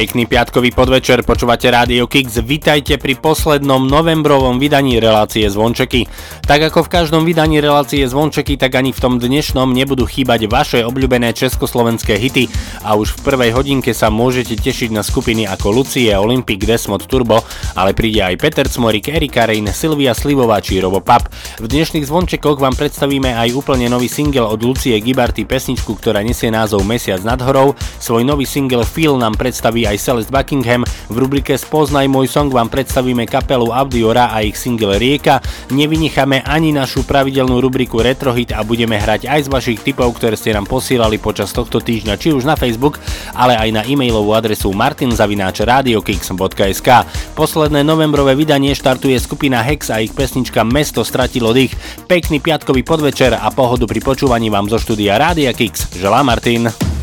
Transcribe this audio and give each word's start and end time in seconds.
Pekný 0.00 0.24
piatkový 0.24 0.72
podvečer, 0.72 1.20
počúvate 1.28 1.68
Rádio 1.68 2.08
Kix. 2.08 2.40
Vítajte 2.40 2.96
pri 2.96 3.20
poslednom 3.20 3.84
novembrovom 3.84 4.56
vydaní 4.56 4.96
relácie 4.96 5.44
Zvončeky. 5.44 6.08
Tak 6.40 6.72
ako 6.72 6.88
v 6.88 6.92
každom 6.96 7.28
vydaní 7.28 7.60
relácie 7.60 8.08
Zvončeky, 8.08 8.56
tak 8.56 8.80
ani 8.80 8.96
v 8.96 9.00
tom 9.04 9.20
dnešnom 9.20 9.68
nebudú 9.76 10.08
chýbať 10.08 10.48
vaše 10.48 10.80
obľúbené 10.88 11.36
československé 11.36 12.16
hity 12.16 12.48
a 12.80 12.96
už 12.96 13.12
v 13.12 13.28
prvej 13.28 13.50
hodinke 13.52 13.92
sa 13.92 14.08
môžete 14.08 14.56
tešiť 14.56 14.88
na 14.88 15.04
skupiny 15.04 15.44
ako 15.44 15.68
Lucie, 15.68 16.08
Olympic, 16.16 16.64
Desmod, 16.64 17.04
Turbo, 17.04 17.44
ale 17.76 17.92
príde 17.92 18.24
aj 18.24 18.40
Peter 18.40 18.64
Cmorik, 18.72 19.12
Erika 19.12 19.44
Rein, 19.44 19.68
Silvia 19.68 20.16
Slivová 20.16 20.64
či 20.64 20.80
Robo 20.80 21.04
Pap. 21.04 21.28
V 21.60 21.68
dnešných 21.68 22.08
Zvončekoch 22.08 22.56
vám 22.56 22.72
predstavíme 22.72 23.36
aj 23.36 23.52
úplne 23.52 23.92
nový 23.92 24.08
single 24.08 24.48
od 24.48 24.64
Lucie 24.64 24.96
Gibarty, 24.96 25.44
pesničku, 25.44 25.92
ktorá 26.00 26.24
nesie 26.24 26.48
názov 26.48 26.88
Mesiac 26.88 27.20
nad 27.20 27.44
horou. 27.44 27.76
Svoj 28.00 28.24
nový 28.24 28.48
single 28.48 28.88
Feel 28.88 29.20
nám 29.20 29.36
predstaví 29.36 29.89
aj 29.90 29.98
Celeste 29.98 30.30
Buckingham. 30.30 30.86
V 31.10 31.18
rubrike 31.18 31.58
Spoznaj 31.58 32.06
môj 32.06 32.30
song 32.30 32.54
vám 32.54 32.70
predstavíme 32.70 33.26
kapelu 33.26 33.74
Audiora 33.74 34.30
a 34.30 34.46
ich 34.46 34.54
single 34.54 34.94
Rieka. 34.94 35.42
Nevynecháme 35.74 36.46
ani 36.46 36.70
našu 36.70 37.02
pravidelnú 37.02 37.58
rubriku 37.58 37.98
Retrohit 37.98 38.54
a 38.54 38.62
budeme 38.62 38.94
hrať 38.94 39.26
aj 39.26 39.50
z 39.50 39.52
vašich 39.52 39.82
tipov, 39.82 40.14
ktoré 40.14 40.38
ste 40.38 40.54
nám 40.54 40.70
posielali 40.70 41.18
počas 41.18 41.50
tohto 41.50 41.82
týždňa, 41.82 42.14
či 42.14 42.30
už 42.30 42.46
na 42.46 42.54
Facebook, 42.54 43.02
ale 43.34 43.58
aj 43.58 43.74
na 43.74 43.82
e-mailovú 43.82 44.30
adresu 44.30 44.70
martinzavináčradiokix.sk. 44.70 46.88
Posledné 47.34 47.82
novembrové 47.82 48.38
vydanie 48.38 48.70
štartuje 48.78 49.18
skupina 49.18 49.66
Hex 49.66 49.90
a 49.90 49.98
ich 49.98 50.14
pesnička 50.14 50.62
Mesto 50.62 51.02
stratilo 51.02 51.50
dých. 51.50 51.74
Pekný 52.06 52.38
piatkový 52.38 52.86
podvečer 52.86 53.34
a 53.34 53.50
pohodu 53.50 53.90
pri 53.90 53.98
počúvaní 53.98 54.54
vám 54.54 54.70
zo 54.70 54.78
štúdia 54.78 55.18
Rádia 55.18 55.50
Kix. 55.50 55.90
Želá 55.98 56.22
Martin. 56.22 56.99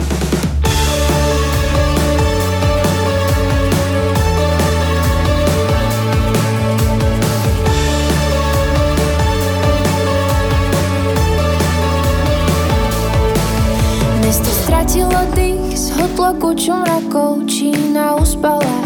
Zhotlo 16.38 16.50
kuču 16.50 16.74
mrakov, 16.74 17.48
Čína 17.48 18.16
uspala, 18.16 18.82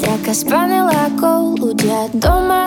traka 0.00 0.34
z 0.34 0.44
panelákov, 0.44 1.56
ľudia 1.60 2.08
doma, 2.14 2.66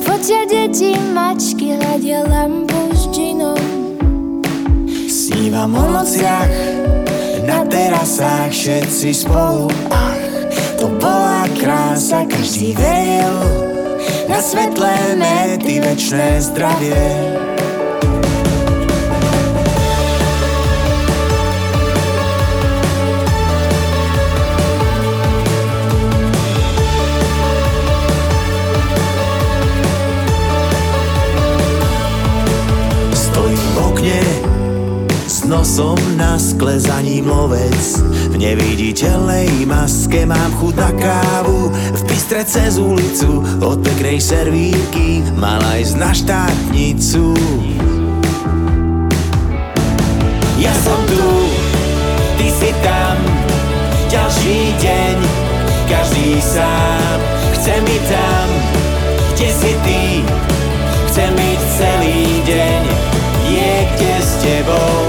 fotia 0.00 0.46
deti, 0.48 0.96
mačky, 1.14 1.76
hľadia 1.76 2.24
lampu 2.24 2.92
s 2.94 3.08
džinom. 3.12 3.60
Snívam 5.08 5.74
o 5.76 5.84
nociach, 5.92 6.52
na 7.46 7.64
terasách 7.68 8.52
všetci 8.52 9.12
spolu. 9.14 9.68
Ach, 9.92 10.24
to 10.80 10.88
bola 11.00 11.44
krása, 11.60 12.24
každý 12.24 12.72
veril 12.74 13.36
Na 14.28 14.40
svetlé 14.40 15.16
mety, 15.20 15.80
večné 15.80 16.40
zdravie 16.40 17.53
nosom 35.48 35.98
na 36.16 36.38
skle 36.38 36.80
za 36.80 37.00
ním 37.00 37.28
lovec. 37.28 38.00
V 38.32 38.36
neviditeľnej 38.38 39.68
maske 39.68 40.26
mám 40.26 40.50
chuť 40.58 40.74
na 40.74 40.90
kávu 40.90 41.70
V 41.70 42.02
bystre 42.10 42.42
cez 42.42 42.82
ulicu 42.82 43.46
od 43.62 43.78
peknej 43.78 44.18
servírky 44.18 45.22
Mala 45.38 45.78
ísť 45.78 45.96
na 46.00 46.10
štátnicu. 46.10 47.36
Ja 50.58 50.74
som 50.82 50.98
tu, 51.06 51.26
ty 52.40 52.48
si 52.50 52.70
tam 52.82 53.16
Ďalší 54.10 54.58
deň, 54.82 55.16
každý 55.90 56.38
sám. 56.42 57.18
Chce 57.58 57.74
mi 57.86 57.98
tam, 58.10 58.46
kde 59.34 59.48
si 59.50 59.72
ty 59.82 60.02
Chcem 61.10 61.30
byť 61.30 61.60
celý 61.78 62.22
deň 62.46 62.82
niekde 63.46 64.12
s 64.18 64.30
tebou 64.42 65.03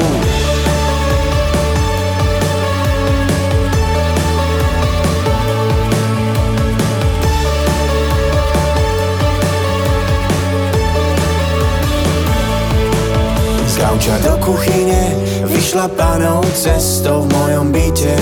gauča 13.96 14.18
do 14.28 14.36
kuchyne 14.44 15.16
vyšla 15.48 15.88
panou 15.88 16.44
cestou 16.52 17.24
v 17.24 17.32
mojom 17.32 17.72
byte. 17.72 18.16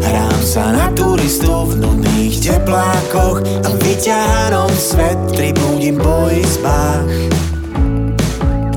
Hrám 0.00 0.40
sa 0.40 0.72
na 0.72 0.88
turistu 0.96 1.52
v 1.68 1.76
nudných 1.76 2.40
teplákoch 2.40 3.44
a 3.44 3.68
vyťahanom 3.84 4.72
svetri 4.72 5.52
budím 5.52 6.00
po 6.00 6.24
izbách 6.32 7.04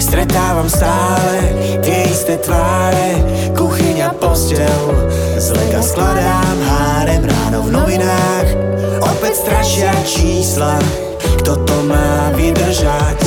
Stretávam 0.04 0.68
stále 0.68 1.56
tie 1.80 2.12
isté 2.12 2.36
tváre 2.36 3.24
Kuchyňa, 3.56 4.12
postel. 4.20 4.84
Zlega 5.40 5.80
skladám 5.80 6.58
hárem 6.60 7.24
ráno 7.24 7.64
v 7.64 7.70
novinách 7.72 8.48
Opäť 9.00 9.48
strašia 9.48 9.96
čísla. 10.04 10.76
Kto 11.40 11.56
to 11.64 11.78
má 11.88 12.36
vydržať? 12.36 13.20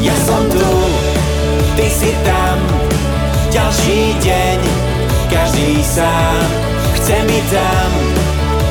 Ja 0.00 0.16
som 0.24 0.48
tu, 0.48 0.64
ty 1.80 1.88
si 1.88 2.12
tam. 2.24 2.60
Ďalší 3.50 4.14
deň, 4.20 4.58
každý 5.32 5.82
sám 5.82 6.44
Chce 6.94 7.16
mi 7.24 7.40
tam, 7.50 7.90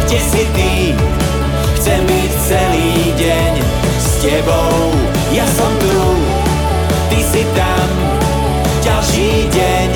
kde 0.05 0.19
si 0.21 0.43
ty? 0.53 0.73
Chcem 1.75 2.05
byť 2.05 2.31
celý 2.47 2.93
deň 3.17 3.53
s 3.97 4.09
tebou. 4.23 4.93
Ja 5.33 5.43
som 5.57 5.71
tu, 5.81 5.99
ty 7.09 7.19
si 7.25 7.43
tam. 7.57 7.87
Ďalší 8.85 9.49
deň, 9.51 9.89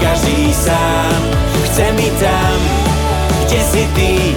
každý 0.00 0.50
sám 0.50 1.20
Chce 1.68 1.86
mi 1.94 2.08
tam, 2.16 2.56
kde 3.44 3.60
si 3.60 3.82
ty 3.94 4.27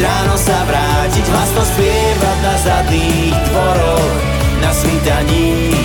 ráno 0.00 0.36
sa 0.36 0.64
vrátiť, 0.64 1.24
hlasno 1.28 1.62
spievať 1.62 2.38
na 2.40 2.54
zadných 2.56 3.36
dvoroch, 3.52 4.14
na 4.64 4.70
svitaní. 4.72 5.76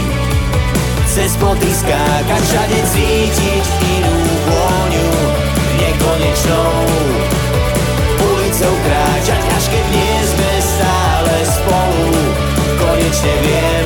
Cez 1.12 1.36
poty 1.40 1.72
skákať, 1.72 2.42
všade 2.44 2.80
cítiť 2.92 3.66
inú 3.84 4.16
vôňu, 4.48 5.10
nekonečnou. 5.80 6.76
Ulicou 8.20 8.76
kráčať, 8.84 9.44
až 9.56 9.64
keď 9.72 9.86
nie 9.96 10.16
sme 10.28 10.52
stále 10.60 11.36
spolu, 11.48 12.10
konečne 12.80 13.34
viem, 13.44 13.85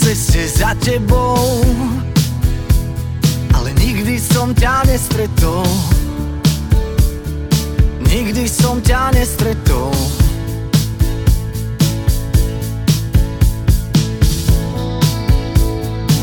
ceste 0.00 0.48
za 0.48 0.72
tebou 0.80 1.60
Ale 3.52 3.76
nikdy 3.76 4.16
som 4.16 4.56
ťa 4.56 4.88
nestretol. 4.88 5.68
Nikdy 8.08 8.48
som 8.48 8.80
ťa 8.80 9.12
nestretol. 9.12 9.92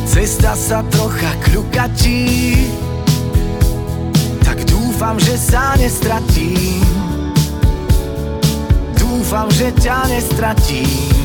Cesta 0.09 0.57
sa 0.57 0.81
trocha 0.89 1.37
kľukatí 1.45 2.25
Tak 4.41 4.65
dúfam, 4.65 5.21
že 5.21 5.37
sa 5.37 5.77
nestratím. 5.77 6.81
Dúfam, 8.97 9.45
že 9.53 9.69
ťa 9.77 10.09
nestratím 10.09 11.16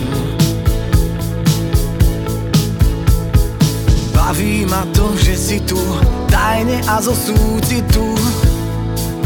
Baví 4.32 4.64
ma 4.64 4.80
to, 4.96 5.12
že 5.20 5.36
si 5.36 5.60
tu 5.60 5.76
Tajne 6.32 6.80
a 6.88 7.04
zo 7.04 7.12
súcitu. 7.12 8.16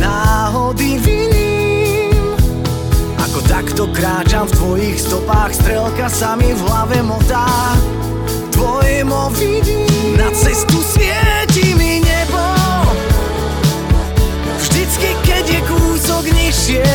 Náhody 0.02 0.98
viním. 0.98 2.10
Ako 3.14 3.38
takto 3.46 3.86
kráčam 3.94 4.50
v 4.50 4.56
tvojich 4.58 4.98
stopách 4.98 5.54
Strelka 5.54 6.10
sa 6.10 6.34
mi 6.34 6.50
v 6.50 6.58
hlave 6.58 7.06
motá. 7.06 7.46
Tvoje 8.50 9.06
mo 9.06 9.30
vidím. 9.38 10.18
Na 10.18 10.26
cestu 10.34 10.82
svieti 10.82 11.70
mi 11.78 12.02
nebo. 12.02 12.42
Vždycky, 14.58 15.14
keď 15.22 15.44
je 15.46 15.60
kúsok 15.70 16.24
nižšie 16.34 16.90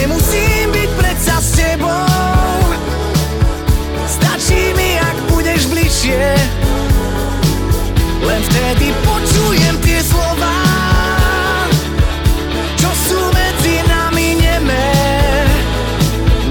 Nemusím 0.00 0.64
byť 0.72 0.90
predsa 0.96 1.36
s 1.44 1.60
tebou 1.60 2.69
bližšie 6.00 6.32
Len 8.24 8.40
vtedy 8.48 8.88
počujem 9.04 9.76
tie 9.84 10.00
slova 10.00 10.56
Čo 12.80 12.88
sú 12.88 13.20
medzi 13.36 13.84
nami 13.84 14.40
nemé. 14.40 14.92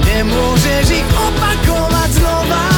Nemôžeš 0.05 0.85
ich 0.93 1.09
opakovať 1.09 2.09
znova. 2.21 2.69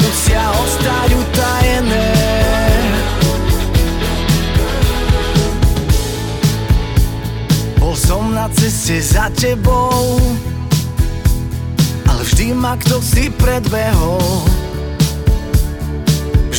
Musia 0.00 0.44
ostať 0.48 1.08
utajené. 1.12 2.08
Bol 7.76 7.92
som 7.92 8.32
na 8.32 8.48
ceste 8.56 9.00
za 9.04 9.28
tebou 9.36 10.16
vždy 12.24 12.56
ma 12.56 12.74
kto 12.80 13.04
si 13.04 13.28
predbehol 13.28 14.53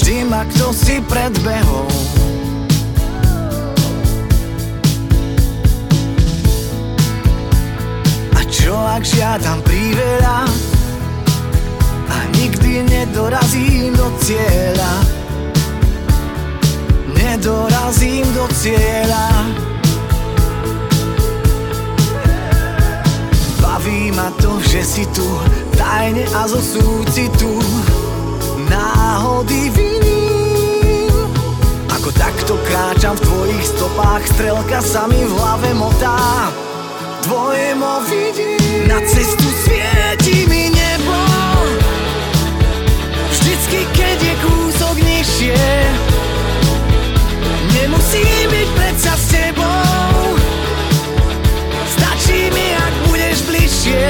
Vždy 0.06 0.22
ma 0.30 0.46
kto 0.46 0.69
si 0.69 1.02
predbehol. 1.02 1.90
A 8.38 8.42
čo 8.46 8.78
ak 8.78 9.02
žiadam 9.02 9.66
priveľa? 9.66 10.46
A 12.06 12.18
nikdy 12.38 12.86
nedorazím 12.86 13.98
do 13.98 14.13
cieľa. 14.22 14.94
Nedorazím 17.18 18.30
do 18.38 18.46
cieľa. 18.54 19.25
Baví 23.57 24.13
ma 24.13 24.30
to, 24.38 24.62
že 24.69 24.86
si 24.86 25.10
tu 25.18 25.25
Tajne 25.74 26.30
a 26.38 26.46
zo 26.46 26.62
súcitu 26.62 27.57
Náhody 28.75 29.72
viním 29.72 31.16
Ako 31.95 32.12
takto 32.12 32.60
kráčam 32.68 33.16
v 33.16 33.24
tvojich 33.24 33.66
stopách 33.72 34.24
Strelka 34.36 34.83
sa 34.83 35.07
mi 35.07 35.24
v 35.24 35.31
hlave 35.31 35.72
motá. 35.72 36.51
Tvoje 37.24 37.72
mo 37.80 38.04
vidím 38.04 38.92
Na 38.92 39.00
cestu 39.07 39.48
svieti 39.63 40.44
mi 40.51 40.68
nebo. 40.75 41.19
Vždycky, 43.31 43.80
keď 43.95 44.18
je 44.19 44.33
kúsok 44.44 44.95
nižšie 45.00 45.63
Nemusím 47.75 48.48
byť 48.51 48.69
predsa 48.75 49.13
s 49.16 49.25
tebou. 49.31 50.19
Stačí 51.95 52.51
mi, 52.51 52.68
ak 52.75 52.94
budeš 53.07 53.38
bližšie. 53.51 54.07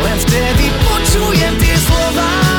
Len 0.00 0.16
vtedy 0.24 0.66
počujem 0.88 1.54
tie 1.60 1.76
slova 1.84 2.55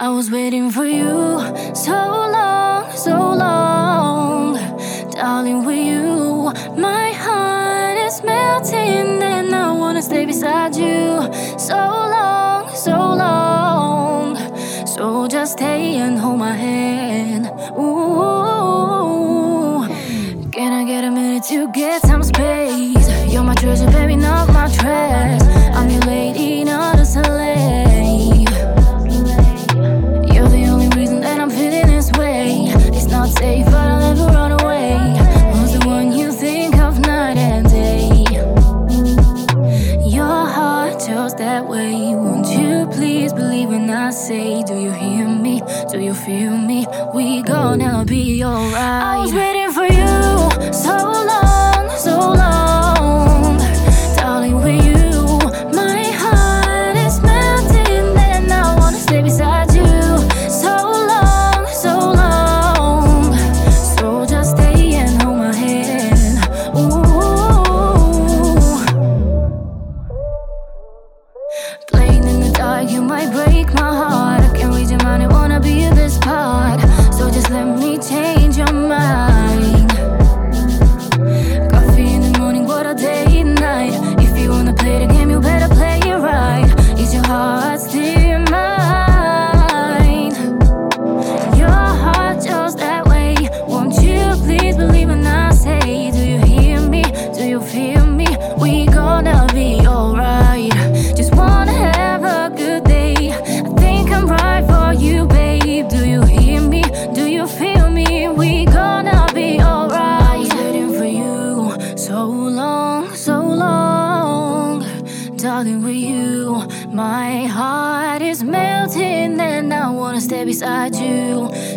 I 0.00 0.08
was 0.08 0.30
waiting 0.30 0.70
for 0.70 0.86
you 0.86 1.40
so 1.74 1.92
long, 1.92 2.90
so 2.92 3.14
long. 3.44 4.56
Darling, 5.10 5.66
with 5.66 5.76
you, 5.76 6.50
my 6.80 7.12
heart 7.12 7.98
is 7.98 8.22
melting, 8.24 9.22
and 9.22 9.54
I 9.54 9.72
wanna 9.72 10.00
stay 10.00 10.24
beside 10.24 10.74
you 10.74 11.20
so 11.58 11.76
long, 11.76 12.70
so 12.74 12.96
long. 13.24 14.38
So 14.86 15.28
just 15.28 15.52
stay 15.58 15.96
and 15.96 16.18
hold 16.18 16.38
my 16.38 16.54
hand. 16.54 17.50
Ooh, 17.78 18.96
can 20.50 20.72
I 20.72 20.84
get 20.84 21.04
a 21.04 21.10
minute 21.10 21.44
to 21.50 21.70
get 21.72 22.00
some 22.00 22.22
space? 22.22 23.06
You're 23.30 23.44
my 23.44 23.54
treasure, 23.54 23.90
baby, 23.90 24.16
not 24.16 24.48
my 24.48 24.68
trash. 24.68 25.42
I'm 25.76 25.90
your 25.90 26.00
lady, 26.02 26.55
feel 46.26 46.58
me? 46.58 46.84
We 47.14 47.40
gonna 47.42 48.04
be 48.04 48.44
alright. 48.44 49.15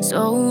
So 0.09 0.48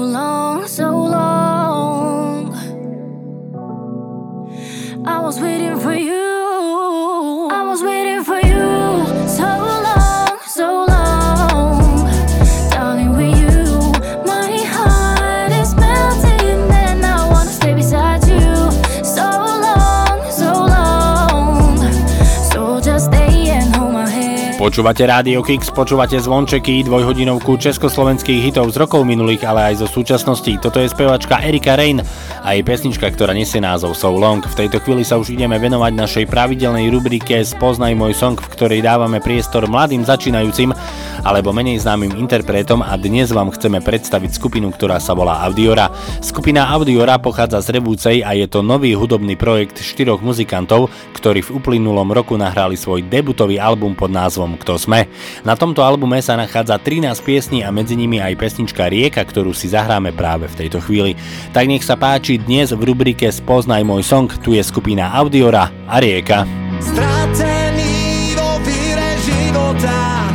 Počúvate 24.69 25.09
Rádio 25.09 25.41
Kix, 25.41 25.73
počúvate 25.73 26.21
zvončeky, 26.21 26.85
dvojhodinovku 26.85 27.57
československých 27.57 28.53
hitov 28.53 28.69
z 28.69 28.85
rokov 28.85 29.01
minulých, 29.01 29.49
ale 29.49 29.73
aj 29.73 29.81
zo 29.81 29.89
súčasnosti. 29.89 30.61
Toto 30.61 30.77
je 30.77 30.93
spevačka 30.93 31.41
Erika 31.41 31.73
Rain 31.73 32.05
a 32.45 32.53
jej 32.53 32.61
pesnička, 32.61 33.09
ktorá 33.09 33.33
nesie 33.33 33.65
názov 33.65 33.97
So 33.97 34.13
Long. 34.13 34.45
V 34.45 34.53
tejto 34.53 34.85
chvíli 34.85 35.09
sa 35.09 35.17
už 35.17 35.33
ideme 35.33 35.57
venovať 35.57 35.93
našej 35.97 36.25
pravidelnej 36.29 36.93
rubrike 36.93 37.41
Spoznaj 37.49 37.97
môj 37.97 38.13
song, 38.13 38.37
v 38.37 38.45
ktorej 38.45 38.85
dávame 38.85 39.25
priestor 39.25 39.65
mladým 39.65 40.05
začínajúcim 40.05 40.77
alebo 41.25 41.49
menej 41.57 41.81
známym 41.81 42.13
interpretom 42.21 42.85
a 42.85 42.93
dnes 43.01 43.33
vám 43.33 43.49
chceme 43.49 43.81
predstaviť 43.81 44.37
skupinu, 44.37 44.69
ktorá 44.69 45.01
sa 45.01 45.17
volá 45.17 45.41
Audiora. 45.49 45.89
Skupina 46.21 46.69
Audiora 46.69 47.17
pochádza 47.17 47.65
z 47.65 47.81
Revúcej 47.81 48.21
a 48.21 48.37
je 48.37 48.45
to 48.45 48.61
nový 48.61 48.93
hudobný 48.93 49.33
projekt 49.33 49.81
štyroch 49.81 50.21
muzikantov, 50.21 50.93
ktorí 51.17 51.41
v 51.41 51.57
uplynulom 51.57 52.13
roku 52.13 52.37
nahrali 52.37 52.77
svoj 52.77 53.09
debutový 53.09 53.57
album 53.57 53.97
pod 53.97 54.13
názvom 54.13 54.58
Kto 54.59 54.75
sme. 54.77 55.07
Na 55.47 55.55
tomto 55.55 55.87
albume 55.87 56.19
sa 56.19 56.35
nachádza 56.35 56.77
13 56.77 57.15
piesní 57.23 57.63
a 57.63 57.71
medzi 57.71 57.95
nimi 57.95 58.19
aj 58.19 58.35
pesnička 58.35 58.91
Rieka, 58.91 59.23
ktorú 59.23 59.55
si 59.55 59.71
zahráme 59.71 60.11
práve 60.11 60.51
v 60.51 60.59
tejto 60.67 60.83
chvíli. 60.83 61.15
Tak 61.55 61.65
nech 61.71 61.87
sa 61.87 61.95
páči 61.95 62.43
dnes 62.43 62.75
v 62.75 62.83
rubrike 62.83 63.31
Spoznaj 63.31 63.87
môj 63.87 64.03
song, 64.03 64.27
tu 64.43 64.59
je 64.59 64.63
skupina 64.67 65.15
Audiora 65.15 65.71
a 65.87 65.97
Rieka. 66.03 66.45
Stratený 66.83 68.35
vo 68.39 68.59
víre 68.63 69.11
života 69.23 70.27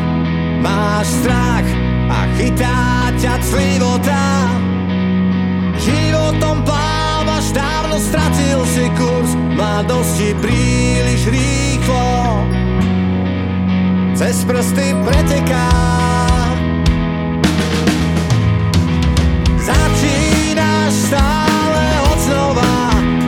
Máš 0.59 1.07
strach 1.23 1.67
a 2.11 2.19
chytá 2.39 3.11
ťa 3.19 3.35
clivota 3.43 4.23
Životom 5.83 6.63
plávaš, 6.63 7.51
dávno 7.51 7.95
stratil 7.99 8.59
si 8.71 8.85
kurz 8.95 9.31
Mladosti 9.55 10.35
príliš 10.39 11.21
rýchlo 11.29 12.07
Cez 14.13 14.45
prsty 14.45 14.93
preteká. 15.03 15.69
Začínaš 19.57 20.93
stále 20.93 21.85
od 22.13 22.19
znova. 22.21 22.73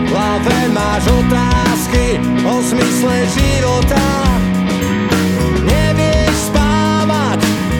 V 0.05 0.09
hlave 0.13 0.57
máš 0.69 1.03
otázky 1.09 2.21
o 2.45 2.61
zmysle 2.61 3.15
života. 3.33 4.05
Nevieš 5.65 6.53
spávať, 6.53 7.39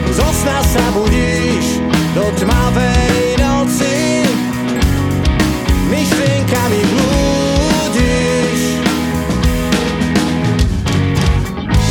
zo 0.09 0.27
sna 0.41 0.59
sa 0.65 0.85
budíš 0.97 1.77
Do 2.17 2.25
tmavej 2.41 3.38
noci. 3.38 4.25
Myšlienkami 5.93 6.81
blúdiš. 6.89 8.59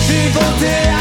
Život 0.05 0.57
je 0.59 0.94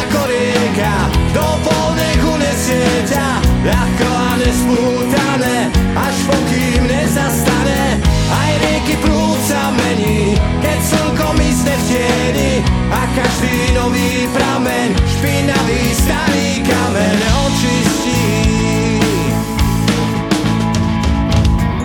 Ľahko 3.64 4.10
a 4.12 4.32
nespútané 4.44 5.72
Až 5.96 6.16
pokým 6.28 6.84
nezastane. 6.84 8.04
Aj 8.28 8.52
rieky 8.60 9.00
prúd 9.00 9.40
sa 9.48 9.72
mení 9.72 10.36
Keď 10.60 10.80
slnko 10.84 11.28
mysne 11.40 11.72
v 11.72 11.84
tieni. 11.88 12.54
A 12.92 13.02
každý 13.16 13.72
nový 13.72 14.28
prameň 14.36 14.92
Špinavý 15.08 15.82
starý 15.96 16.60
kameň 16.60 17.20
očistí. 17.48 18.28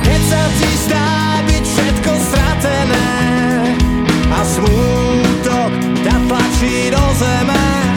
Keď 0.03 0.21
sa 0.27 0.43
ti 0.59 0.71
zdá 0.83 1.09
byť 1.47 1.63
všetko 1.63 2.13
stratené 2.27 3.11
A 4.35 4.41
smútok 4.43 5.71
ťa 6.03 6.17
tlačí 6.27 6.91
do 6.91 7.05
zeme 7.15 7.88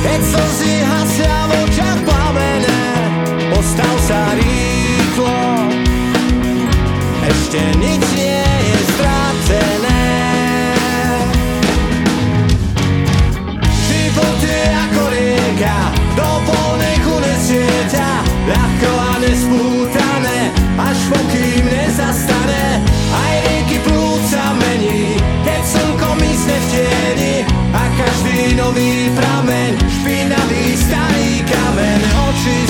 Keď 0.00 0.20
slzy 0.24 0.74
hasia 0.80 1.36
v 1.44 1.50
očiach 1.60 2.00
plamene 2.08 2.80
Postav 3.52 3.94
sa 4.08 4.32
rýchlo. 4.32 5.68
Ešte 7.20 7.60
nič 7.76 8.04
nie 8.16 8.40
je 8.40 8.78
stratené 8.96 10.04
Život 13.68 14.38
je 14.40 14.62
ako 14.88 15.02
rieka 15.12 15.78
Do 16.16 16.30
nech 16.80 17.04
unesie 17.04 17.68
ťa 17.92 18.10
Ľahko 18.48 18.90
a 18.96 19.12
nespútané 19.20 20.38
Až 20.80 20.98
pokým 21.12 21.64
nezastane. 21.68 22.80
Aj 23.12 23.34
rieky 23.44 23.84
prúd 23.84 24.22
sa 24.32 24.56
mení 24.56 25.20
Keď 25.44 25.60
slnko 25.60 26.08
mysne 26.24 26.56
v 26.56 26.66
tieni 26.72 27.34
A 27.76 27.82
každý 28.00 28.56
nový 28.56 29.00
starý 29.60 29.89
kameň 32.20 32.69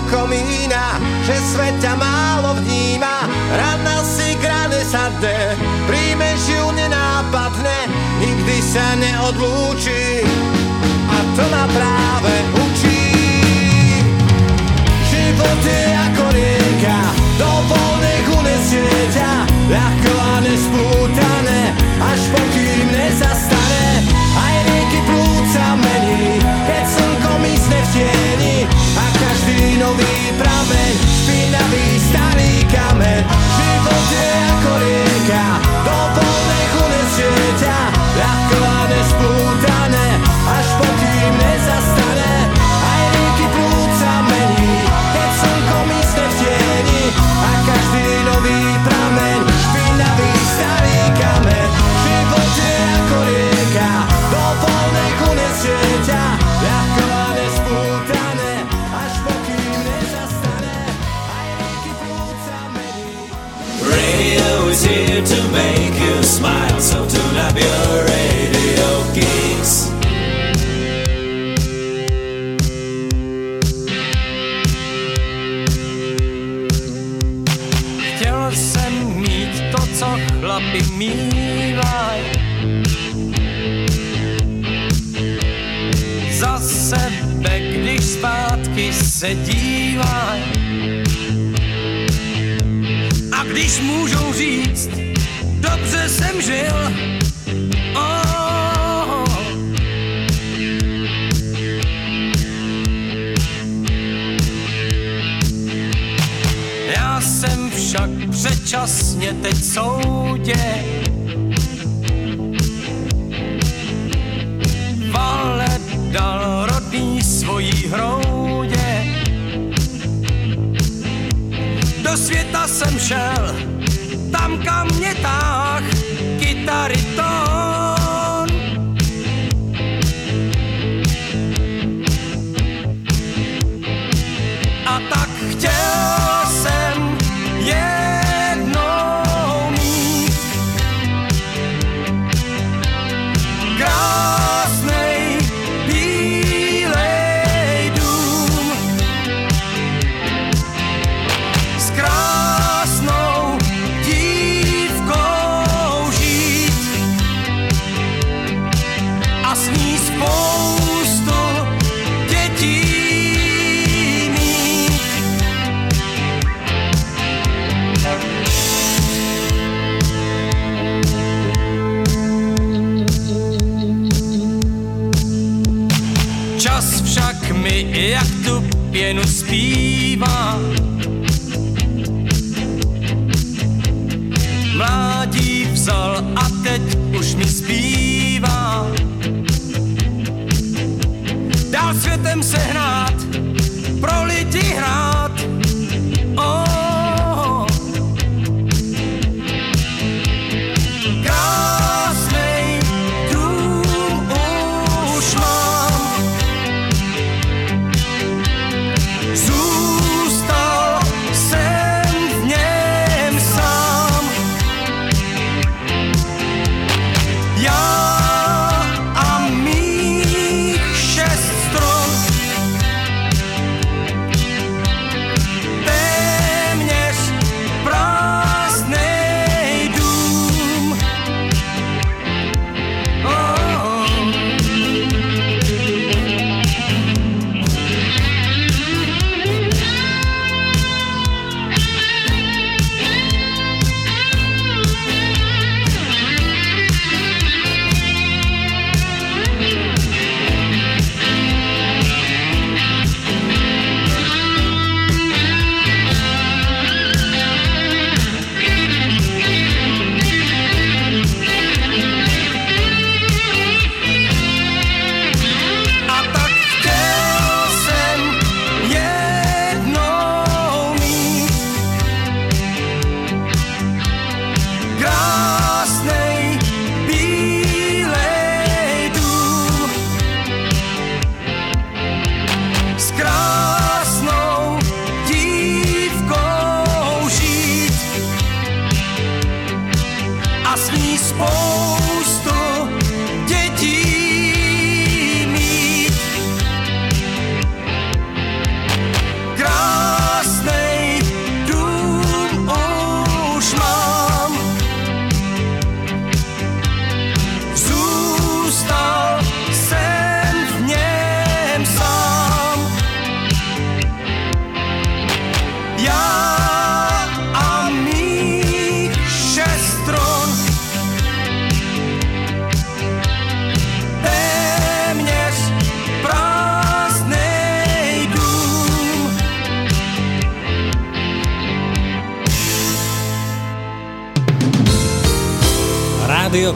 do 0.00 0.16
komína, 0.16 0.96
že 1.24 1.36
svet 1.52 1.76
ťa 1.80 1.94
málo 1.96 2.56
vníma. 2.62 3.28
Rana 3.52 4.04
si 4.04 4.36
grane 4.40 4.80
sadne, 4.84 5.56
príjmeš 5.88 6.40
ju 6.48 6.64
nenápadne, 6.72 7.88
nikdy 8.20 8.56
sa 8.64 8.96
neodlúči. 8.96 10.24
A 11.10 11.16
to 11.36 11.44
ma 11.50 11.64
práve 11.68 12.32
učí. 12.64 12.99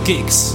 Rádio 0.05 0.54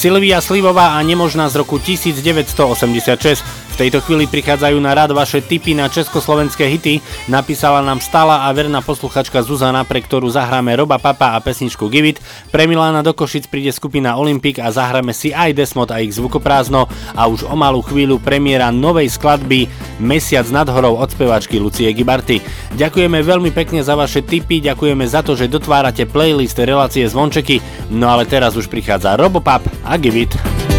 Silvia 0.00 0.40
Slivová 0.40 0.96
a 0.96 1.02
Nemožná 1.02 1.48
z 1.48 1.54
roku 1.60 1.78
1986 1.78 3.44
tejto 3.80 4.04
chvíli 4.04 4.28
prichádzajú 4.28 4.76
na 4.76 4.92
rad 4.92 5.08
vaše 5.16 5.40
tipy 5.40 5.72
na 5.72 5.88
československé 5.88 6.68
hity. 6.68 7.00
Napísala 7.32 7.80
nám 7.80 8.04
stála 8.04 8.44
a 8.44 8.52
verná 8.52 8.84
posluchačka 8.84 9.40
Zuzana, 9.40 9.88
pre 9.88 10.04
ktorú 10.04 10.28
zahráme 10.28 10.76
Roba 10.76 11.00
Papa 11.00 11.32
a 11.32 11.40
pesničku 11.40 11.88
Give 11.88 12.12
It. 12.12 12.20
Pre 12.52 12.68
Milána 12.68 13.00
do 13.00 13.16
Košic 13.16 13.48
príde 13.48 13.72
skupina 13.72 14.20
Olympic 14.20 14.60
a 14.60 14.68
zahráme 14.68 15.16
si 15.16 15.32
aj 15.32 15.56
Desmod 15.56 15.88
a 15.88 16.04
ich 16.04 16.12
zvukoprázdno 16.12 16.92
a 17.16 17.24
už 17.24 17.48
o 17.48 17.56
malú 17.56 17.80
chvíľu 17.80 18.20
premiéra 18.20 18.68
novej 18.68 19.08
skladby 19.16 19.64
Mesiac 19.96 20.44
nad 20.52 20.68
horou 20.68 21.00
od 21.00 21.08
spevačky 21.08 21.56
Lucie 21.56 21.88
Gibarty. 21.96 22.44
Ďakujeme 22.76 23.24
veľmi 23.24 23.48
pekne 23.56 23.80
za 23.80 23.96
vaše 23.96 24.20
tipy, 24.20 24.60
ďakujeme 24.60 25.08
za 25.08 25.24
to, 25.24 25.32
že 25.32 25.48
dotvárate 25.48 26.04
playlist 26.04 26.60
relácie 26.60 27.08
Zvončeky. 27.08 27.88
No 27.96 28.12
ale 28.12 28.28
teraz 28.28 28.52
už 28.60 28.68
prichádza 28.68 29.16
Robopap 29.16 29.64
a 29.88 29.96
Give 29.96 30.28
It. 30.28 30.69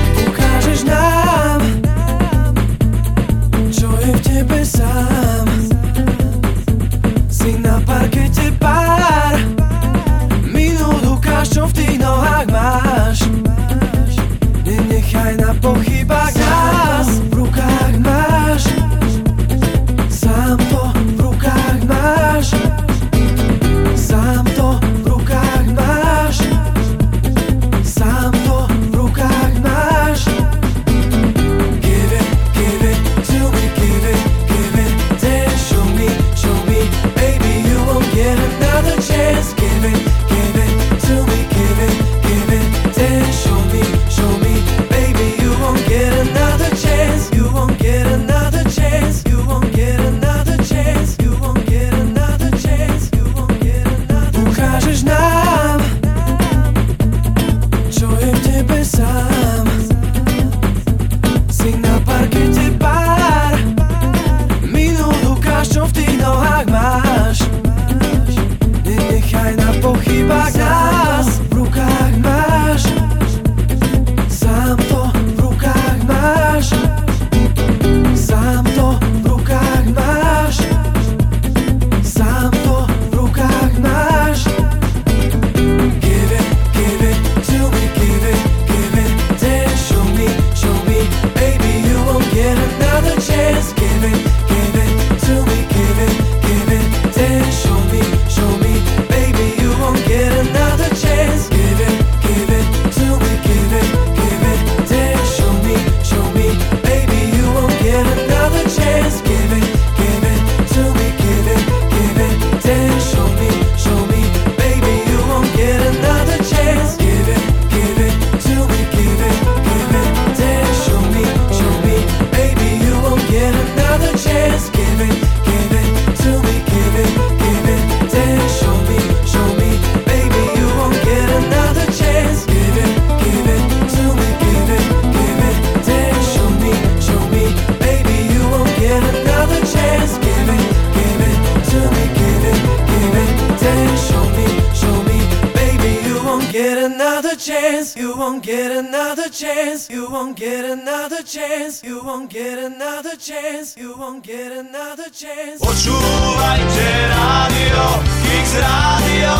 another 153.12 153.24
chance, 153.24 153.76
you 153.76 153.94
won't 153.98 154.24
get 154.24 154.52
another 154.54 155.10
chance. 155.12 155.60
Počúvajte 155.60 156.88
rádio, 157.12 157.84
Kix 158.24 158.56
rádio, 158.56 159.36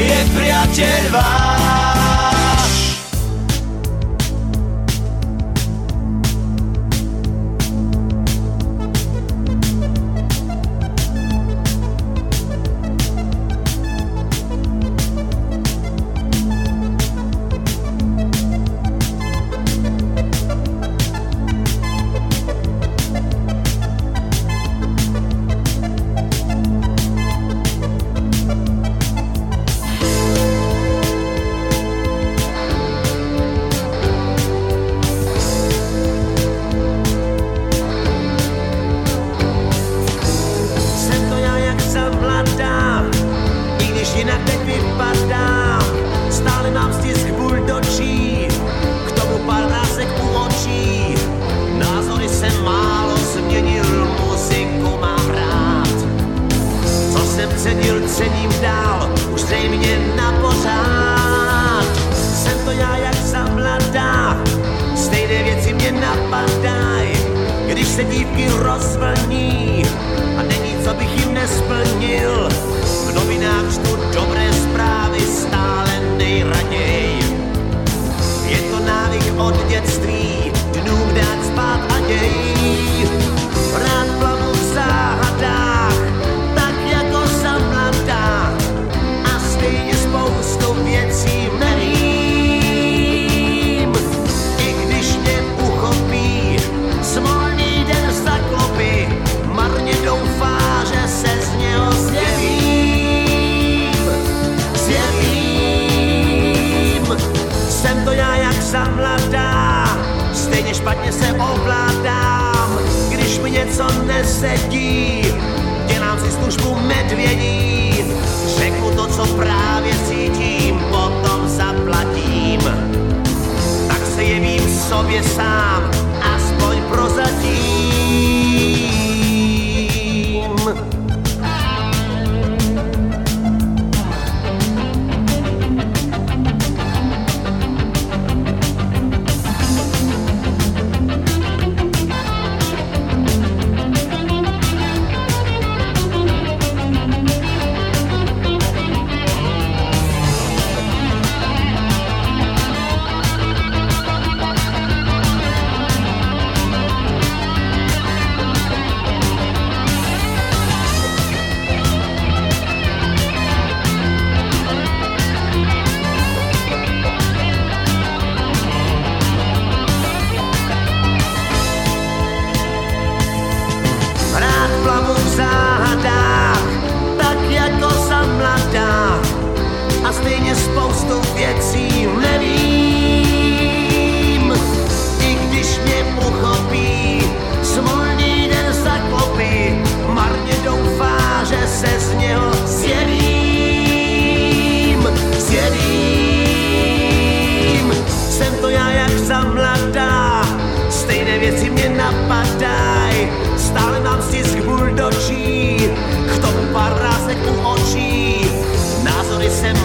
je 0.00 0.18
priateľ 0.32 1.02
váš. 1.12 1.61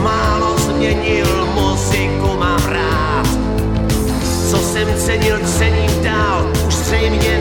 málo 0.08 0.58
změnil, 0.58 1.48
muziku 1.54 2.38
mám 2.40 2.64
rád. 2.66 3.28
Co 4.50 4.58
jsem 4.58 4.88
cenil, 4.96 5.40
cením 5.40 6.04
dál, 6.04 6.52
už 6.68 6.74
zřejmě 6.76 7.37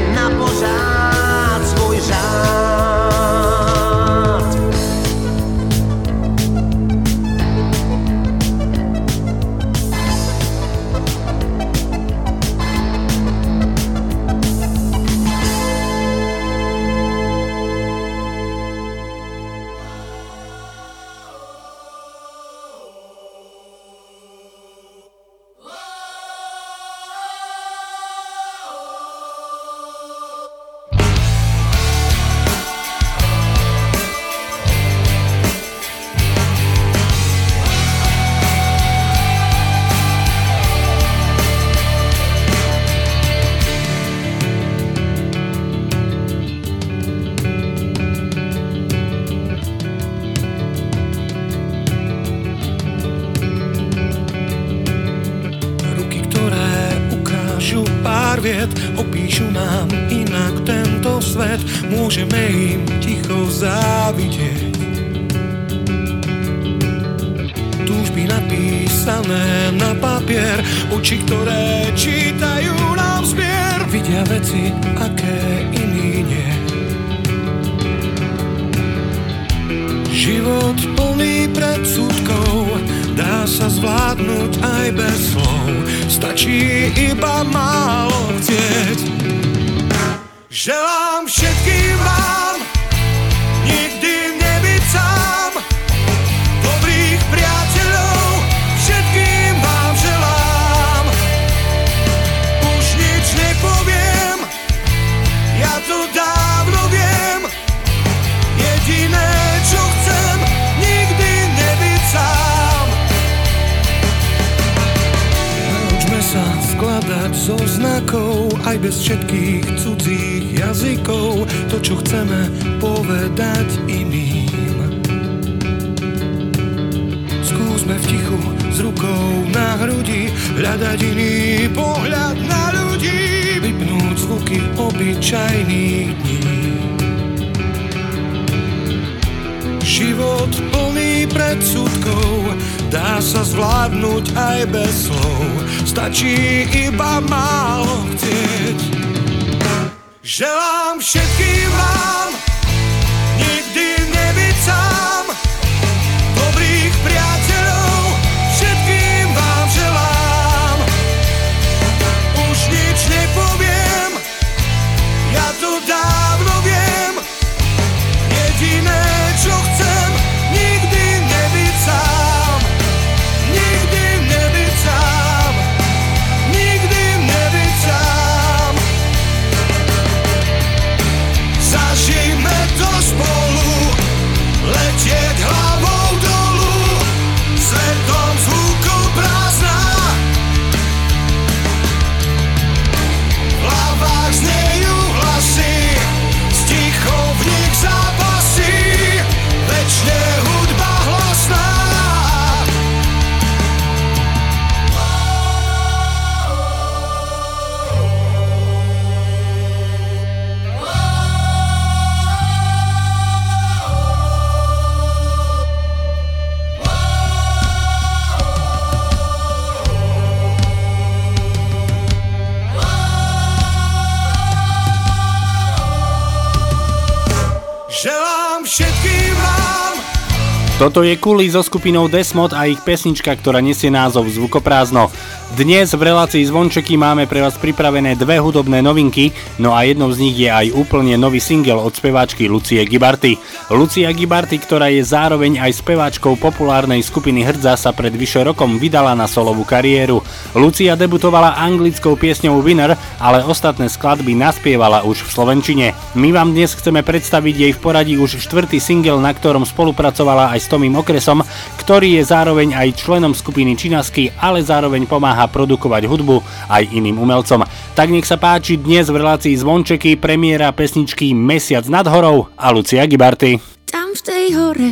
Toto 230.96 231.04
je 231.04 231.20
Kuli 231.20 231.44
so 231.52 231.60
skupinou 231.60 232.08
Desmod 232.08 232.56
a 232.56 232.64
ich 232.64 232.80
pesnička, 232.80 233.28
ktorá 233.36 233.60
nesie 233.60 233.92
názov 233.92 234.32
Zvukoprázdno. 234.32 235.12
Dnes 235.54 235.94
v 235.94 236.02
relácii 236.02 236.42
Zvončeky 236.42 236.98
máme 236.98 237.30
pre 237.30 237.38
vás 237.38 237.54
pripravené 237.54 238.18
dve 238.18 238.42
hudobné 238.42 238.82
novinky, 238.82 239.30
no 239.62 239.78
a 239.78 239.86
jednou 239.86 240.10
z 240.10 240.18
nich 240.18 240.34
je 240.34 240.50
aj 240.50 240.74
úplne 240.74 241.14
nový 241.14 241.38
single 241.38 241.78
od 241.78 241.94
speváčky 241.94 242.50
Lucie 242.50 242.82
Gibarty. 242.82 243.38
Lucia 243.70 244.10
Gibarty, 244.10 244.58
ktorá 244.58 244.90
je 244.90 245.06
zároveň 245.06 245.62
aj 245.62 245.86
speváčkou 245.86 246.34
populárnej 246.42 246.98
skupiny 246.98 247.46
Hrdza, 247.46 247.78
sa 247.78 247.94
pred 247.94 248.10
vyše 248.10 248.42
rokom 248.42 248.74
vydala 248.82 249.14
na 249.14 249.30
solovú 249.30 249.62
kariéru. 249.62 250.18
Lucia 250.58 250.98
debutovala 250.98 251.62
anglickou 251.62 252.18
piesňou 252.18 252.58
Winner, 252.58 252.98
ale 253.22 253.46
ostatné 253.46 253.86
skladby 253.86 254.34
naspievala 254.34 255.06
už 255.06 255.30
v 255.30 255.30
Slovenčine. 255.30 255.86
My 256.18 256.34
vám 256.34 256.58
dnes 256.58 256.74
chceme 256.74 257.06
predstaviť 257.06 257.54
jej 257.54 257.70
v 257.70 257.78
poradí 257.78 258.18
už 258.18 258.42
štvrtý 258.42 258.82
single, 258.82 259.22
na 259.22 259.30
ktorom 259.30 259.62
spolupracovala 259.62 260.58
aj 260.58 260.66
s 260.66 260.70
Tomým 260.74 260.98
Okresom, 260.98 261.46
ktorý 261.78 262.18
je 262.18 262.22
zároveň 262.26 262.74
aj 262.74 262.98
členom 262.98 263.30
skupiny 263.30 263.78
Činasky, 263.78 264.34
ale 264.42 264.58
zároveň 264.66 265.06
pomáha 265.06 265.35
produkovať 265.44 266.08
hudbu 266.08 266.40
aj 266.72 266.88
iným 266.88 267.20
umelcom. 267.20 267.68
Tak 267.92 268.08
nech 268.08 268.24
sa 268.24 268.40
páči 268.40 268.80
dnes 268.80 269.12
v 269.12 269.20
relácii 269.20 269.52
Zvončeky 269.52 270.16
premiéra 270.16 270.72
pesničky 270.72 271.36
Mesiac 271.36 271.84
nad 271.92 272.08
horou 272.08 272.48
a 272.56 272.72
Lucia 272.72 273.04
Gibarty. 273.04 273.60
Tam 273.92 274.16
v 274.16 274.20
tej 274.24 274.46
hore 274.56 274.90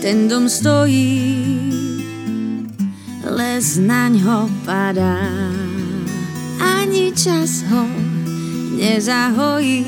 ten 0.00 0.32
dom 0.32 0.48
stojí, 0.48 1.20
les 3.20 3.76
naň 3.76 4.16
ho 4.24 4.48
padá, 4.64 5.20
ani 6.56 7.12
čas 7.12 7.68
ho 7.68 7.84
nezahojí. 8.80 9.84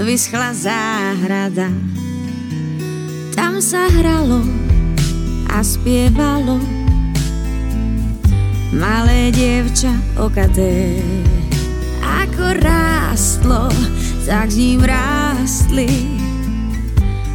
Vyschla 0.00 0.56
záhrada, 0.56 1.68
tam 3.36 3.60
sa 3.60 3.84
hralo 3.92 4.48
a 5.52 5.60
spievalo 5.60 6.79
malé 8.74 9.30
dievča 9.34 9.90
okaté. 10.18 11.02
Ako 12.00 12.58
rástlo, 12.58 13.70
tak 14.26 14.50
s 14.50 14.56
ním 14.56 14.82
rástli 14.86 16.18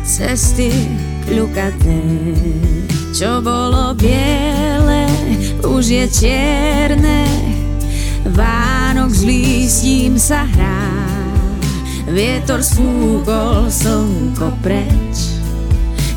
cesty 0.05 0.71
kľukaté. 1.25 1.99
Čo 3.15 3.39
bolo 3.39 3.95
biele, 3.95 5.07
už 5.63 5.83
je 5.87 6.05
čierne, 6.11 7.23
Vánok 8.25 9.13
s 9.13 9.21
lístím 9.21 10.17
sa 10.17 10.49
hrá. 10.49 10.89
Vietor 12.09 12.61
sfúkol 12.65 13.69
slnko 13.69 14.49
preč 14.65 15.37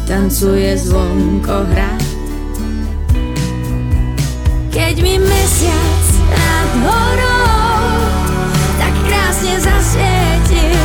tancuje 0.09 0.73
zvonko 0.77 1.69
hrad. 1.69 2.08
Keď 4.79 4.95
mi 5.03 5.19
mesiac 5.19 6.07
nad 6.31 6.71
horou 6.87 7.99
tak 8.79 8.95
krásne 9.11 9.59
zasvietil, 9.59 10.79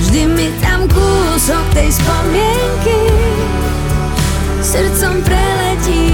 vždy 0.00 0.22
mi 0.32 0.48
tam 0.64 0.88
kúsok 0.88 1.64
tej 1.76 1.92
spomienky 1.92 3.00
srdcom 4.64 5.20
preletí. 5.20 6.08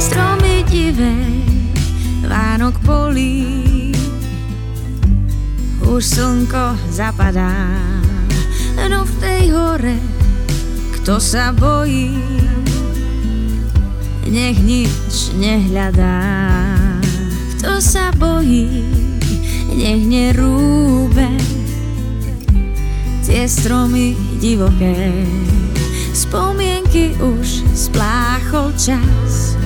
Stromy 0.00 0.64
divej, 0.64 1.44
Vánok 2.24 2.80
polí, 2.88 3.92
už 5.84 6.00
slnko 6.00 6.80
zapadá. 6.88 7.52
No 8.88 9.04
v 9.04 9.12
tej 9.20 9.42
hore, 9.52 10.11
kto 11.02 11.18
sa 11.18 11.50
bojí, 11.50 12.14
nech 14.30 14.54
nič 14.62 15.34
nehľadá. 15.34 16.22
Kto 17.58 17.82
sa 17.82 18.14
bojí, 18.14 18.86
nech 19.74 20.02
nerúbe 20.06 21.26
tie 23.26 23.50
stromy 23.50 24.14
divoké. 24.38 25.10
Spomienky 26.14 27.18
už 27.18 27.66
spláchol 27.74 28.70
čas, 28.78 29.58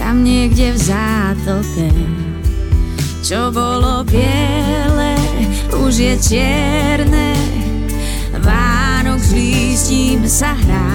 tam 0.00 0.24
niekde 0.24 0.72
v 0.72 0.78
zátoke 0.80 1.92
čo 3.22 3.54
bolo 3.54 4.02
biele, 4.02 5.14
už 5.78 5.94
je 5.94 6.14
čierne. 6.18 7.31
S 9.32 9.40
lístím 9.40 10.28
sa 10.28 10.52
hrá, 10.52 10.92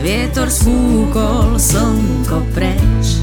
vietor 0.00 0.48
sfúkol 0.48 1.60
slnko 1.60 2.40
preč, 2.56 3.20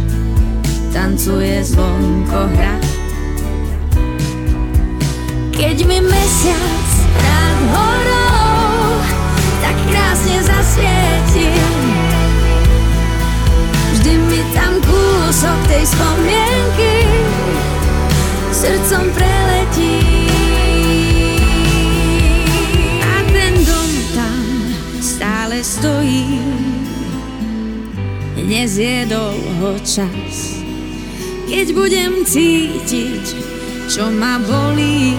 tancuje 0.93 1.57
zvonko 1.65 2.53
hra. 2.53 2.77
Keď 5.57 5.89
mi 5.89 6.05
mesiac 6.05 6.89
nad 7.17 7.57
horou 7.73 8.93
tak 9.57 9.73
krásne 9.89 10.37
zasvietil, 10.37 11.73
vždy 13.97 14.13
mi 14.21 14.41
tam 14.53 14.77
kúsok 14.85 15.57
tej 15.65 15.83
spomienky 15.89 16.93
srdcom 18.53 19.05
preletí. 19.17 20.08
Čas. 29.83 30.61
Keď 31.49 31.67
budem 31.73 32.21
cítiť, 32.27 33.25
čo 33.89 34.11
ma 34.13 34.37
bolí, 34.37 35.17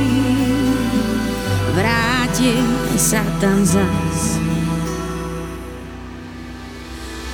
vrátim 1.74 2.66
sa 2.94 3.24
tam 3.42 3.64
zas. 3.66 4.38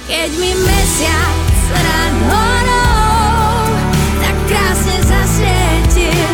Keď 0.07 0.31
mi 0.39 0.53
mesiac 0.55 1.47
rád 1.70 2.14
horou 2.31 3.68
tak 4.22 4.37
krásne 4.49 4.97
zasvietil, 5.03 6.31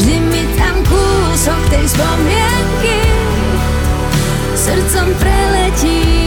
vždy 0.00 0.16
mi 0.26 0.42
tam 0.56 0.76
kúsok 0.88 1.60
tej 1.70 1.86
spomienky 1.86 3.00
srdcom 4.56 5.08
preletí. 5.20 6.21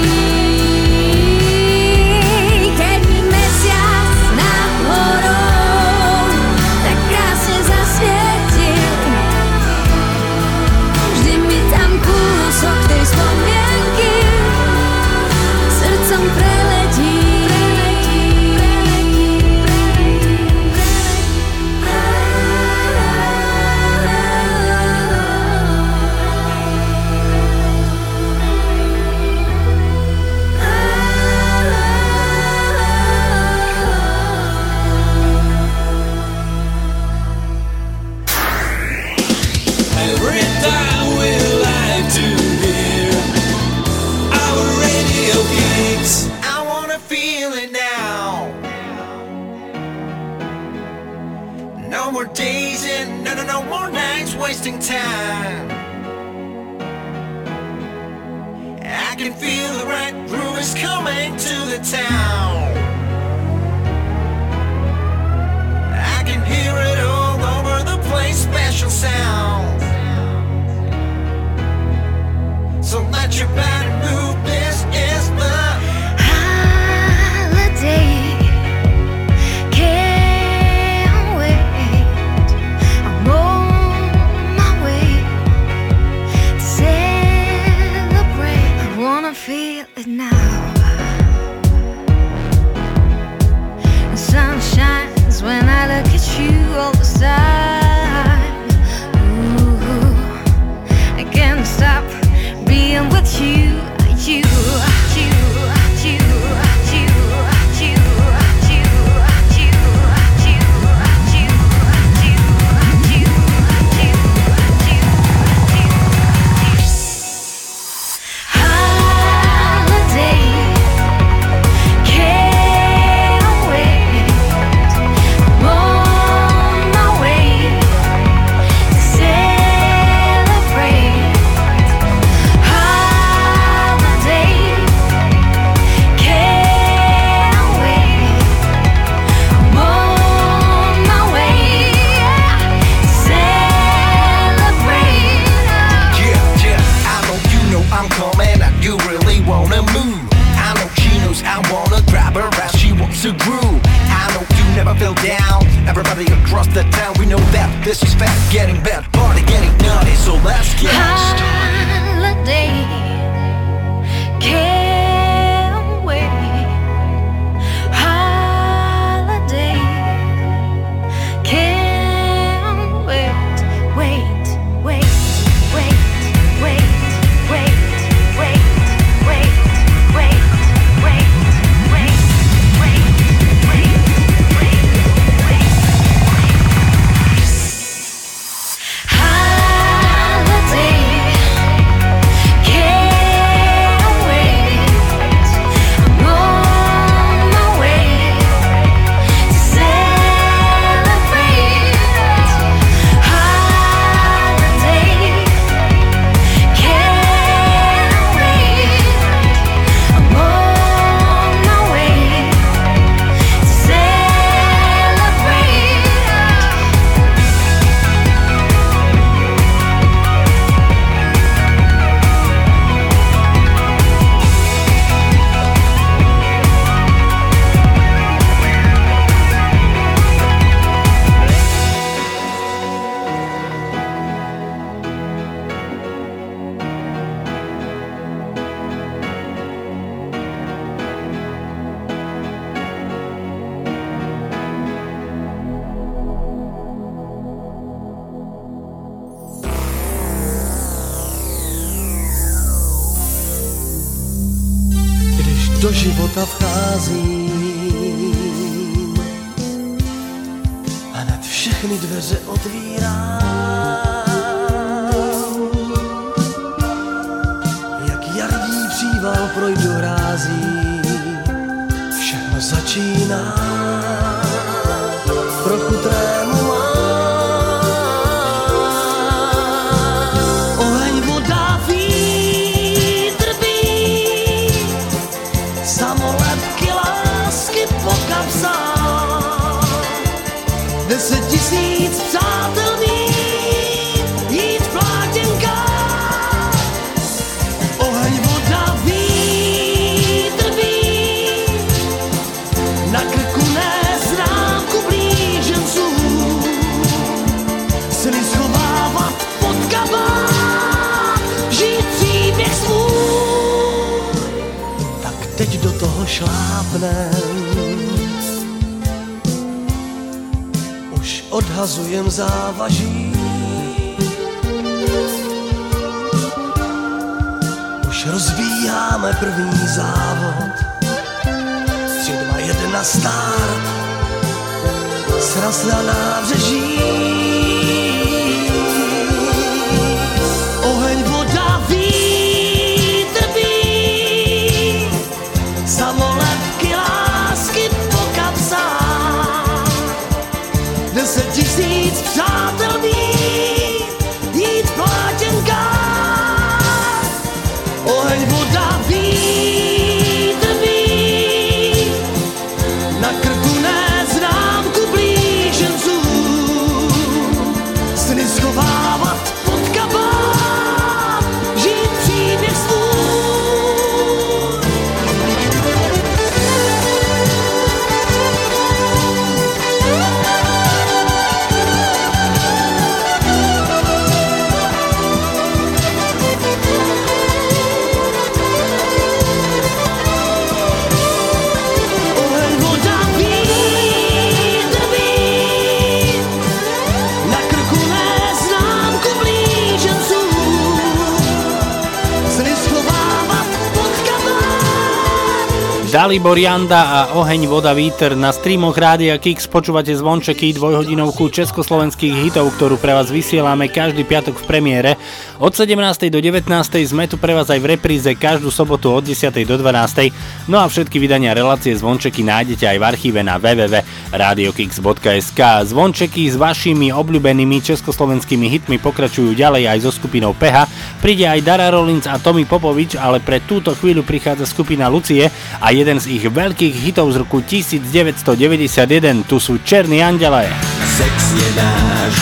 Dalibor 406.35 406.59
Janda 406.59 407.15
a 407.15 407.39
Oheň, 407.39 407.63
voda, 407.71 407.95
víter 407.95 408.35
na 408.35 408.51
streamoch 408.51 408.99
Rádia 408.99 409.39
Kix 409.39 409.71
počúvate 409.71 410.11
zvončeky 410.11 410.75
dvojhodinovku 410.75 411.47
československých 411.47 412.43
hitov, 412.43 412.75
ktorú 412.75 412.99
pre 412.99 413.15
vás 413.15 413.31
vysielame 413.31 413.87
každý 413.87 414.27
piatok 414.27 414.59
v 414.59 414.67
premiére. 414.67 415.15
Od 415.63 415.71
17. 415.71 415.95
do 416.27 416.43
19. 416.43 416.67
sme 417.07 417.31
tu 417.31 417.39
pre 417.39 417.55
vás 417.55 417.71
aj 417.71 417.79
v 417.79 417.95
repríze 417.95 418.27
každú 418.35 418.67
sobotu 418.67 419.15
od 419.15 419.23
10. 419.23 419.47
do 419.63 419.79
12. 419.79 420.67
No 420.67 420.83
a 420.83 420.91
všetky 420.91 421.23
vydania 421.23 421.55
relácie 421.55 421.95
zvončeky 421.95 422.43
nájdete 422.43 422.83
aj 422.83 422.97
v 422.99 423.07
archíve 423.07 423.39
na 423.39 423.55
www.radiokix.sk. 423.55 425.59
Zvončeky 425.87 426.51
s 426.51 426.59
vašimi 426.59 427.15
obľúbenými 427.15 427.79
československými 427.79 428.67
hitmi 428.67 428.99
pokračujú 428.99 429.55
ďalej 429.55 429.87
aj 429.87 430.03
so 430.03 430.11
skupinou 430.11 430.51
Peha. 430.51 430.83
Príde 431.25 431.49
aj 431.49 431.65
Dara 431.65 431.89
Rollins 431.89 432.29
a 432.29 432.37
Tomi 432.37 432.69
Popovič, 432.69 433.17
ale 433.17 433.41
pre 433.41 433.57
túto 433.57 433.97
chvíľu 433.97 434.21
prichádza 434.21 434.69
skupina 434.69 435.09
Lucie 435.09 435.49
a 435.81 435.89
jeden 435.89 436.21
z 436.21 436.37
ich 436.37 436.45
veľkých 436.45 437.01
hitov 437.01 437.33
z 437.33 437.41
roku 437.41 437.65
1991, 437.65 439.41
tu 439.49 439.57
sú 439.57 439.81
Černí 439.81 440.21
andele. 440.21 440.69
Sex 441.17 441.33
je 441.57 441.69
náš, 441.81 442.35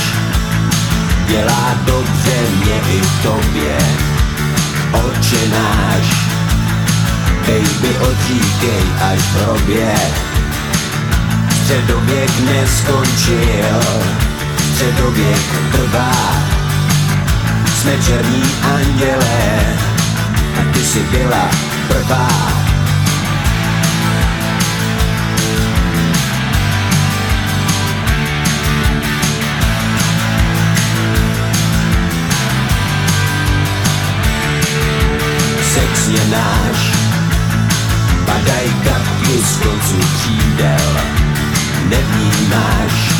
dělá 1.31 1.65
dobře 1.87 2.37
mě 2.59 2.77
i 2.91 2.99
tobě. 3.23 3.75
Oče 4.99 5.43
náš, 5.47 6.05
baby 7.47 7.91
odříkej 8.03 8.83
až 8.99 9.19
v 9.19 9.33
hrobě. 9.39 9.95
Středověk 11.55 12.31
neskončil, 12.51 13.79
středověk 14.75 15.47
trvá. 15.71 16.52
Jsme 17.83 17.97
černí 18.03 18.43
andělé, 18.75 19.77
a 20.61 20.73
ty 20.73 20.79
si 20.79 20.99
byla 20.99 21.49
prvá. 21.87 22.27
Sex 35.73 36.07
je 36.07 36.25
náš, 36.31 36.93
padaj 38.25 38.69
kapky 38.83 39.37
z 39.37 39.57
koncu 39.57 39.99
křídel, 40.15 41.01
nevnímáš 41.89 43.13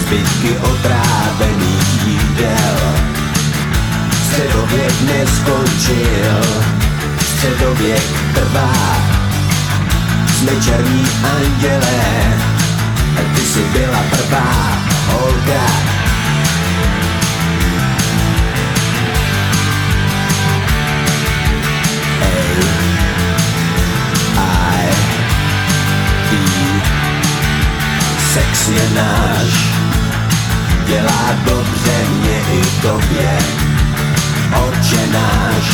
zbytky 0.00 0.56
otrávených 0.56 2.06
jídel. 2.06 3.15
Středověk 4.26 5.00
neskončil, 5.00 6.64
středověk 7.20 8.02
trvá. 8.34 8.72
Jsme 10.38 10.52
černí 10.64 11.06
andělé, 11.36 12.34
ty 13.34 13.40
si 13.40 13.60
byla 13.72 14.04
prvá 14.10 14.78
holka. 15.06 15.66
Sex 28.34 28.68
je 28.68 28.90
náš, 28.94 29.70
dělá 30.86 31.34
dobře 31.44 32.04
mě 32.20 32.40
i 32.52 32.64
tobě. 32.82 33.65
Oče 34.52 35.06
náš, 35.12 35.66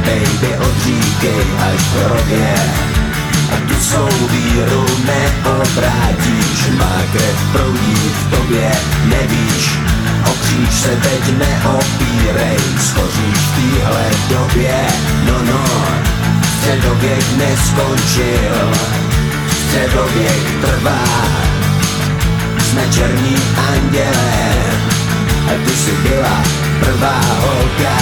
baby 0.00 0.58
odříkej 0.58 1.44
až 1.58 1.80
v 1.80 2.04
hrobě. 2.04 2.54
A 3.52 3.56
tu 3.68 3.74
svou 3.80 4.28
víru 4.28 4.86
neobrátíš, 5.06 6.58
má 6.78 7.02
krev 7.12 7.38
proudí 7.52 7.94
v 7.94 8.30
tobě, 8.30 8.70
nevíš. 9.04 9.78
O 10.26 10.32
se 10.82 10.88
teď 10.88 11.38
neopírej, 11.38 12.58
schoříš 12.80 13.38
v 13.38 13.54
téhle 13.56 14.10
době, 14.28 14.74
no 15.24 15.42
no. 15.42 15.64
Středověk 16.58 17.24
neskončil, 17.36 18.72
středověk 19.66 20.44
trvá. 20.60 21.04
Jsme 22.58 22.82
černí 22.90 23.36
andělé, 23.72 24.52
a 25.46 25.64
ty 25.64 25.70
si 25.70 25.92
byla 25.92 26.65
prvá 26.80 27.20
holka. 27.40 27.96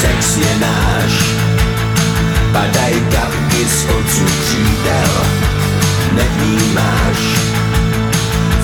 Sex 0.00 0.36
je 0.36 0.52
náš, 0.60 1.12
padaj 2.52 2.94
kapky 3.12 3.62
z 3.68 3.84
odsud 3.84 4.32
křídel, 4.44 5.14
nevnímáš 6.12 7.40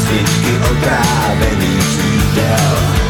zbytky 0.06 0.52
otrávených 0.70 1.98
jídel. 2.04 3.05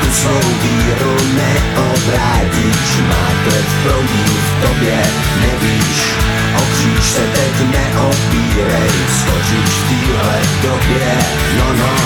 Tu 0.00 0.12
svou 0.12 0.40
víru 0.62 1.16
neobrátíš, 1.34 2.90
má 3.08 3.26
krev 3.44 3.68
proudí 3.82 4.24
v 4.24 4.66
tobě, 4.66 4.98
nevíš. 5.40 6.14
O 6.56 6.62
se 7.02 7.20
teď 7.20 7.54
neopírej, 7.70 8.90
skočíš 9.18 9.70
v 9.70 9.88
téhle 9.88 10.40
době, 10.62 11.18
no 11.58 11.72
no. 11.72 11.96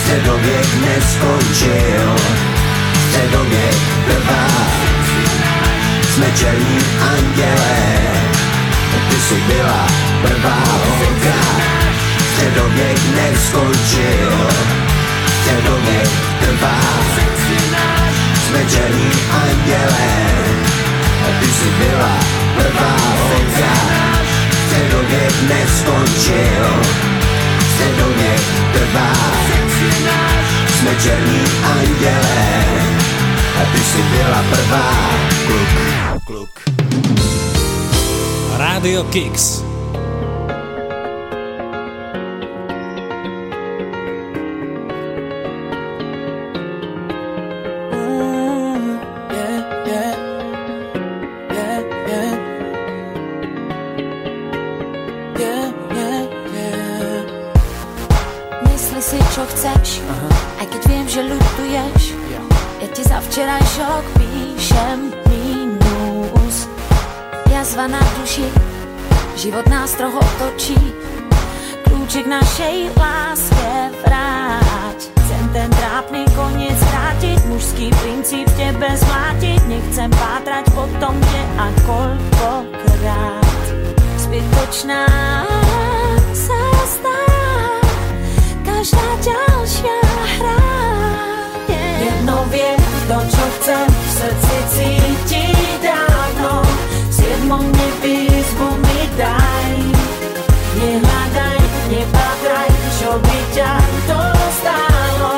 Středověk 0.00 0.68
neskončil, 0.80 2.16
středověk 3.08 3.78
trvá. 4.08 4.46
Jsme 6.14 6.26
černí 6.34 6.78
andělé, 7.00 7.86
ty 9.08 9.16
si 9.16 9.34
byla 9.34 9.86
prvá 10.22 10.62
holka. 10.88 11.38
Středověk 12.32 12.98
neskončil, 13.16 14.48
středověk 15.40 16.08
trvá. 16.40 16.78
Jsme 18.48 18.64
černí 18.64 19.10
andělé, 19.30 20.10
ty 21.40 21.46
si 21.46 21.68
byla 21.78 22.18
prvá 22.56 22.96
holka. 23.18 23.74
Středověk 24.66 25.34
neskončil, 25.48 26.64
středověk 27.74 28.40
trvá. 28.72 29.12
Jsme 30.78 30.94
černí 31.02 31.44
andělé, 31.62 32.64
ty 33.72 33.78
si 33.78 34.02
byla 34.02 34.44
prvá 34.50 35.10
kluk, 35.46 36.22
kluk. 36.24 36.50
Rádio 38.58 39.04
Kix. 39.04 39.67
Ti 62.98 63.06
za 63.06 63.22
včerajšok 63.22 64.04
píšem 64.18 65.14
mínus. 65.30 66.66
Jazva 67.46 67.86
na 67.86 68.02
duši, 68.18 68.42
život 69.38 69.62
nás 69.70 69.94
trochu 69.94 70.18
otočí. 70.18 70.80
Kľúčik 71.86 72.26
našej 72.26 72.90
láske 72.98 73.94
vráť. 74.02 74.98
Chcem 75.14 75.44
ten 75.54 75.70
trápny 75.70 76.26
koniec 76.34 76.74
vrátiť, 76.74 77.38
mužský 77.46 77.86
princíp 78.02 78.50
tebe 78.58 78.90
zmlátiť. 78.90 79.60
Nechcem 79.70 80.10
pátrať 80.10 80.66
po 80.74 80.90
tom, 80.98 81.14
kde 81.22 81.42
a 81.54 81.66
koľkokrát. 81.86 83.62
Zbytočná 84.26 85.06
sa 86.34 86.62
stá 86.82 87.22
každá 88.66 89.06
ďalšia 89.22 89.98
hra. 90.34 90.58
Jedno 91.98 92.42
viem, 92.50 92.77
to 93.08 93.16
čo 93.24 93.44
chcem 93.56 93.88
v 93.88 94.08
srdci 94.20 94.56
cítiť 94.76 95.80
dávno. 95.80 96.60
V 97.08 97.12
siedmom 97.16 97.64
nebi 97.64 98.28
izbu 98.28 98.68
mi 98.84 99.00
daj. 99.16 99.72
Nehľadaj, 100.76 101.58
nepatraj, 101.88 102.70
čo 103.00 103.16
by 103.16 103.38
ťa 103.56 103.72
to 104.12 104.20
stálo. 104.60 105.34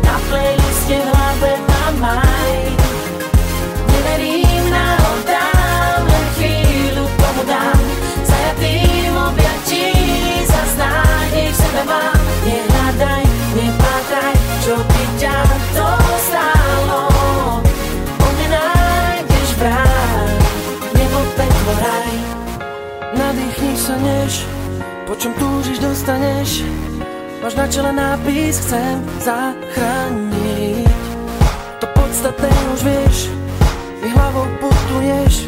Na 0.00 0.16
playliste 0.32 0.96
v 0.96 1.06
hlave 1.12 1.52
ma 1.68 1.84
maj 2.00 2.52
Neverím 3.92 4.64
na 4.72 4.88
oddám, 4.96 6.00
len 6.08 6.24
chvíľu 6.34 7.04
tomu 7.06 7.42
dám 7.44 7.78
Zajatým 8.24 9.12
objatí 9.12 9.86
zas 10.48 10.72
nádej 10.80 11.48
v 11.52 11.56
sebe 11.60 11.82
mám. 11.84 12.18
Nehľadaj, 12.42 13.24
nepatraj, 13.60 14.36
čo 14.64 14.74
by 14.80 15.04
ťa 15.20 15.36
to 15.76 15.88
Než, 24.02 24.42
po 25.06 25.14
čom 25.14 25.30
túžiš 25.38 25.78
dostaneš? 25.78 26.66
Máš 27.38 27.54
na 27.54 27.66
čele 27.70 27.94
nápis, 27.94 28.58
chcem 28.58 28.98
zachrániť. 29.22 30.90
To 31.78 31.86
podstatné 31.94 32.50
už 32.74 32.80
vieš, 32.82 33.30
ty 34.02 34.10
hlavou 34.10 34.46
putuješ. 34.58 35.46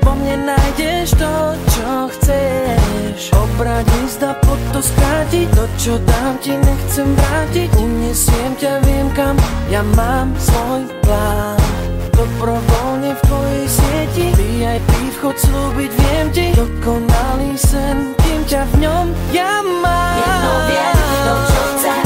Po 0.00 0.16
mne 0.16 0.48
nájdeš 0.48 1.12
to, 1.12 1.32
čo 1.76 1.88
chceš. 2.16 3.36
Obrať 3.36 3.84
lista, 4.00 4.32
pod 4.40 4.60
to 4.72 4.80
skrátiť 4.80 5.48
To, 5.52 5.64
čo 5.76 5.92
dám 6.08 6.40
ti, 6.40 6.56
nechcem 6.56 7.08
vrátiť. 7.12 7.68
Unesiem 7.76 8.52
ťa, 8.56 8.72
viem 8.88 9.08
kam, 9.12 9.36
ja 9.68 9.84
mám 9.92 10.32
svoj 10.40 10.88
plán 11.04 11.58
dobrovoľne 12.18 13.14
v 13.14 13.20
tvojej 13.30 13.66
sieti. 13.70 14.26
VIP 14.34 14.90
vchod 15.18 15.36
slúbiť 15.38 15.90
viem 15.94 16.26
ti. 16.34 16.46
Dokonalý 16.58 17.54
sen, 17.54 18.18
kým 18.18 18.40
ťa 18.42 18.62
v 18.74 18.74
ňom 18.82 19.06
ja 19.30 19.62
mám. 19.62 20.18
Jedno 20.18 20.54
viem, 20.66 20.96
to 21.22 21.34
čo 21.46 21.62
chcem. 21.78 21.97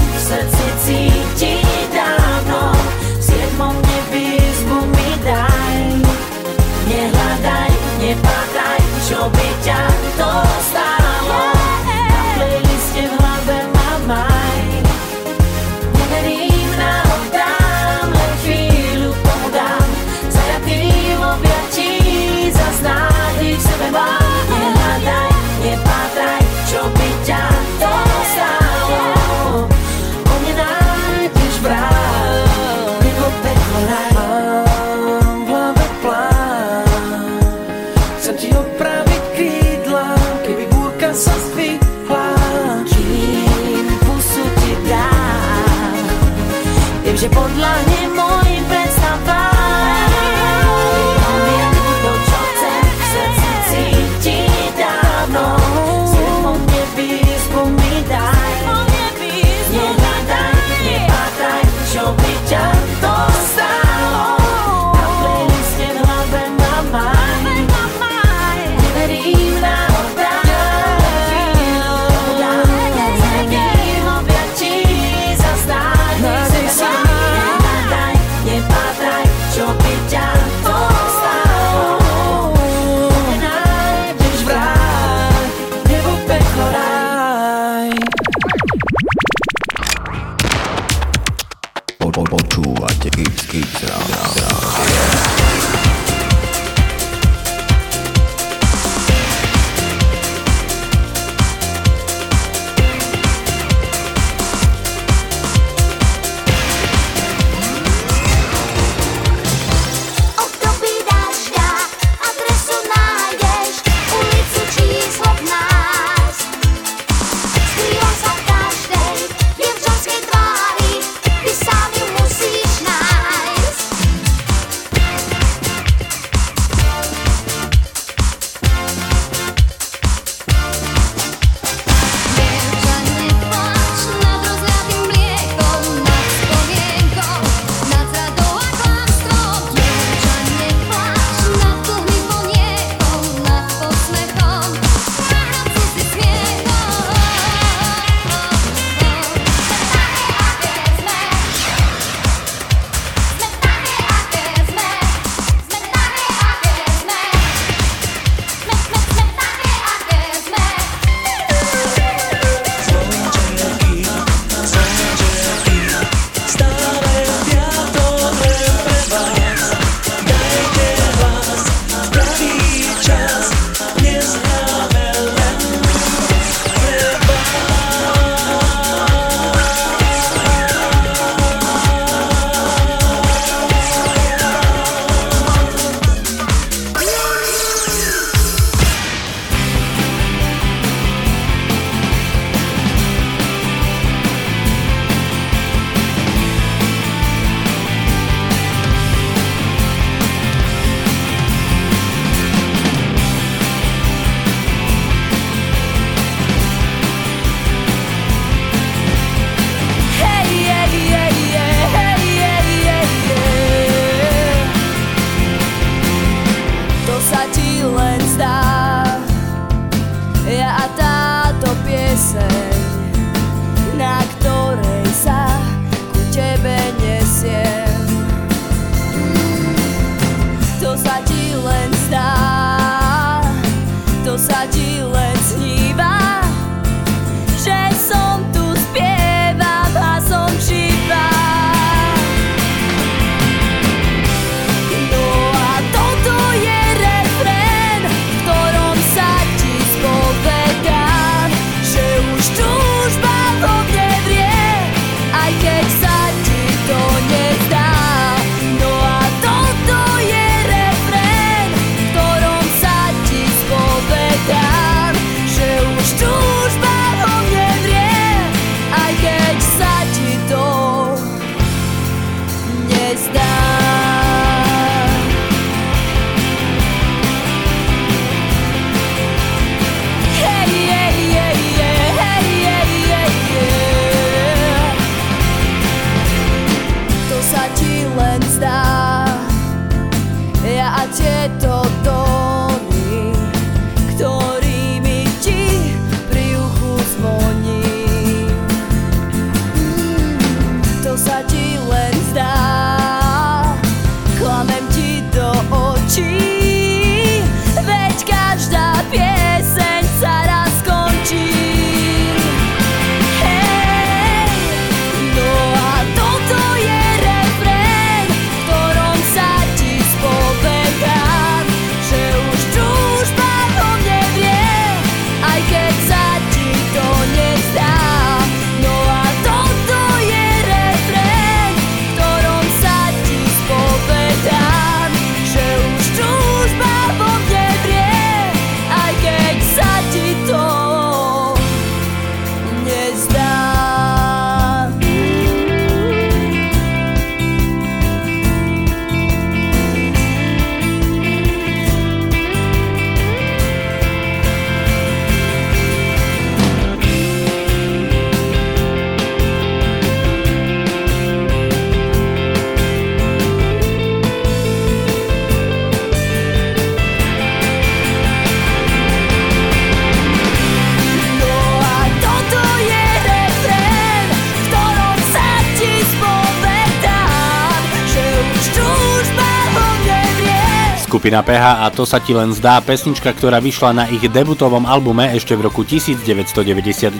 Skupina 381.23 381.47
PH 381.47 381.87
a 381.87 381.87
to 381.95 382.03
sa 382.03 382.18
ti 382.18 382.35
len 382.35 382.51
zdá, 382.51 382.83
pesnička, 382.83 383.31
ktorá 383.31 383.62
vyšla 383.62 383.95
na 383.95 384.05
ich 384.11 384.27
debutovom 384.27 384.83
albume 384.91 385.31
ešte 385.31 385.55
v 385.55 385.70
roku 385.70 385.87
1999. 385.87 387.14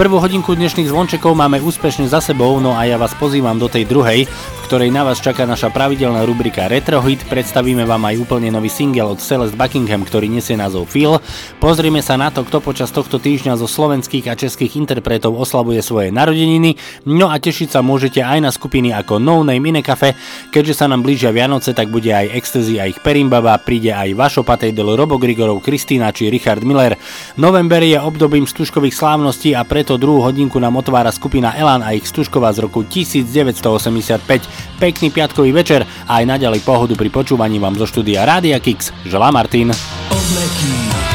Prvú 0.00 0.16
hodinku 0.16 0.56
dnešných 0.56 0.88
zvončekov 0.88 1.36
máme 1.36 1.60
úspešne 1.60 2.08
za 2.08 2.24
sebou, 2.24 2.56
no 2.56 2.72
a 2.72 2.88
ja 2.88 2.96
vás 2.96 3.12
pozývam 3.20 3.60
do 3.60 3.68
tej 3.68 3.84
druhej, 3.84 4.24
ktorej 4.68 4.92
na 4.92 5.00
vás 5.00 5.24
čaká 5.24 5.48
naša 5.48 5.72
pravidelná 5.72 6.28
rubrika 6.28 6.68
Retro 6.68 7.00
Hit. 7.00 7.24
Predstavíme 7.24 7.88
vám 7.88 8.04
aj 8.04 8.20
úplne 8.20 8.52
nový 8.52 8.68
single 8.68 9.16
od 9.16 9.16
Celeste 9.16 9.56
Buckingham, 9.56 10.04
ktorý 10.04 10.28
nesie 10.28 10.60
názov 10.60 10.92
Feel. 10.92 11.24
Pozrieme 11.56 12.04
sa 12.04 12.20
na 12.20 12.28
to, 12.28 12.44
kto 12.44 12.60
počas 12.60 12.92
tohto 12.92 13.16
týždňa 13.16 13.56
zo 13.56 13.64
slovenských 13.64 14.28
a 14.28 14.36
českých 14.36 14.76
interpretov 14.76 15.40
oslavuje 15.40 15.80
svoje 15.80 16.12
narodeniny. 16.12 16.76
No 17.08 17.32
a 17.32 17.40
tešiť 17.40 17.72
sa 17.72 17.80
môžete 17.80 18.20
aj 18.20 18.44
na 18.44 18.52
skupiny 18.52 18.92
ako 18.92 19.16
No 19.16 19.40
Name 19.40 19.72
Ine 19.72 19.80
Cafe. 19.80 20.12
Keďže 20.52 20.84
sa 20.84 20.84
nám 20.84 21.00
blížia 21.00 21.32
Vianoce, 21.32 21.72
tak 21.72 21.88
bude 21.88 22.12
aj 22.12 22.28
Ecstasy 22.36 22.76
a 22.76 22.92
ich 22.92 23.00
Perimbaba, 23.00 23.56
príde 23.64 23.96
aj 23.96 24.12
Vašo 24.20 24.44
Patejdel, 24.44 25.00
Robo 25.00 25.16
Grigorov, 25.16 25.64
Kristýna 25.64 26.12
či 26.12 26.28
Richard 26.28 26.60
Miller. 26.60 27.00
November 27.40 27.80
je 27.80 27.96
obdobím 27.96 28.44
stužkových 28.44 28.92
slávností 28.92 29.56
a 29.56 29.64
preto 29.64 29.96
druhú 29.96 30.20
hodinku 30.28 30.60
nám 30.60 30.76
otvára 30.76 31.08
skupina 31.08 31.56
Elan 31.56 31.80
a 31.80 31.96
ich 31.96 32.04
stužková 32.04 32.52
z 32.52 32.68
roku 32.68 32.84
1985. 32.84 34.57
Pekný 34.78 35.10
piatkový 35.10 35.50
večer 35.50 35.82
a 36.06 36.22
aj 36.22 36.24
naďalej 36.38 36.62
pohodu 36.62 36.94
pri 36.94 37.10
počúvaní 37.10 37.58
vám 37.58 37.74
zo 37.74 37.86
štúdia 37.88 38.22
Rádia 38.22 38.62
Kix 38.62 38.94
želá 39.08 39.32
Martin. 39.34 39.74
Obleky. 40.08 41.07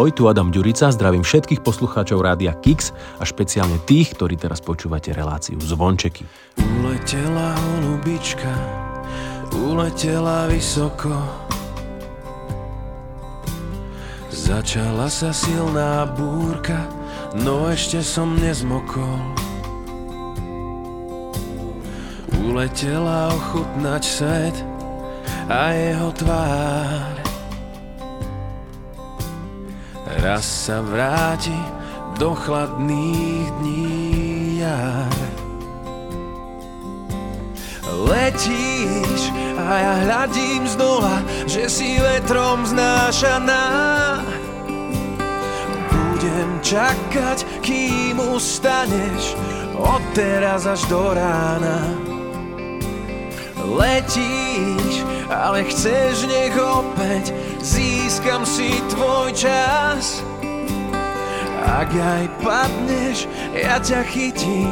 Ahoj, 0.00 0.16
tu 0.16 0.32
Adam 0.32 0.48
Ďurica, 0.48 0.88
zdravím 0.96 1.20
všetkých 1.20 1.60
poslucháčov 1.60 2.24
Rádia 2.24 2.56
Kix 2.56 2.88
a 3.20 3.24
špeciálne 3.28 3.84
tých, 3.84 4.16
ktorí 4.16 4.40
teraz 4.40 4.64
počúvate 4.64 5.12
reláciu 5.12 5.60
Zvončeky. 5.60 6.24
Uletela 6.56 7.52
holubička, 7.52 8.48
uletela 9.52 10.48
vysoko. 10.48 11.12
Začala 14.32 15.12
sa 15.12 15.36
silná 15.36 16.08
búrka, 16.16 16.80
no 17.36 17.68
ešte 17.68 18.00
som 18.00 18.40
nezmokol. 18.40 19.20
Uletela 22.40 23.36
ochutnať 23.36 24.00
svet 24.08 24.56
a 25.52 25.76
jeho 25.76 26.08
tvár. 26.16 27.19
Raz 30.20 30.68
sa 30.68 30.84
vráti 30.84 31.56
do 32.20 32.36
chladných 32.36 33.48
dní 33.56 34.60
jar. 34.60 35.16
Letíš 37.88 39.32
a 39.56 39.68
ja 39.80 39.94
hľadím 40.04 40.68
z 40.68 40.76
dola, 40.76 41.24
že 41.48 41.72
si 41.72 41.96
vetrom 41.96 42.68
znášaná. 42.68 43.64
Budem 45.88 46.50
čakať, 46.68 47.64
kým 47.64 48.20
ustaneš, 48.20 49.40
od 49.80 50.04
teraz 50.12 50.68
až 50.68 50.84
do 50.92 51.16
rána. 51.16 51.96
Letíš, 53.64 55.00
ale 55.32 55.64
chceš 55.64 56.28
nech 56.28 56.52
opäť 56.60 57.32
získam 58.20 58.44
si 58.44 58.68
tvoj 58.92 59.32
čas. 59.32 60.20
Ak 61.64 61.88
aj 61.88 62.28
padneš, 62.44 63.24
ja 63.56 63.80
ťa 63.80 64.04
chytím, 64.12 64.68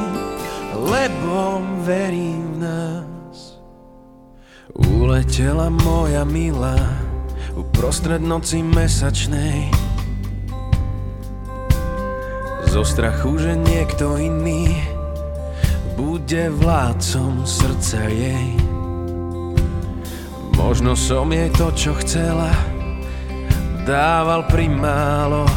lebo 0.77 1.65
verím 1.81 2.61
v 2.61 2.69
nás. 2.69 3.57
Uletela 4.77 5.73
moja 5.73 6.29
milá 6.29 6.77
uprostred 7.57 8.21
noci 8.21 8.61
mesačnej. 8.61 9.73
Zo 12.69 12.85
strachu, 12.85 13.41
že 13.41 13.57
niekto 13.57 14.21
iný 14.21 14.77
bude 15.97 16.53
vládcom 16.53 17.49
srdca 17.49 18.13
jej. 18.13 18.53
Možno 20.53 20.93
som 20.93 21.33
jej 21.33 21.49
to, 21.57 21.73
čo 21.73 21.97
chcela, 21.97 22.53
dával 23.89 24.45
primálo. 24.45 25.49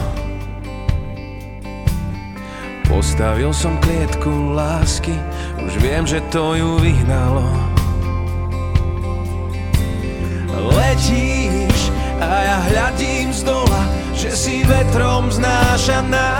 Postavil 2.87 3.51
som 3.51 3.75
klietku 3.83 4.55
lásky, 4.55 5.11
už 5.59 5.75
viem, 5.83 6.07
že 6.07 6.23
to 6.31 6.55
ju 6.55 6.79
vyhnalo. 6.79 7.43
Letíš 10.71 11.91
a 12.23 12.31
ja 12.31 12.57
hľadím 12.71 13.35
z 13.35 13.43
dola, 13.43 13.83
že 14.15 14.31
si 14.31 14.63
vetrom 14.63 15.27
znášaná. 15.27 16.31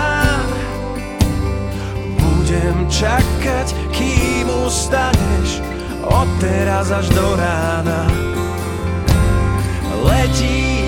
Budem 2.16 2.88
čakať, 2.88 3.68
kým 3.92 4.48
ustaneš, 4.64 5.60
od 6.08 6.28
teraz 6.40 6.88
až 6.88 7.12
do 7.12 7.26
rána. 7.36 8.08
Letíš, 10.04 10.81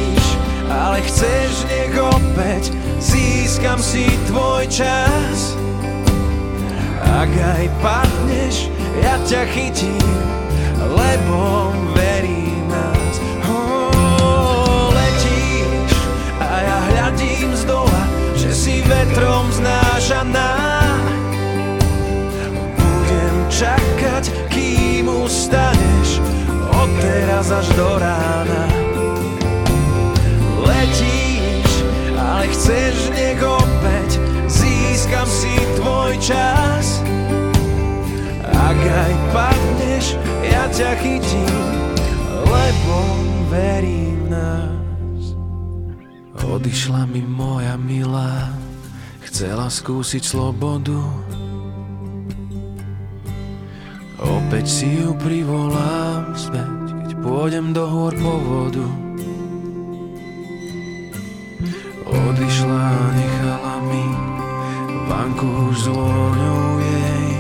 ale 0.85 1.01
chceš 1.01 1.65
nech 1.65 1.97
opäť 1.97 2.69
získam 3.01 3.81
si 3.81 4.05
tvoj 4.29 4.69
čas. 4.69 5.57
Ak 7.01 7.33
aj 7.33 7.65
padneš, 7.81 8.69
ja 9.01 9.17
ťa 9.25 9.49
chytím, 9.49 10.13
lebo 10.85 11.73
verím 11.97 12.69
nás. 12.69 13.15
Oh, 13.49 14.93
letíš 14.93 15.95
a 16.37 16.53
ja 16.61 16.79
hľadím 16.93 17.57
z 17.57 17.65
dola, 17.65 18.03
že 18.37 18.53
si 18.53 18.85
vetrom 18.85 19.49
znášaná. 19.57 20.53
Budem 22.77 23.37
čakať, 23.49 24.25
kým 24.53 25.09
ustaneš, 25.09 26.21
od 26.77 26.91
teraz 27.01 27.49
až 27.49 27.73
do 27.73 27.89
rána. 27.97 28.84
Ale 32.35 32.51
chceš 32.51 33.15
nech 33.15 33.39
opäť 33.39 34.19
získam 34.51 35.29
si 35.31 35.55
tvoj 35.79 36.19
čas. 36.19 36.99
Ak 38.43 38.75
aj 38.75 39.13
padneš, 39.31 40.19
ja 40.43 40.67
ťa 40.67 40.99
chytím, 40.99 41.55
lebo 42.43 42.97
verím 43.55 44.27
nás. 44.27 45.23
Odišla 46.43 47.07
mi 47.07 47.23
moja 47.23 47.79
milá, 47.79 48.51
chcela 49.31 49.71
skúsiť 49.71 50.23
slobodu. 50.27 50.99
Opäť 54.19 54.67
si 54.67 54.89
ju 54.91 55.15
privolám 55.23 56.35
späť, 56.35 56.99
keď 56.99 57.11
pôjdem 57.23 57.71
do 57.71 57.85
hôr 57.87 58.13
po 58.19 58.35
vodu. 58.43 59.04
Odišla 62.35 62.83
a 62.91 63.15
nechala 63.15 63.79
mi 63.87 64.07
vanku 65.07 65.71
už 65.71 65.77
s 65.79 65.87
vôňou 65.87 66.83
jej. 66.83 67.31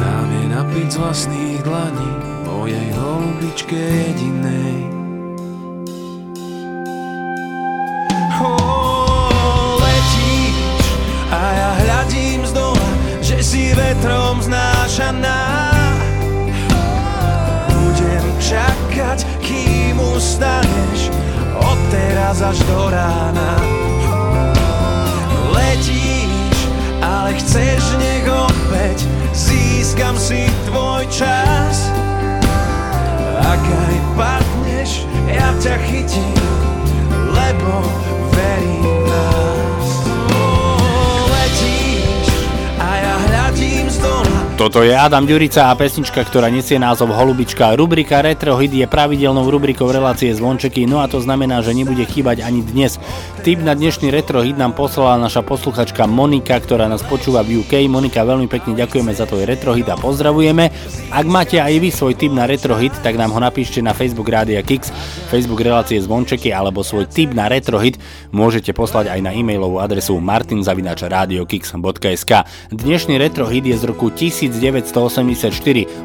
Dám 0.00 0.28
jej 0.32 0.46
napiť 0.48 0.88
z 0.88 0.96
vlastných 0.96 1.60
dlaní, 1.60 2.10
mojej 2.48 2.88
holubičke 2.96 3.76
jedinej. 3.76 4.80
A 11.32 11.42
ja 11.52 11.70
hľadím 11.84 12.48
z 12.48 12.52
dola, 12.56 12.90
že 13.20 13.44
si 13.44 13.76
vetrom 13.76 14.40
znášaná. 14.40 15.68
Budem 17.68 18.24
čakať, 18.40 19.20
kým 19.44 20.00
od 20.00 20.16
teraz 21.92 22.40
až 22.40 22.58
do 22.64 22.88
rána. 22.88 23.52
Letíš, 25.52 26.56
ale 27.04 27.36
chceš 27.36 27.82
nech 28.00 28.24
opäť 28.24 29.04
získam 29.36 30.16
si 30.16 30.48
tvoj 30.72 31.04
čas. 31.12 31.92
Ak 33.44 33.60
aj 33.60 33.96
padneš, 34.16 35.04
ja 35.28 35.52
ťa 35.60 35.76
chytím, 35.84 36.40
lebo 37.36 37.84
verím 38.32 38.96
nás. 39.04 39.61
Toto 44.52 44.84
je 44.84 44.92
Adam 44.92 45.24
Ďurica 45.24 45.72
a 45.72 45.72
pesnička, 45.72 46.20
ktorá 46.28 46.52
nesie 46.52 46.76
názov 46.76 47.16
Holubička. 47.16 47.72
Rubrika 47.72 48.20
Retro 48.20 48.52
Hit 48.60 48.76
je 48.76 48.84
pravidelnou 48.84 49.48
rubrikou 49.48 49.88
relácie 49.88 50.28
Zvončeky, 50.28 50.84
no 50.84 51.00
a 51.00 51.08
to 51.08 51.24
znamená, 51.24 51.64
že 51.64 51.72
nebude 51.72 52.04
chýbať 52.04 52.44
ani 52.44 52.60
dnes. 52.60 53.00
Tip 53.42 53.58
na 53.58 53.74
dnešný 53.74 54.14
Retro 54.14 54.38
Hit 54.38 54.54
nám 54.54 54.70
poslala 54.70 55.18
naša 55.18 55.42
posluchačka 55.42 56.06
Monika, 56.06 56.54
ktorá 56.62 56.86
nás 56.86 57.02
počúva 57.02 57.42
v 57.42 57.66
UK. 57.66 57.90
Monika, 57.90 58.22
veľmi 58.22 58.46
pekne 58.46 58.78
ďakujeme 58.78 59.10
za 59.10 59.26
tvoj 59.26 59.50
Retro 59.50 59.74
Hit 59.74 59.90
a 59.90 59.98
pozdravujeme. 59.98 60.70
Ak 61.10 61.26
máte 61.26 61.58
aj 61.58 61.74
vy 61.82 61.90
svoj 61.90 62.14
tip 62.14 62.30
na 62.30 62.46
Retro 62.46 62.78
Hit, 62.78 62.94
tak 63.02 63.18
nám 63.18 63.34
ho 63.34 63.42
napíšte 63.42 63.82
na 63.82 63.98
Facebook 63.98 64.30
Rádia 64.30 64.62
Kix, 64.62 64.94
Facebook 65.26 65.58
relácie 65.58 65.98
Zvončeky 65.98 66.54
alebo 66.54 66.86
svoj 66.86 67.10
tip 67.10 67.34
na 67.34 67.50
Retro 67.50 67.82
Hit 67.82 67.98
môžete 68.30 68.70
poslať 68.70 69.10
aj 69.10 69.26
na 69.26 69.34
e-mailovú 69.34 69.82
adresu 69.82 70.22
martinzavinačradiokix.sk. 70.22 72.32
Dnešný 72.70 73.18
Retro 73.18 73.50
Hit 73.50 73.66
je 73.66 73.74
z 73.74 73.90
roku 73.90 74.14
1984. 74.14 75.50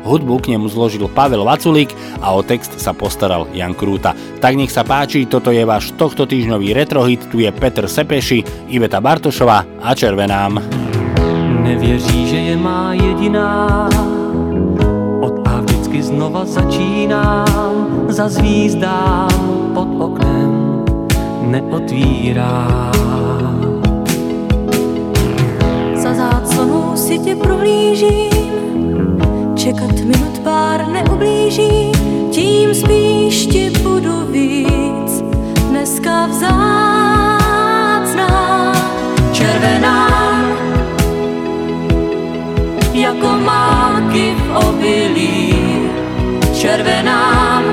Hudbu 0.09 0.41
k 0.41 0.57
nemu 0.57 0.65
zložil 0.73 1.05
Pavel 1.05 1.45
Vaculík 1.45 1.93
a 2.17 2.33
o 2.33 2.41
text 2.41 2.81
sa 2.81 2.97
postaral 2.97 3.45
Jan 3.53 3.77
Krúta. 3.77 4.17
Tak 4.41 4.57
nech 4.57 4.73
sa 4.73 4.81
páči, 4.81 5.29
toto 5.29 5.53
je 5.53 5.61
váš 5.61 5.93
tohto 6.01 6.25
týždňový 6.25 6.73
Retro 6.73 7.05
Hit, 7.05 7.26
tu 7.31 7.39
je 7.39 7.51
Petr 7.51 7.87
Sepeši, 7.87 8.43
Iveta 8.67 9.01
Bartošová 9.01 9.65
a 9.81 9.95
Červenám. 9.95 10.61
Nevěří, 11.63 12.27
že 12.27 12.35
je 12.35 12.57
má 12.57 12.93
jediná. 12.93 13.89
Od 15.21 15.47
A 15.47 15.61
vždycky 15.61 16.03
znova 16.03 16.45
začínám 16.45 17.87
Zazvízdám 18.07 19.29
pod 19.73 19.87
oknem 19.99 20.83
Neotvírá. 21.41 22.91
Za 25.95 26.13
záclonou 26.13 26.91
si 26.95 27.19
tě 27.19 27.35
prohlížím. 27.35 28.31
Čekat 29.55 29.91
minut 29.91 30.39
pár 30.43 30.87
neublíží 30.87 31.91
Tím 32.31 32.73
spíš 32.73 33.45
ti 33.45 33.69
budu 33.69 34.25
víc. 34.31 35.23
Dneska 35.69 36.25
vzácná, 36.25 36.86
červená, 39.67 40.09
jako 42.93 43.27
máky 43.27 44.35
v 44.35 44.57
obilí, 44.67 45.55
červená. 46.53 47.63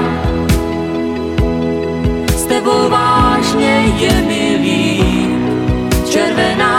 S 2.36 2.44
tebou 2.44 2.88
vážně 2.88 3.92
je 3.98 4.12
mi 4.22 4.58
líp, 4.62 6.10
červená. 6.10 6.73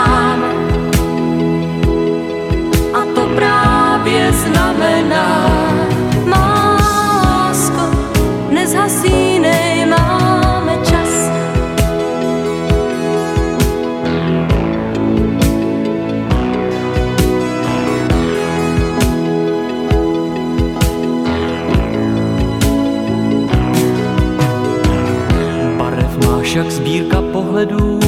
Pohledů, 27.56 28.00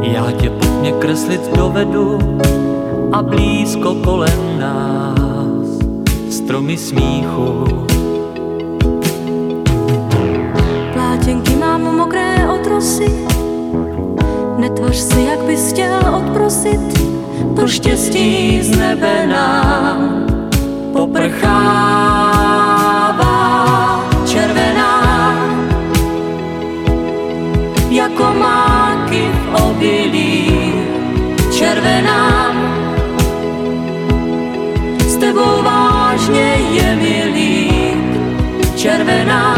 já 0.00 0.30
tě 0.30 0.52
mě 0.80 0.92
kreslit 0.92 1.56
dovedu 1.56 2.18
a 3.12 3.22
blízko 3.22 3.94
kolem 3.94 4.58
nás 4.58 5.68
stromy 6.30 6.76
smíchu. 6.76 7.64
Plátěnky 10.92 11.56
mám 11.56 11.96
mokré 11.96 12.48
otrosy, 12.54 13.26
netvař 14.58 14.96
se, 14.96 15.20
jak 15.20 15.40
bys 15.40 15.72
chtěl 15.72 16.14
odprosit, 16.16 16.80
to 17.56 17.68
štěstí 17.68 18.62
z 18.62 18.78
nebe 18.78 19.26
nám 19.26 20.26
poprchává 20.92 22.35
červená. 31.86 32.52
S 35.08 35.16
tebou 35.16 35.62
vážně 35.62 36.56
je 36.72 36.96
mi 36.96 37.24
líp, 37.34 38.76
červená. 38.76 39.55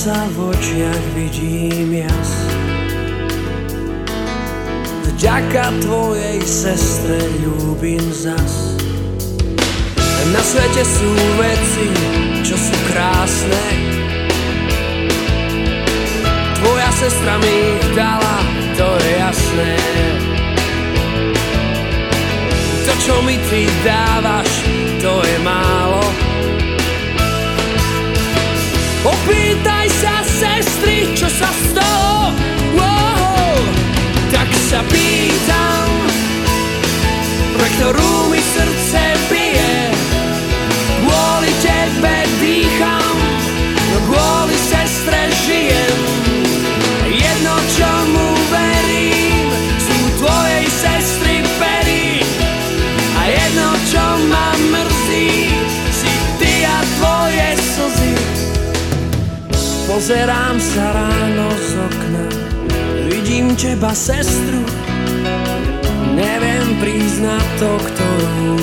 Sa 0.00 0.24
v 0.32 0.48
očiach, 0.48 1.04
vidím 1.12 1.92
jas 1.92 2.32
Vďaka 5.04 5.76
tvojej 5.84 6.40
sestre 6.40 7.20
ľúbim 7.44 8.00
zas. 8.08 8.80
Na 10.32 10.40
svete 10.40 10.80
sú 10.88 11.10
veci, 11.36 11.86
čo 12.40 12.56
sú 12.56 12.76
krásne. 12.88 13.64
Tvoja 16.56 16.90
sestra 16.96 17.36
mi 17.36 17.52
ich 17.76 17.88
dala, 17.92 18.36
to 18.80 18.88
je 19.04 19.12
jasné. 19.20 19.72
To, 22.88 22.92
čo 23.04 23.14
mi 23.28 23.36
ty 23.52 23.68
dávaš, 23.84 24.48
to 25.04 25.12
je 25.20 25.36
málo 25.44 26.09
Opýtaj 29.00 29.88
sa 29.96 30.20
sestry, 30.20 31.16
čo 31.16 31.24
sa 31.24 31.48
toho 31.72 32.36
wow, 32.76 33.56
Tak 34.28 34.48
sa 34.68 34.84
pýtam 34.84 35.88
Pre 37.56 37.68
ktorú 37.80 38.12
mi 38.28 38.40
srdce 38.44 39.02
bije 39.32 39.39
Pozerám 60.00 60.56
sa 60.56 60.96
ráno 60.96 61.52
z 61.60 61.76
okna. 61.76 62.24
Vidím 63.12 63.52
teba, 63.52 63.92
sestru. 63.92 64.64
Neviem 66.16 66.80
priznať 66.80 67.44
to, 67.60 67.68
ktorú 67.76 68.56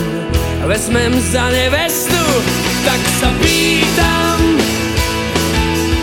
Vezmem 0.65 1.13
za 1.29 1.45
nevestu. 1.53 2.17
Tak 2.81 3.01
sa 3.21 3.29
pýtam 3.37 4.39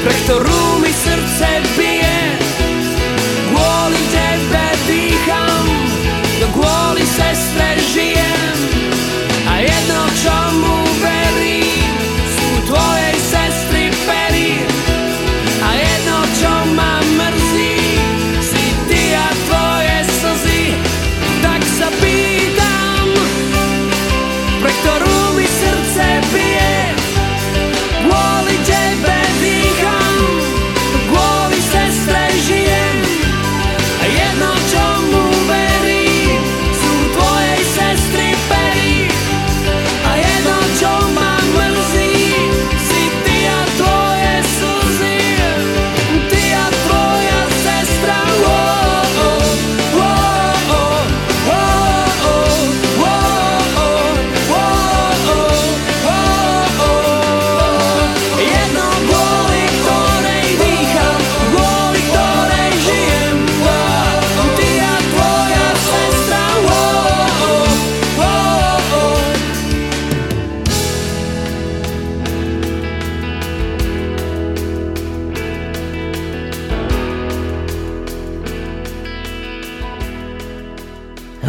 Pre 0.06 0.14
ktorú 0.22 0.62
mi 0.78 0.94
srdce 0.94 1.23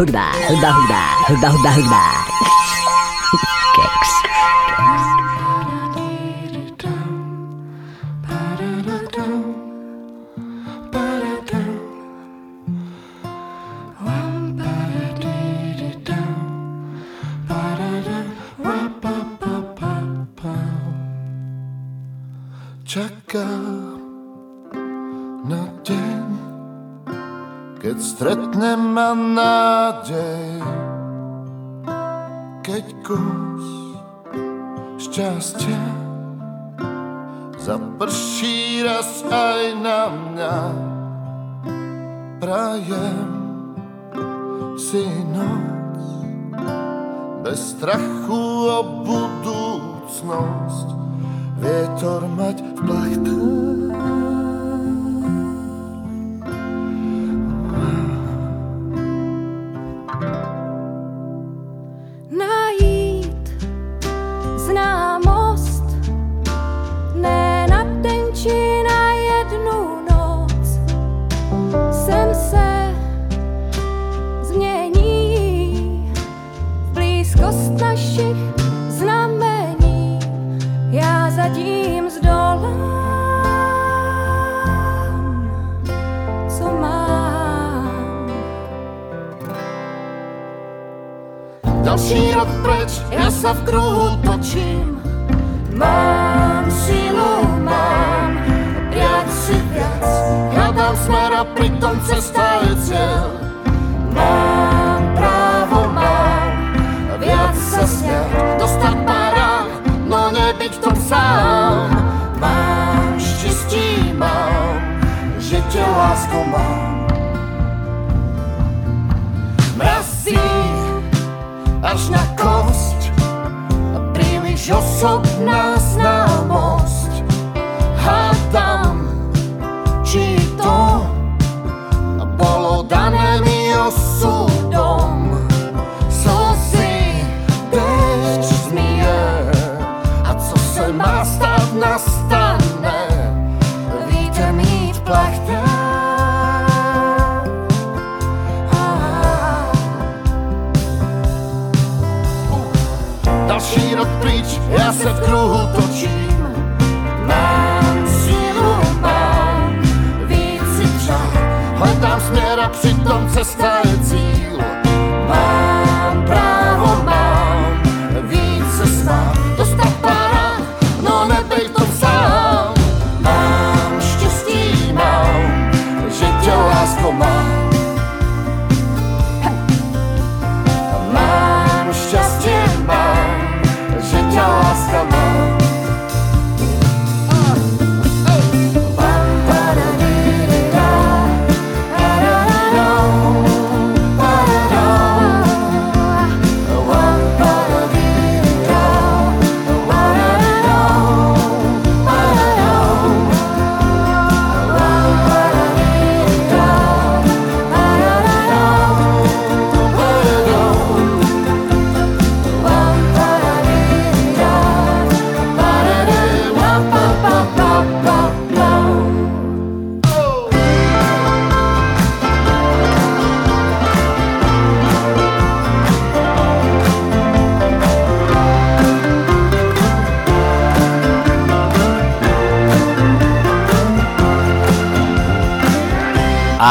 hơn 0.06 0.14
bà 0.14 0.32
hơn 0.48 0.58
ba 0.62 0.70
hơn 0.70 0.84
bà 0.90 1.50
hơn 1.50 1.58
ba 1.64 1.72
hơn 1.72 1.84
ba 1.92 2.15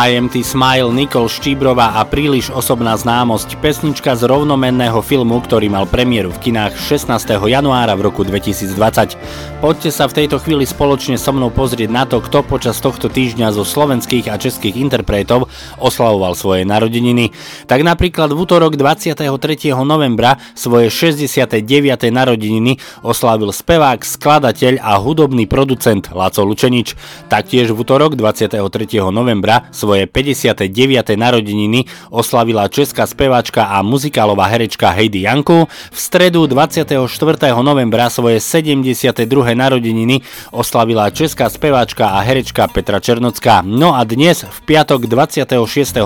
IMT 0.04 0.44
Smile, 0.44 0.92
Nikol 0.92 1.32
Štíbrova 1.32 1.96
a 1.96 2.04
príliš 2.04 2.52
osobná 2.52 2.92
známosť, 2.92 3.56
pesnička 3.64 4.12
z 4.12 4.28
rovnomenného 4.28 5.00
filmu, 5.00 5.40
ktorý 5.40 5.72
mal 5.72 5.88
premiéru 5.88 6.28
v 6.28 6.44
kinách 6.44 6.76
16. 6.76 7.08
januára 7.48 7.96
v 7.96 8.04
roku 8.04 8.20
2020. 8.20 9.16
Poďte 9.64 9.88
sa 9.88 10.04
v 10.04 10.20
tejto 10.20 10.36
chvíli 10.44 10.68
spoločne 10.68 11.16
so 11.16 11.32
mnou 11.32 11.48
pozrieť 11.48 11.88
na 11.88 12.04
to, 12.04 12.20
kto 12.20 12.44
počas 12.44 12.84
tohto 12.84 13.08
týždňa 13.08 13.56
zo 13.56 13.64
slovenských 13.64 14.28
a 14.28 14.36
českých 14.36 14.76
interpretov 14.76 15.48
oslavoval 15.80 16.36
svoje 16.36 16.68
narodeniny. 16.68 17.32
Tak 17.64 17.80
napríklad 17.80 18.28
v 18.28 18.44
útorok 18.44 18.76
23. 18.76 19.24
novembra 19.88 20.36
svoje 20.52 20.92
69. 20.92 21.64
narodeniny 22.12 22.76
oslavil 23.00 23.56
spevák, 23.56 24.04
skladateľ 24.04 24.84
a 24.84 25.00
hudobný 25.00 25.48
producent 25.48 26.12
Laco 26.12 26.44
Lučenič. 26.44 26.92
Taktiež 27.32 27.72
v 27.72 27.80
útorok 27.80 28.20
23. 28.20 28.60
novembra 29.08 29.64
svoje 29.72 29.93
59. 30.10 31.14
narodeniny 31.14 31.86
oslavila 32.10 32.66
česká 32.66 33.06
speváčka 33.06 33.70
a 33.70 33.78
muzikálová 33.86 34.50
herečka 34.50 34.90
Heidi 34.90 35.22
Janku. 35.30 35.70
V 35.70 35.98
stredu 35.98 36.50
24. 36.50 36.98
novembra 37.62 38.10
svoje 38.10 38.42
72. 38.42 39.24
narodeniny 39.54 40.20
oslavila 40.50 41.14
česká 41.14 41.46
speváčka 41.46 42.18
a 42.18 42.20
herečka 42.26 42.66
Petra 42.66 42.98
Černocká. 42.98 43.62
No 43.62 43.94
a 43.94 44.02
dnes 44.02 44.42
v 44.42 44.58
piatok 44.66 45.06
26. 45.06 45.54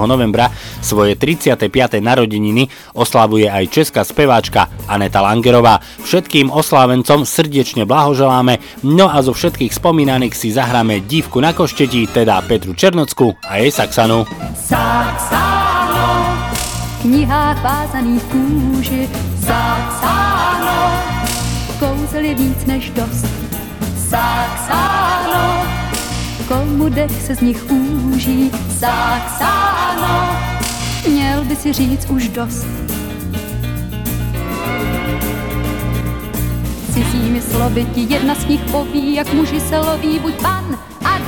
novembra 0.05 0.53
svoje 0.85 1.17
35. 1.17 2.05
narodeniny 2.05 2.69
oslavuje 2.93 3.49
aj 3.49 3.65
česká 3.73 4.05
speváčka 4.05 4.69
Aneta 4.85 5.25
Langerová. 5.25 5.81
Všetkým 6.05 6.53
oslávencom 6.53 7.25
srdečne 7.25 7.89
blahoželáme, 7.89 8.85
no 8.85 9.09
a 9.09 9.25
zo 9.25 9.33
všetkých 9.33 9.73
spomínaných 9.73 10.35
si 10.37 10.53
zahráme 10.53 11.01
dívku 11.07 11.41
na 11.41 11.57
košteti, 11.57 12.05
teda 12.11 12.45
Petru 12.45 12.75
Černocku 12.75 13.39
a 13.47 13.63
jej 13.63 13.71
Saxanu. 13.79 14.27
Saxano, 14.59 16.35
knihách 17.03 17.63
vázaných 17.63 18.23
kůži 18.23 19.09
zapsáno. 19.39 20.93
Kouzel 21.79 22.25
je 22.25 22.35
víc 22.35 22.65
než 22.67 22.91
dost 22.91 23.27
zapsáno. 23.97 25.67
Komu 26.49 26.89
dech 26.89 27.23
se 27.23 27.35
z 27.35 27.41
nich 27.41 27.71
úží 27.71 28.51
zapsáno. 28.69 30.37
Měl 31.09 31.45
by 31.45 31.57
si 31.57 31.73
říct 31.73 32.11
už 32.11 32.29
dost. 32.29 32.67
Cizími 36.95 37.43
slovy 37.43 37.87
ti 37.95 38.07
jedna 38.11 38.35
z 38.35 38.47
nich 38.47 38.61
poví, 38.61 39.15
jak 39.15 39.33
muži 39.33 39.61
se 39.61 39.79
loví, 39.79 40.19
buď 40.19 40.35
pan, 40.43 40.79
admirál 41.05 41.28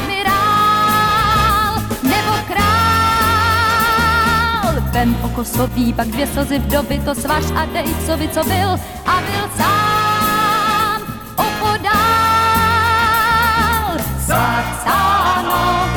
Vem 4.92 5.16
okosový, 5.22 5.92
pak 5.92 6.08
dvě 6.08 6.26
slzy 6.26 6.58
vdovy, 6.58 7.00
to 7.04 7.14
svaž 7.14 7.44
a 7.56 7.64
dej 7.64 7.94
covi, 8.06 8.28
co 8.28 8.44
byl 8.44 8.70
a 9.06 9.20
byl 9.20 9.50
sám 9.56 11.02
opodál. 11.36 12.00
Zapsáno 14.18 15.88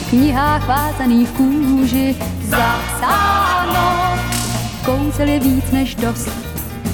v 0.00 0.10
knihách 0.10 0.66
vázaných 0.66 1.30
kůži, 1.30 2.16
zapsáno, 2.48 4.18
kouzel 4.84 5.28
je 5.28 5.40
víc 5.40 5.70
než 5.70 5.94
dost. 5.94 6.30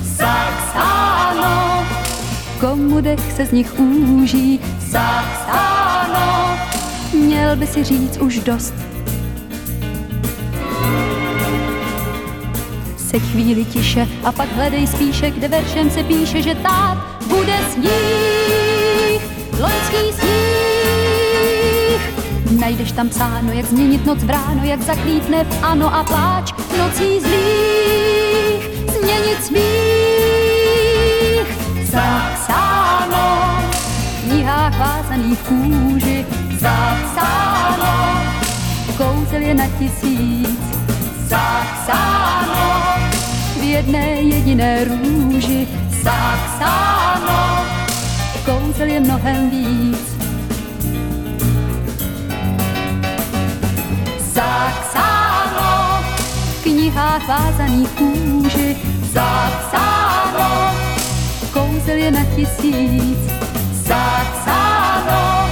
Zapsáno, 0.02 1.84
komu 2.60 3.00
dech 3.00 3.32
se 3.32 3.46
z 3.46 3.52
nich 3.52 3.78
úží, 3.78 4.60
zapsáno, 4.78 6.58
měl 7.12 7.56
by 7.56 7.66
si 7.66 7.84
říct 7.84 8.16
už 8.16 8.38
dost. 8.38 8.74
Se 13.10 13.18
chvíli 13.18 13.64
tiše 13.64 14.08
a 14.24 14.32
pak 14.32 14.52
hledej 14.52 14.86
spíše, 14.86 15.30
kde 15.30 15.48
veršem 15.48 15.90
se 15.90 16.02
píše, 16.02 16.42
že 16.42 16.54
tát 16.54 16.98
bude 17.28 17.56
sníh, 17.72 19.22
loňský 19.60 20.12
sníh. 20.12 22.00
Najdeš 22.60 22.92
tam 22.92 23.08
psáno, 23.08 23.52
jak 23.52 23.66
změnit 23.66 24.06
noc 24.06 24.24
v 24.24 24.30
ráno, 24.30 24.64
jak 24.64 24.82
zaklítne 24.82 25.44
v 25.44 25.64
ano 25.64 25.94
a 25.94 26.04
pláč 26.04 26.52
nocí 26.78 27.20
zlých, 27.20 28.68
změnit 28.98 29.44
smích. 29.44 31.46
Zapsáno 31.90 33.48
v 34.20 34.28
knihách 34.28 34.78
vázaných 34.78 35.38
kůži, 35.38 36.26
zapsáno, 36.58 38.20
kouzel 38.96 39.40
je 39.40 39.54
na 39.54 39.66
tisíc, 39.78 40.58
zapsáno, 41.28 42.85
jedné 43.76 44.06
jediné 44.20 44.84
růži, 44.84 45.68
zapsáno, 46.02 47.64
kouzel 48.44 48.86
je 48.86 49.00
mnohem 49.00 49.50
víc. 49.50 50.16
Zapsáno 54.18 56.04
v 56.60 56.62
knihách 56.62 57.28
vázaných 57.28 57.88
kůži, 57.88 58.76
zapsáno, 59.12 60.74
kouzel 61.52 61.96
je 61.96 62.10
na 62.10 62.24
tisíc, 62.24 63.18
zapsáno, 63.72 65.50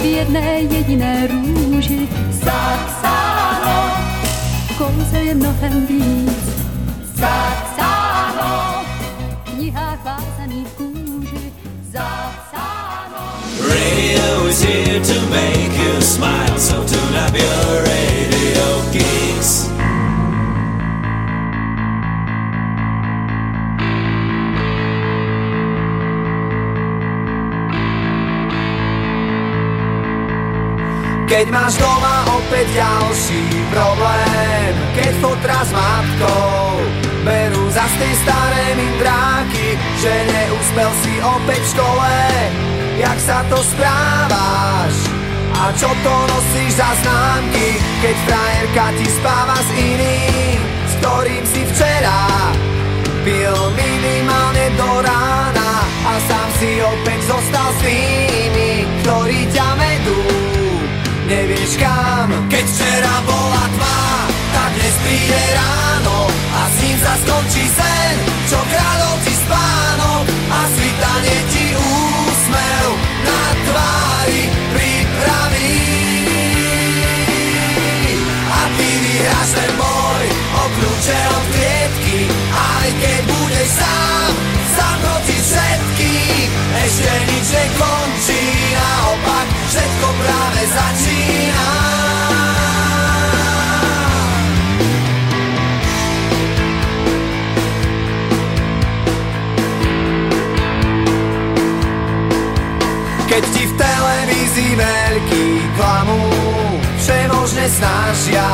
v 0.00 0.04
jedné 0.04 0.60
jediné 0.60 1.26
růži, 1.26 2.08
zapsáno, 2.30 3.90
kouzel 4.78 5.22
je 5.22 5.34
mnohem 5.34 5.86
víc, 5.86 6.61
vázaných 10.04 10.68
kůži, 10.68 11.52
zapsáno. 11.90 13.24
Radio 13.68 14.46
is 14.48 14.62
here 14.62 15.00
to 15.00 15.20
make 15.30 15.72
you 15.78 16.02
smile, 16.02 16.58
so 16.58 16.74
tune 16.84 17.16
up 17.26 17.34
your 17.34 17.82
radio 17.84 18.66
geeks. 18.92 19.70
Keď 31.28 31.48
máš 31.48 31.80
doma 31.80 32.11
opäť 32.52 32.68
ďalší 32.76 33.44
problém 33.72 34.72
Keď 34.92 35.12
fotra 35.24 35.60
s 35.64 35.72
matkou 35.72 36.84
Berú 37.24 37.64
za 37.72 37.88
tej 37.96 38.12
staré 38.20 38.76
mindráky 38.76 39.80
Že 39.96 40.12
neúspel 40.12 40.90
si 41.00 41.12
opäť 41.24 41.62
v 41.64 41.72
škole 41.72 42.16
Jak 43.00 43.18
sa 43.24 43.40
to 43.48 43.56
správaš? 43.56 44.94
A 45.64 45.72
čo 45.80 45.88
to 46.04 46.14
nosíš 46.28 46.76
za 46.76 46.92
známky 47.00 47.80
Keď 48.04 48.16
frajerka 48.28 48.86
ti 49.00 49.08
spáva 49.16 49.56
s 49.56 49.70
iným 49.72 50.60
S 50.60 50.92
ktorým 51.00 51.44
si 51.48 51.62
včera 51.72 52.20
Pil 53.24 53.56
minimálne 53.72 54.66
do 54.76 54.90
rána 55.00 55.70
A 56.04 56.12
sám 56.28 56.48
si 56.60 56.84
opäť 56.84 57.32
zostal 57.32 57.68
s 57.72 57.80
tými 57.80 58.84
Ktorí 59.00 59.40
ťa 59.56 59.81
nevieš 61.32 61.72
kam. 61.80 62.28
Keď 62.52 62.64
včera 62.68 63.14
bola 63.24 63.64
tma, 63.72 64.00
tak 64.52 64.70
dnes 64.76 64.96
príde 65.00 65.42
ráno. 65.56 66.28
A 66.28 66.60
s 66.68 66.76
ním 66.84 66.96
sa 67.00 67.14
skončí 67.24 67.64
sen, 67.72 68.14
čo 68.52 68.58
kradol 68.60 69.16
ti 69.24 69.32
spánok 69.32 70.24
A 70.52 70.60
svitanie 70.68 71.38
ti 71.48 71.66
úsmev 71.72 72.88
na 73.24 73.42
tvári 73.64 74.42
pripraví. 74.76 75.80
A 78.52 78.60
ty 78.76 78.88
vyhráš 79.00 79.50
ten 79.56 79.72
boj 79.80 80.24
o 80.36 80.62
kľúče 80.76 81.18
od 81.32 81.44
klietky. 81.56 82.18
Aj 82.52 82.88
keď 83.00 83.20
budeš 83.24 83.68
sám, 83.80 84.32
sám 84.76 84.96
proti 85.00 85.36
všetkým 85.40 86.48
Ešte 86.84 87.12
nič 87.24 87.46
nekončí, 87.48 88.42
naopak 88.76 89.51
všetko 89.72 90.08
práve 90.20 90.62
začína. 90.68 91.70
Keď 103.32 103.44
ti 103.48 103.64
v 103.64 103.72
televízii 103.80 104.72
veľký 104.76 105.46
klamú 105.80 106.20
Všemožne 107.00 107.64
snažia 107.64 108.44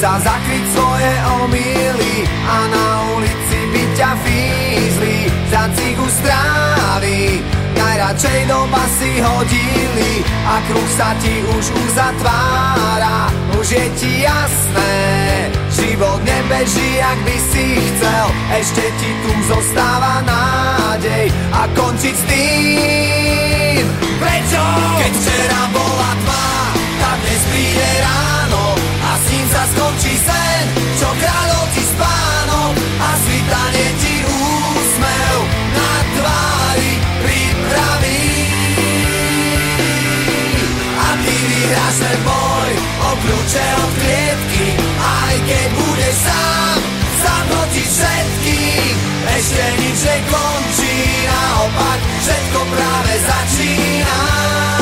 sa 0.00 0.16
zakryť 0.16 0.64
svoje 0.72 1.12
omily 1.44 2.14
A 2.24 2.56
na 2.72 2.86
ulici 3.20 3.58
by 3.68 3.84
ťa 4.00 4.10
fízli 4.24 5.16
Za 5.52 5.68
cigu 5.76 6.08
strávy 6.08 7.44
Najradšej 7.96 8.44
do 8.52 8.60
basy 8.68 9.08
hodili 9.24 10.20
A 10.44 10.60
kruh 10.68 10.90
sa 11.00 11.16
ti 11.16 11.32
už 11.48 11.64
uzatvára. 11.80 13.32
Už 13.56 13.72
je 13.72 13.86
ti 13.96 14.20
jasné 14.20 15.00
Život 15.72 16.20
nebeží, 16.20 17.00
jak 17.00 17.18
by 17.24 17.36
si 17.48 17.64
chcel. 17.80 18.26
Ešte 18.52 18.84
ti 19.00 19.10
tu 19.24 19.32
zostáva 19.48 20.20
nádej 20.28 21.32
A 21.56 21.64
končiť 21.72 22.14
s 22.20 22.24
tým. 22.28 23.84
Prečo? 24.20 24.64
Keď 25.00 25.12
včera 25.16 25.62
bola 25.72 26.12
tma 26.20 26.48
Tak 27.00 27.16
dnes 27.24 27.42
príde 27.48 27.90
ráno 28.04 28.76
A 29.08 29.10
s 29.16 29.24
ním 29.32 29.46
sa 29.48 29.64
skončí 29.72 30.14
sen 30.20 30.64
Čo 31.00 31.08
kradol 31.16 31.64
ti 31.72 31.80
spánok 31.96 32.74
A 32.76 33.08
svitanie 33.24 33.88
ti 34.04 34.15
vyhráš 41.66 41.96
ten 41.98 42.18
boj 42.22 42.70
O 43.02 43.10
kľúče 43.18 43.66
od 43.82 43.92
klietky 43.98 44.66
Aj 45.02 45.34
keď 45.42 45.66
budeš 45.74 46.16
sám 46.22 47.44
proti 47.50 47.82
všetkým 47.82 48.94
Ešte 49.34 49.64
nič 49.82 49.98
nekončí 49.98 50.96
Naopak 51.26 52.00
všetko 52.22 52.60
práve 52.70 53.14
začína 53.18 54.75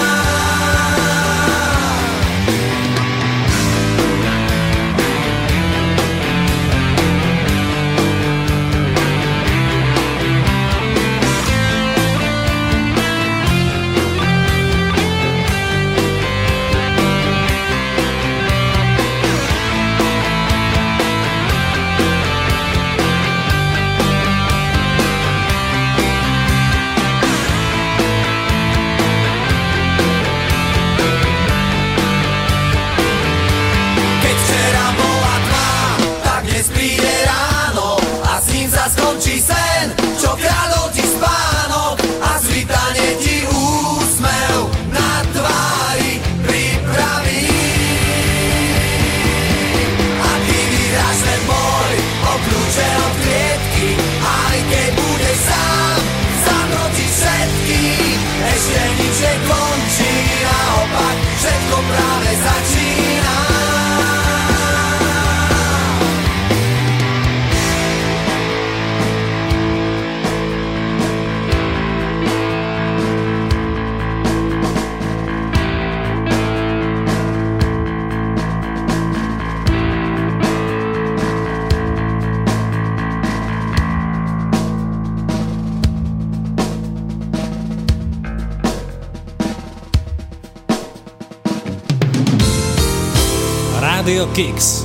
Kicks. 94.33 94.84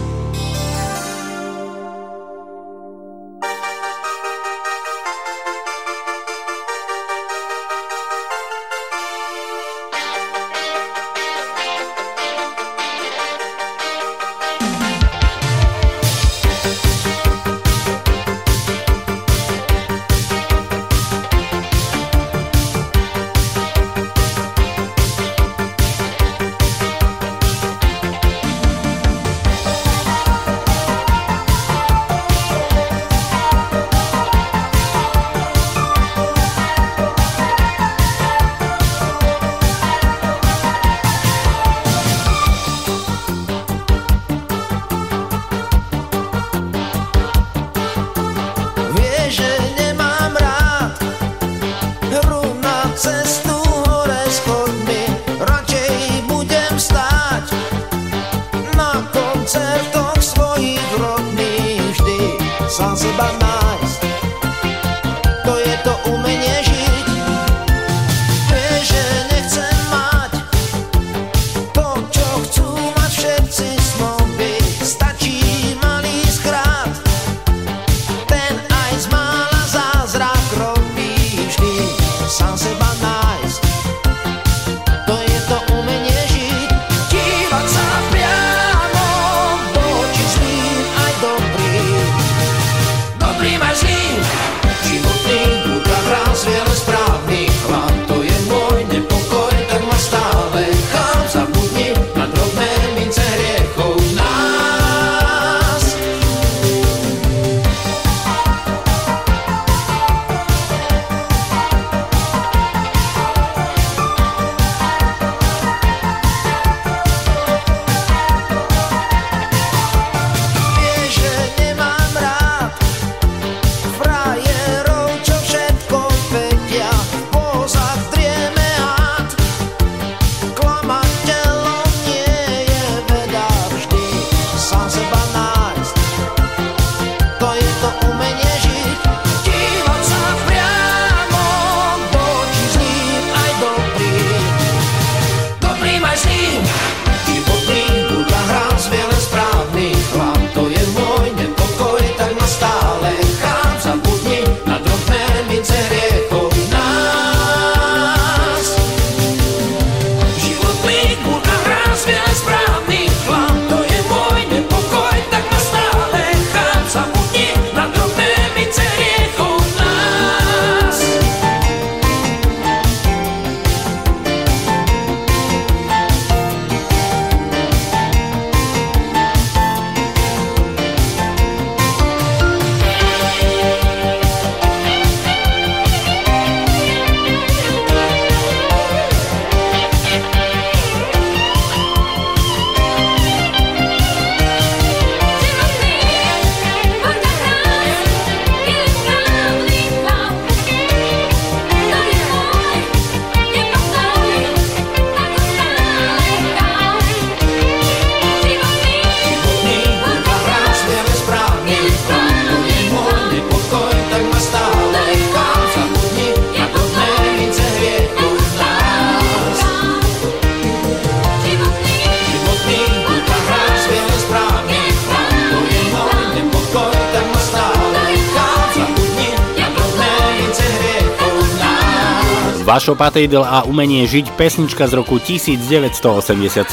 Vašo 232.80 232.96
Patejdl 232.96 233.44
a 233.44 233.68
umenie 233.68 234.08
žiť 234.08 234.40
pesnička 234.40 234.88
z 234.88 235.04
roku 235.04 235.20
1987. 235.20 236.64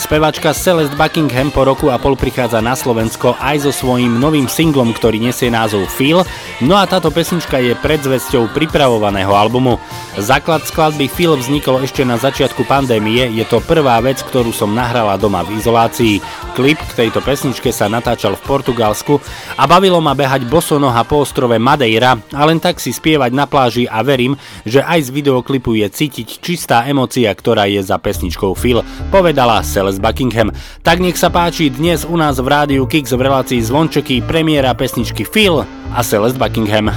Spevačka 0.00 0.56
Celeste 0.56 0.96
Buckingham 0.96 1.52
po 1.52 1.68
roku 1.68 1.92
a 1.92 2.00
pol 2.00 2.16
prichádza 2.16 2.64
na 2.64 2.72
Slovensko 2.72 3.36
aj 3.36 3.68
so 3.68 3.68
svojím 3.68 4.16
novým 4.16 4.48
singlom, 4.48 4.96
ktorý 4.96 5.20
nesie 5.20 5.52
názov 5.52 5.84
Feel, 5.92 6.24
no 6.64 6.80
a 6.80 6.88
táto 6.88 7.12
pesnička 7.12 7.60
je 7.60 7.76
predzvesťou 7.76 8.56
pripravovaného 8.56 9.36
albumu. 9.36 9.76
Základ 10.16 10.64
skladby 10.64 11.12
Feel 11.12 11.36
vznikol 11.36 11.84
ešte 11.84 12.08
na 12.08 12.16
začiatku 12.16 12.64
pandémie, 12.64 13.28
je 13.36 13.44
to 13.44 13.60
prvá 13.60 14.00
vec, 14.00 14.24
ktorú 14.24 14.48
som 14.48 14.72
nahrala 14.72 15.20
doma 15.20 15.44
v 15.44 15.60
izolácii. 15.60 16.24
Klip 16.54 16.78
k 16.78 16.96
tejto 17.04 17.18
pesničke 17.18 17.74
sa 17.74 17.90
natáčal 17.90 18.38
v 18.38 18.46
Portugalsku 18.46 19.18
a 19.58 19.66
bavilo 19.66 19.98
ma 19.98 20.14
behať 20.14 20.46
bosonoha 20.46 21.02
po 21.02 21.26
ostrove 21.26 21.58
Madeira 21.58 22.14
a 22.30 22.42
len 22.46 22.62
tak 22.62 22.78
si 22.78 22.94
spievať 22.94 23.34
na 23.34 23.50
pláži 23.50 23.90
a 23.90 24.06
verím, 24.06 24.38
že 24.62 24.78
aj 24.78 25.10
z 25.10 25.14
videoklipu 25.18 25.74
je 25.74 25.90
cítiť 25.90 26.38
čistá 26.38 26.86
emocia, 26.86 27.34
ktorá 27.34 27.66
je 27.66 27.82
za 27.82 27.98
pesničkou 27.98 28.54
Phil, 28.54 28.86
povedala 29.10 29.66
Celeste 29.66 29.98
Buckingham. 29.98 30.54
Tak 30.86 31.02
nech 31.02 31.18
sa 31.18 31.26
páči 31.26 31.74
dnes 31.74 32.06
u 32.06 32.14
nás 32.14 32.38
v 32.38 32.46
rádiu 32.46 32.86
Kix 32.86 33.10
v 33.10 33.26
relácii 33.26 33.58
Zvončeky 33.58 34.22
premiéra 34.22 34.78
pesničky 34.78 35.26
Phil 35.26 35.66
a 35.90 36.00
Celeste 36.06 36.38
Buckingham. 36.38 36.94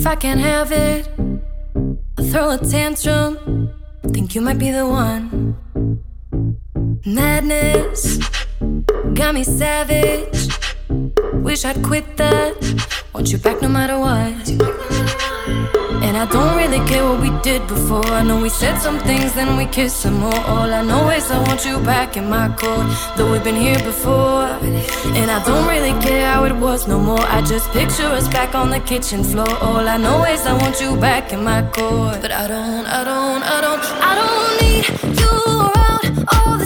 if 0.00 0.06
I 0.06 0.14
can't 0.14 0.40
have 0.40 0.72
it. 0.72 1.08
I 2.18 2.22
throw 2.22 2.50
a 2.50 2.58
tantrum, 2.58 3.70
think 4.12 4.34
you 4.34 4.40
might 4.40 4.58
be 4.58 4.70
the 4.70 4.86
one. 4.86 5.56
Madness 7.04 8.18
got 9.14 9.34
me 9.34 9.44
savage. 9.44 10.48
Wish 11.34 11.64
I'd 11.64 11.82
quit 11.82 12.16
that. 12.16 12.54
Want 13.12 13.30
you 13.32 13.38
back 13.38 13.60
no 13.60 13.68
matter 13.68 13.98
what. 13.98 14.48
And 16.02 16.16
I 16.16 16.24
don't 16.26 16.56
really 16.56 16.84
care 16.88 17.04
what 17.04 17.20
we 17.20 17.30
did 17.42 17.66
before. 17.68 18.06
I 18.06 18.22
know 18.22 18.40
we 18.40 18.48
said 18.48 18.78
some 18.78 18.98
things, 19.00 19.34
then 19.34 19.56
we 19.58 19.66
kissed 19.66 20.00
some 20.00 20.18
more. 20.20 20.40
All 20.46 20.72
I 20.72 20.82
know 20.82 21.10
is 21.10 21.30
I 21.30 21.38
want 21.46 21.64
you 21.66 21.78
back 21.80 22.16
in 22.16 22.30
my 22.30 22.48
court. 22.56 22.86
Though 23.16 23.30
we've 23.30 23.44
been 23.44 23.56
here 23.56 23.78
before. 23.84 24.46
And 25.18 25.30
I 25.30 25.44
don't 25.44 25.68
really 25.68 25.94
care 26.02 26.32
how 26.32 26.44
it 26.44 26.56
was 26.56 26.88
no 26.88 26.98
more. 26.98 27.20
I 27.20 27.42
just 27.42 27.70
picture 27.72 28.06
us 28.18 28.26
back 28.28 28.54
on 28.54 28.70
the 28.70 28.80
kitchen 28.80 29.22
floor. 29.22 29.50
All 29.60 29.86
I 29.86 29.98
know 29.98 30.24
is 30.24 30.46
I 30.46 30.54
want 30.54 30.80
you 30.80 30.96
back 30.96 31.32
in 31.32 31.44
my 31.44 31.62
court. 31.62 32.22
But 32.22 32.32
I 32.32 32.48
don't, 32.48 32.86
I 32.86 33.04
don't, 33.04 33.42
I 33.42 33.60
don't, 33.60 33.84
I 34.08 34.12
don't 34.20 34.62
need 34.62 35.20
you 35.20 35.79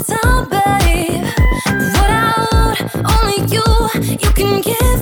don't 0.06 0.50
believe 0.50 1.24
what 1.96 2.10
I 2.10 2.46
want. 2.52 2.78
Only 2.94 3.38
you, 3.52 4.18
you 4.18 4.30
can 4.32 4.60
give. 4.60 4.93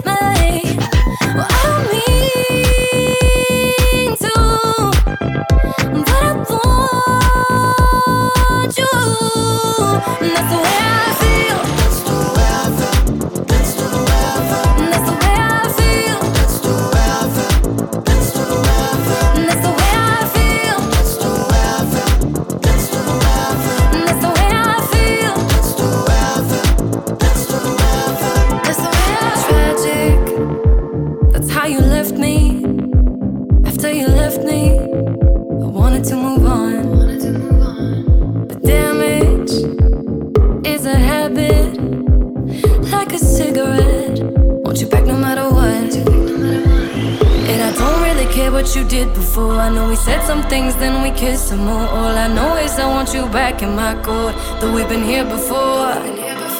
you 48.76 48.84
did 48.84 49.12
before. 49.12 49.54
I 49.54 49.68
know 49.68 49.88
we 49.88 49.96
said 49.96 50.22
some 50.24 50.42
things, 50.44 50.74
then 50.76 51.02
we 51.02 51.10
kissed 51.10 51.48
some 51.48 51.64
more. 51.64 51.86
All 51.96 52.16
I 52.16 52.28
know 52.28 52.56
is 52.56 52.78
I 52.78 52.86
want 52.86 53.12
you 53.12 53.26
back 53.28 53.62
in 53.62 53.74
my 53.76 53.94
court, 54.02 54.34
though 54.60 54.72
we've 54.72 54.88
been 54.88 55.04
here 55.04 55.24
before. 55.24 55.92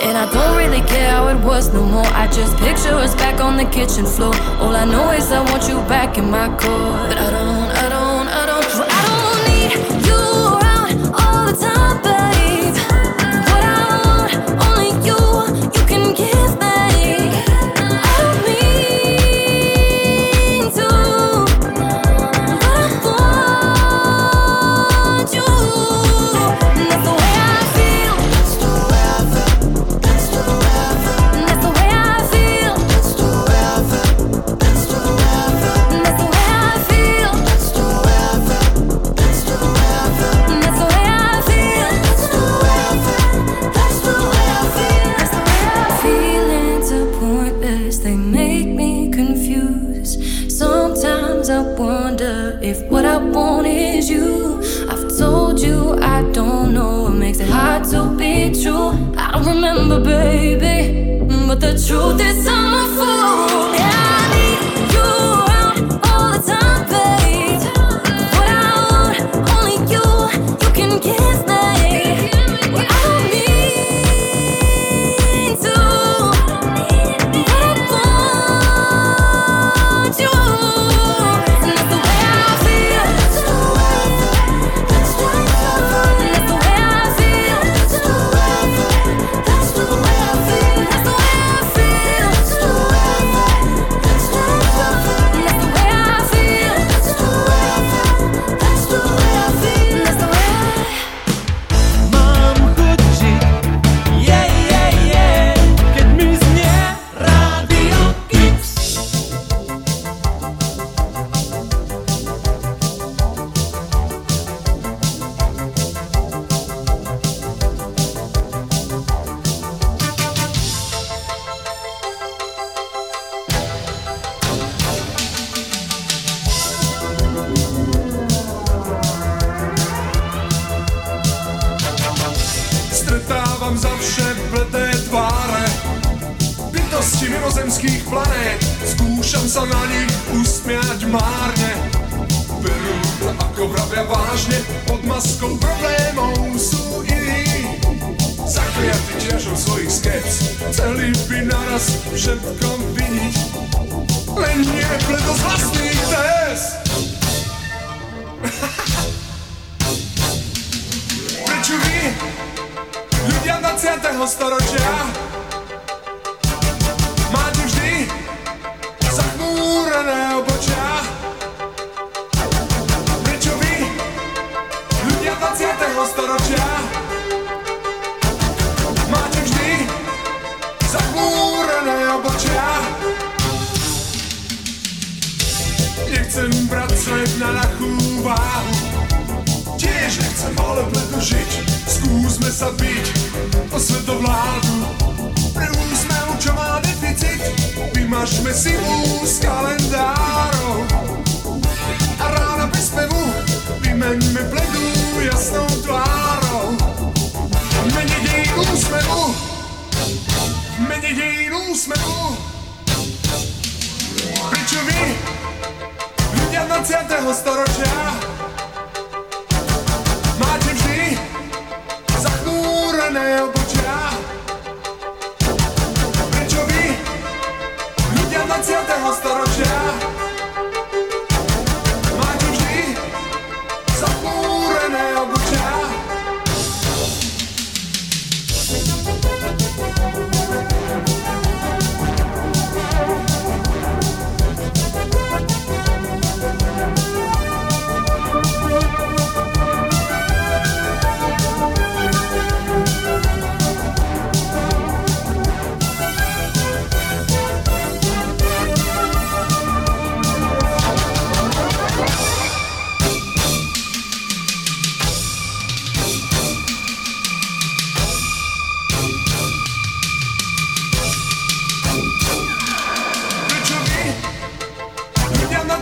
And 0.07 0.19
I 0.19 0.31
don't 0.33 0.57
really 0.57 0.83
care 0.87 1.11
how 1.11 1.29
it 1.29 1.41
was 1.45 1.73
no 1.73 1.85
more. 1.85 2.07
I 2.07 2.27
just 2.27 2.57
picture 2.59 2.95
us 2.95 3.15
back 3.15 3.41
on 3.41 3.57
the 3.57 3.65
kitchen 3.65 4.05
floor. 4.05 4.35
All 4.61 4.75
I 4.75 4.85
know 4.85 5.11
is 5.13 5.31
I 5.33 5.41
want 5.51 5.69
you 5.69 5.77
back 5.89 6.19
in 6.19 6.31
my 6.31 6.49
court. 6.49 7.09
But 7.09 7.19
I 7.19 7.31
don't, 7.31 7.71
I 7.83 7.89
don't. 7.89 8.02
want 53.23 53.67
is 53.67 54.11
you. 54.11 54.61
I've 54.89 55.17
told 55.17 55.61
you 55.61 55.95
I 56.01 56.23
don't 56.33 56.75
know 56.75 57.03
what 57.05 57.15
makes 57.15 57.41
it 57.41 57.49
hard 57.49 57.85
to 57.91 58.17
be 58.17 58.51
true. 58.63 58.91
I 59.17 59.33
don't 59.33 59.47
remember, 59.47 60.01
baby, 60.01 61.25
but 61.47 61.61
the 61.61 61.73
truth 61.87 62.21
is 62.21 62.47
I'm 62.47 62.75
a 62.75 62.87
fool. 62.97 63.62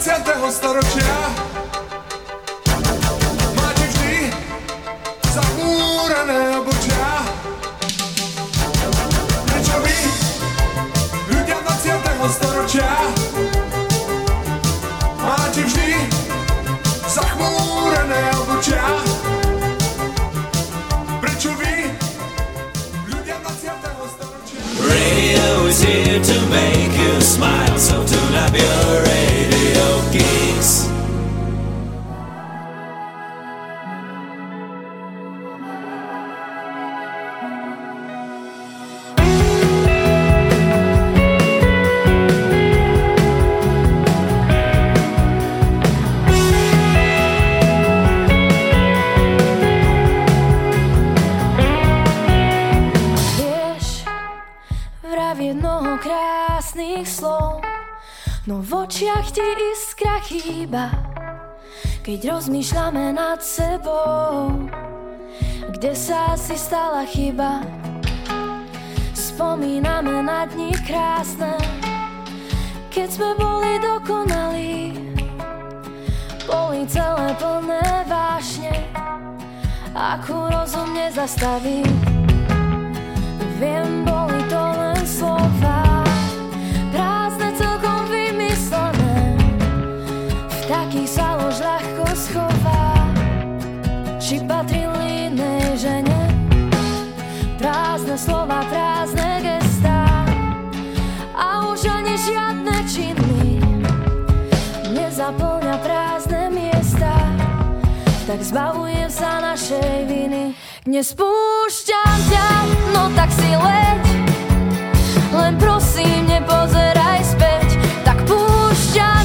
20. 0.00 0.32
storočia 0.48 1.16
Máte 3.52 3.84
vždy 3.84 4.32
zachmúrené 5.28 6.56
obočia 6.56 7.04
Prečo 9.44 9.76
vy, 9.84 9.98
ľudia 11.28 11.58
20. 11.60 12.32
storočia 12.32 12.88
Máte 15.20 15.68
vždy 15.68 15.90
zachmúrené 17.04 18.22
obočia 18.40 18.80
Prečo 21.20 21.52
vy, 21.60 21.92
ľudia 23.04 23.36
20. 23.36 24.16
storočia 24.16 24.60
Radio 24.80 25.68
is 25.68 25.84
here 25.84 26.24
to 26.24 26.38
make 26.48 26.88
you 26.88 27.20
smile, 27.20 27.76
so 27.76 28.00
tune 28.00 28.36
up 28.40 28.56
your 28.56 29.04
radio 29.04 29.39
chýba 60.70 60.86
Keď 62.06 62.20
rozmýšľame 62.30 63.10
nad 63.10 63.42
sebou 63.42 64.54
Kde 65.74 65.92
sa 65.98 66.34
asi 66.38 66.54
stala 66.54 67.02
chyba. 67.10 67.66
Spomíname 69.10 70.22
na 70.22 70.46
dni 70.46 70.70
krásne 70.86 71.58
Keď 72.94 73.08
sme 73.10 73.30
boli 73.34 73.82
dokonalí. 73.82 74.78
Boli 76.46 76.86
celé 76.86 77.34
plné 77.34 78.06
vášne 78.06 78.74
Akú 79.90 80.46
rozum 80.54 80.94
nezastaví 80.94 81.82
Viem, 83.58 84.06
boli 84.06 84.40
to 84.46 84.62
len 84.78 85.02
slova 85.02 85.89
Tak 108.30 108.46
zbavujem 108.46 109.10
sa 109.10 109.42
našej 109.42 110.06
viny. 110.06 110.54
Nespúšťam 110.86 112.18
ťa, 112.30 112.48
no 112.94 113.10
tak 113.18 113.26
si 113.34 113.50
leď. 113.58 114.02
Len 115.34 115.58
prosím, 115.58 116.30
nepozeraj 116.30 117.26
späť. 117.26 117.74
Tak 118.06 118.22
púšťam 118.30 119.19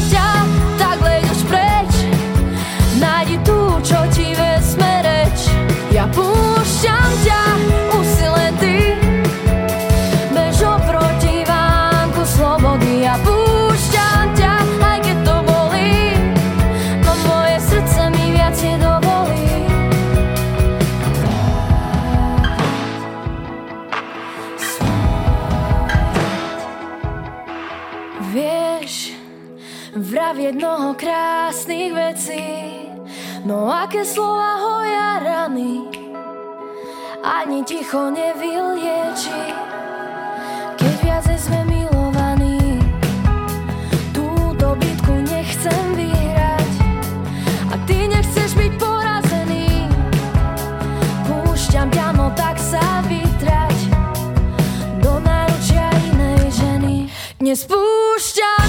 vravieť 30.46 30.62
mnoho 30.62 30.94
krásnych 30.94 31.90
vecí. 31.90 32.46
No 33.50 33.66
aké 33.66 34.06
slova 34.06 34.62
hoja 34.62 35.18
rany 35.22 35.90
Ani 37.22 37.62
ticho 37.62 38.10
nevylieči 38.10 39.54
Keď 40.78 40.94
viacej 41.02 41.38
sme 41.38 41.62
milovaní 41.66 42.82
Túto 44.14 44.78
bitku 44.78 45.14
nechcem 45.26 45.86
vyhrať. 45.98 46.74
A 47.70 47.76
ty 47.90 48.06
nechceš 48.06 48.54
byť 48.54 48.74
porazený 48.78 49.90
Púšťam 51.26 51.90
ťa, 51.90 52.08
no 52.18 52.30
tak 52.38 52.62
sa 52.62 53.02
vytrať. 53.06 53.78
Do 55.02 55.22
náručia 55.22 55.90
inej 56.14 56.54
ženy. 56.54 56.96
Nespúšťam 57.42 58.06
ťa, 58.58 58.65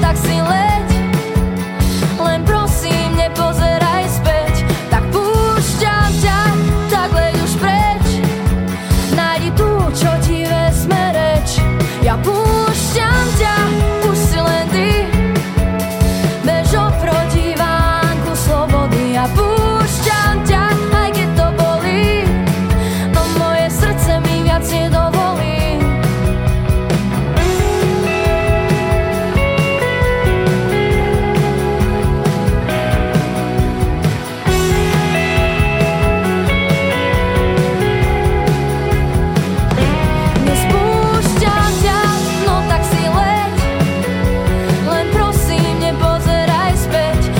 tak 0.00 0.16
si 0.16 0.36
leď 0.40 0.87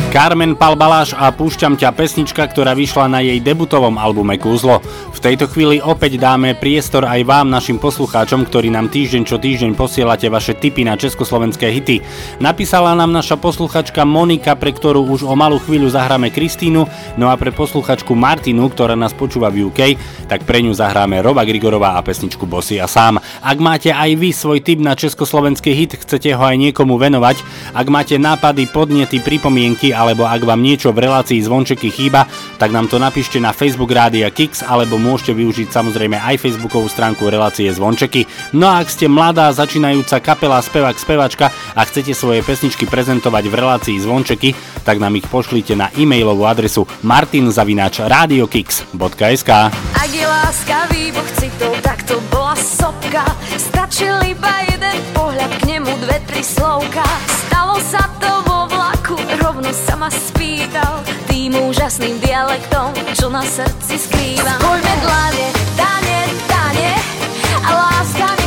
Carmen 0.08 0.56
Palbaláš 0.56 1.12
a 1.12 1.28
Púšťam 1.28 1.76
ťa 1.76 1.92
pesnička, 1.92 2.40
ktorá 2.40 2.72
vyšla 2.72 3.12
na 3.12 3.20
jej 3.20 3.44
debutovom 3.44 4.00
albume 4.00 4.40
Kúzlo. 4.40 4.80
V 5.12 5.20
tejto 5.20 5.44
chvíli 5.52 5.84
opäť 5.84 6.16
dáme 6.16 6.56
priestor 6.56 7.04
aj 7.04 7.28
vám, 7.28 7.52
našim 7.52 7.76
poslucháčom, 7.76 8.48
ktorí 8.48 8.72
nám 8.72 8.88
týždeň 8.88 9.22
čo 9.28 9.36
týždeň 9.36 9.76
posielate 9.76 10.32
vaše 10.32 10.56
tipy 10.56 10.88
na 10.88 10.96
československé 10.96 11.68
hity. 11.68 12.00
Napísala 12.40 12.96
nám 12.96 13.12
naša 13.12 13.36
posluchačka 13.36 14.08
Monika, 14.08 14.56
pre 14.56 14.72
ktorú 14.72 15.04
už 15.12 15.28
o 15.28 15.36
malú 15.36 15.60
chvíľu 15.60 15.92
zahráme 15.92 16.32
Kristínu, 16.32 16.88
no 17.20 17.26
a 17.28 17.36
pre 17.36 17.52
posluchačku 17.52 18.16
Martinu, 18.16 18.64
ktorá 18.72 18.96
nás 18.96 19.12
počúva 19.12 19.52
v 19.52 19.68
UK, 19.68 19.80
tak 20.24 20.48
pre 20.48 20.64
ňu 20.64 20.72
zahráme 20.72 21.20
Roba 21.20 21.44
Grigorová 21.44 22.00
a 22.00 22.04
pesničku 22.06 22.48
Bossy 22.48 22.80
a 22.80 22.88
sám. 22.88 23.20
Ak 23.44 23.60
máte 23.60 23.92
aj 23.92 24.16
vy 24.16 24.32
svoj 24.32 24.64
tip 24.64 24.80
na 24.80 24.96
československý 24.96 25.76
hit, 25.76 26.00
chcete 26.00 26.32
ho 26.32 26.40
aj 26.48 26.56
niekomu 26.56 26.96
venovať, 26.96 27.44
ak 27.76 27.86
máte 27.92 28.16
nápady, 28.16 28.70
podnety, 28.72 29.20
pripomienky 29.20 29.97
alebo 29.98 30.22
ak 30.22 30.46
vám 30.46 30.62
niečo 30.62 30.94
v 30.94 31.10
relácii 31.10 31.42
zvončeky 31.42 31.90
chýba, 31.90 32.30
tak 32.62 32.70
nám 32.70 32.86
to 32.86 33.02
napíšte 33.02 33.42
na 33.42 33.50
Facebook 33.50 33.90
Rádia 33.90 34.30
Kix 34.30 34.62
alebo 34.62 35.02
môžete 35.02 35.34
využiť 35.34 35.74
samozrejme 35.74 36.14
aj 36.14 36.38
Facebookovú 36.38 36.86
stránku 36.86 37.26
relácie 37.26 37.66
zvončeky. 37.74 38.54
No 38.54 38.70
a 38.70 38.78
ak 38.78 38.94
ste 38.94 39.10
mladá 39.10 39.50
začínajúca 39.50 40.22
kapela, 40.22 40.62
spevák, 40.62 40.94
spevačka 40.94 41.50
a 41.74 41.82
chcete 41.82 42.14
svoje 42.14 42.46
pesničky 42.46 42.86
prezentovať 42.86 43.50
v 43.50 43.58
relácii 43.58 43.98
zvončeky, 43.98 44.54
tak 44.86 45.02
nám 45.02 45.18
ich 45.18 45.26
pošlite 45.26 45.74
na 45.74 45.90
e-mailovú 45.98 46.46
adresu 46.46 46.86
martinzavinač.radiokix.sk 47.02 49.50
Ak 49.74 50.10
je 50.14 50.24
láskavý 50.24 51.12
boh 51.12 51.30
citov, 51.40 51.74
tak 51.82 52.02
to 52.06 52.20
bola 52.30 52.54
sopka. 52.54 53.24
Stačil 53.58 54.14
iba 54.30 54.52
jeden 54.68 54.98
pohľad, 55.16 55.50
k 55.58 55.62
nemu 55.76 55.92
dve, 56.04 56.20
tri 56.28 56.42
slovka. 56.44 57.04
Stalo 57.48 57.80
sa 57.82 58.04
to 58.20 58.30
vo 58.46 58.68
vlaku, 59.08 59.16
rovno 59.40 59.72
sa 59.72 59.96
ma 59.96 60.12
spýtal 60.12 61.00
Tým 61.28 61.56
úžasným 61.56 62.20
dialektom, 62.20 62.92
čo 63.16 63.32
na 63.32 63.40
srdci 63.40 63.96
skrývam 63.96 64.60
Spojme 64.60 64.94
dlane, 65.00 65.46
dane, 65.76 66.18
dane 66.48 66.90
A 67.64 67.68
láska 67.72 68.37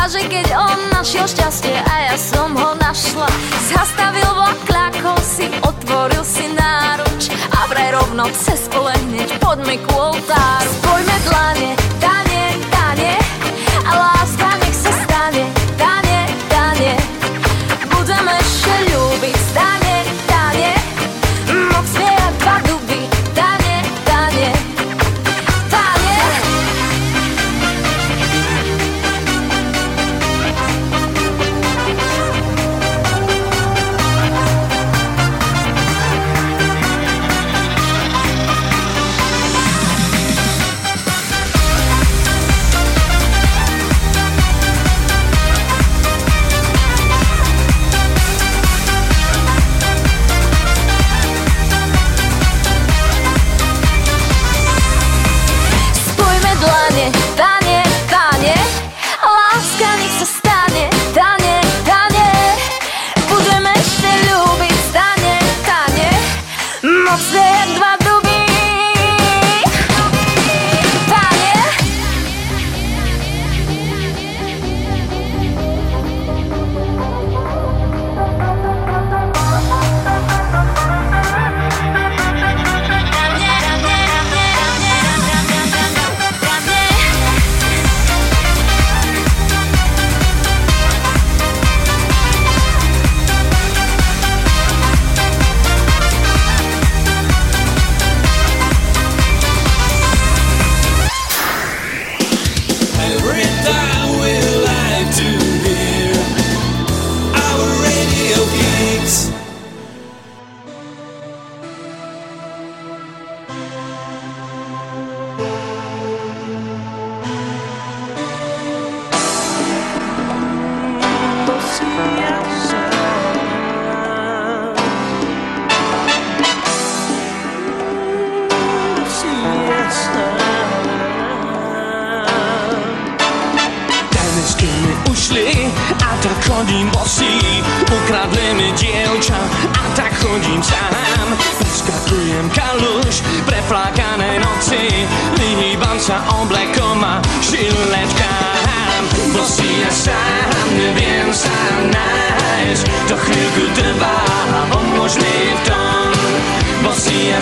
A 0.00 0.08
že 0.08 0.24
keď 0.32 0.56
on 0.56 0.80
našiel 0.96 1.28
šťastie 1.28 1.76
a 1.76 1.94
ja 2.08 2.16
som 2.16 2.56
ho 2.56 2.72
našla 2.80 3.28
Zastavil 3.68 4.32
vlak, 4.32 4.56
kľakol 4.64 5.20
si, 5.20 5.44
otvoril 5.60 6.24
si 6.24 6.48
náruč 6.56 7.28
A 7.52 7.68
vraj 7.68 7.92
rovno 7.92 8.24
cez 8.32 8.64
pole 8.72 8.96
hneď 8.96 9.36
poďme 9.36 9.76
ku 9.84 9.92
oltáru. 10.16 10.70
Spojme 10.80 11.16
dlane, 11.28 11.70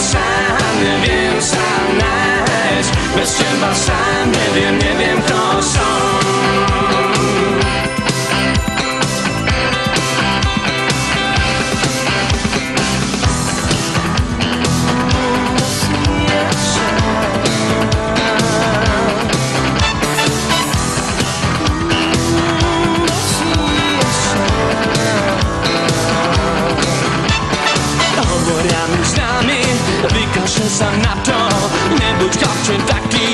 Bosý 0.08 0.16
ja 0.16 0.56
sám 0.56 0.72
neviem 0.80 1.36
sa 1.36 1.68
nájsť 2.00 2.92
Bez 3.12 3.30
teba 3.36 3.70
sám 3.76 4.24
neviem, 4.32 4.74
neviem 4.80 5.18
kto 5.20 5.60
som 5.60 5.97
to 32.68 32.74
chlapče 32.76 32.84
taký, 32.84 33.28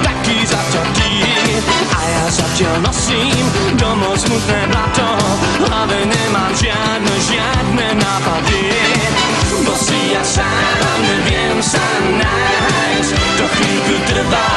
taký 0.00 0.36
zaťatý. 0.48 1.12
A 1.92 2.00
ja 2.08 2.24
moc 4.00 4.16
smutné 4.16 4.60
blato. 4.72 5.08
Hlave 5.68 6.08
nemám 6.08 6.52
žiadne, 6.56 7.14
žiadne 7.28 7.86
nápady. 8.00 8.64
Bosý 9.68 10.16
ja 10.16 10.24
sám 10.24 10.98
neviem 11.04 11.60
sa 11.60 11.84
nájsť. 12.16 13.12
To 13.12 13.44
chvíľku 13.44 13.96
trvá, 14.08 14.48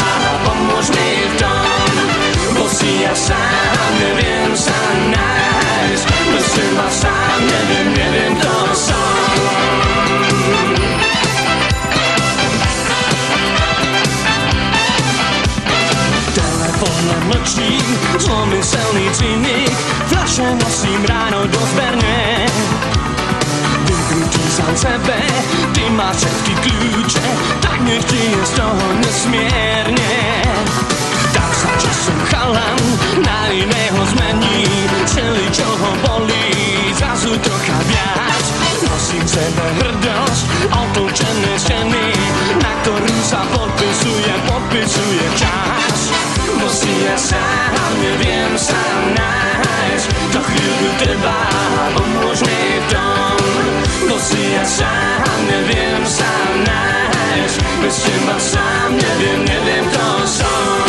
pomôž 0.47 0.87
mi 0.95 1.11
v 1.27 1.33
tom. 1.35 1.91
Bosý 2.55 3.03
ja 3.03 3.15
sám 3.15 3.91
neviem 3.99 4.55
sa 4.55 4.79
nájsť. 5.11 6.05
Bez 6.07 6.47
teba 6.55 6.87
sám 6.87 7.37
neviem, 7.43 7.87
neviem 7.99 8.33
kto 8.39 8.55
som 8.79 9.00
Mlčí, 17.51 17.83
zlomyselný 18.15 19.11
cynik 19.11 19.75
Fľaše 20.07 20.55
nosím 20.55 21.03
ráno 21.03 21.43
do 21.51 21.59
zberne. 21.75 22.47
Vykručí 23.83 24.45
sám 24.55 24.71
sebe, 24.71 25.19
ty 25.75 25.83
máš 25.91 26.23
všetky 26.23 26.53
kľúče 26.63 27.27
Tak 27.59 27.77
nech 27.83 28.07
ti 28.07 28.23
je 28.23 28.39
z 28.39 28.51
toho 28.55 28.85
nesmierne. 29.03 30.15
Tak 31.35 31.51
sa 31.51 31.71
časom 31.75 32.19
chalan 32.31 32.79
na 33.19 33.51
iného 33.51 33.99
zmení 34.15 34.71
Celý 35.11 35.51
čo 35.51 35.67
ho 35.67 35.91
bolí, 36.07 36.55
zrazu 36.95 37.35
trocha 37.35 37.79
viac 37.83 38.45
Nosím 38.79 39.27
sebe 39.27 39.65
hrdosť, 39.75 40.43
otlčené 40.71 41.53
steny 41.59 42.15
Na 42.63 42.71
ktorú 42.79 43.15
sa 43.27 43.43
podpisuje, 43.51 44.31
podpisuje 44.47 45.25
čas 45.35 46.30
Musí 46.61 46.93
ja 47.09 47.17
sám, 47.17 47.73
neviem 47.97 48.53
sa 48.53 48.77
nájsť. 49.17 50.07
To 50.29 50.39
chvíľku 50.45 50.89
trvá, 51.01 51.41
pomôž 51.97 52.37
mi 52.45 52.63
v 52.77 52.85
tom. 52.93 53.37
Musí 54.05 54.53
ja 54.53 54.61
sám, 54.61 55.25
neviem 55.49 56.05
sa 56.05 56.29
nájsť. 56.61 57.57
Bez 57.81 57.95
teba 58.05 58.37
sám, 58.37 58.93
neviem, 58.93 59.41
neviem 59.41 59.85
kto 59.89 60.07
som. 60.29 60.85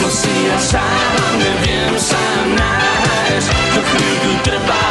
Musí 0.00 0.34
ja 0.48 0.58
sám, 0.58 1.32
neviem 1.36 1.94
sa 2.00 2.24
nájsť. 2.56 3.48
To 3.76 3.80
chvíľku 3.92 4.32
trvá, 4.40 4.84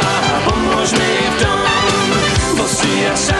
pomôž 0.46 0.94
mi 0.94 1.14
v 1.26 1.34
tom. 1.42 1.58
Musí 2.58 2.92
ja 3.02 3.14
sám, 3.18 3.37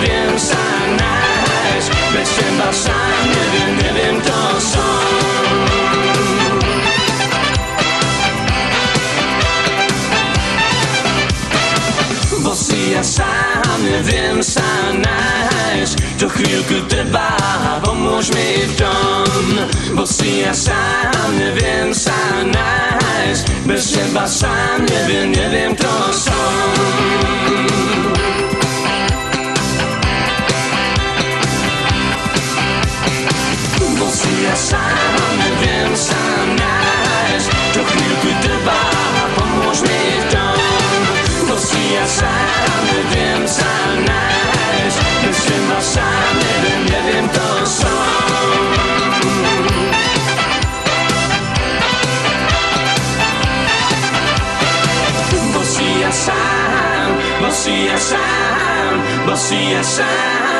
neviem 0.00 0.32
sa 0.40 0.64
nájsť 0.96 1.90
Bez 2.16 2.28
teba 2.32 2.68
sám, 2.72 3.22
neviem, 3.28 3.72
neviem 3.84 4.16
kto 4.24 4.40
som. 4.56 5.04
Bosý 12.40 12.96
ja 12.96 13.04
sám, 13.04 13.78
neviem 13.84 14.40
sa 14.40 14.64
nájsť 14.96 15.94
To 16.18 16.26
chvíľku 16.32 16.88
trvá, 16.88 17.36
pomôž 17.84 18.32
mi 18.32 18.64
v 18.66 18.72
tom. 18.80 19.44
Bosý 19.94 20.48
ja 20.48 20.54
sám, 20.56 21.28
neviem 21.36 21.92
sa 21.92 22.16
nájsť 22.48 23.68
Bez 23.68 23.92
teba 23.92 24.24
sám, 24.24 24.82
neviem, 24.88 25.28
neviem 25.30 25.76
kto 25.76 25.94
som 26.16 26.40
Bosý 34.20 34.36
ja 34.44 34.52
sám, 34.52 35.16
neviem 35.32 35.96
sa 35.96 36.20
nájsť 36.52 37.48
To 37.72 37.80
chvíľku 37.80 38.30
trvá, 38.44 38.84
pomôž 39.32 39.80
mi 39.80 40.04
v 40.20 40.24
tom 40.28 40.60
Bosý 41.48 41.80
ja 41.96 42.04
sám, 42.04 42.68
neviem 42.84 43.48
sa 43.48 43.72
nájsť 43.96 44.98
Bez 45.24 45.38
teba 45.40 45.80
sám, 45.80 46.32
neviem, 46.36 46.82
neviem 46.92 47.26
kto 47.32 47.48
som 47.64 48.60
Bosý 55.56 55.88
ja 56.04 56.12
sám, 56.12 57.08
bosý 57.40 57.88
ja 57.88 57.96
sám, 57.96 57.96
bosý 57.96 57.96
ja 57.96 57.98
sám, 58.04 58.92
bosý 59.24 59.60
ja 59.72 59.80
sám 59.80 60.59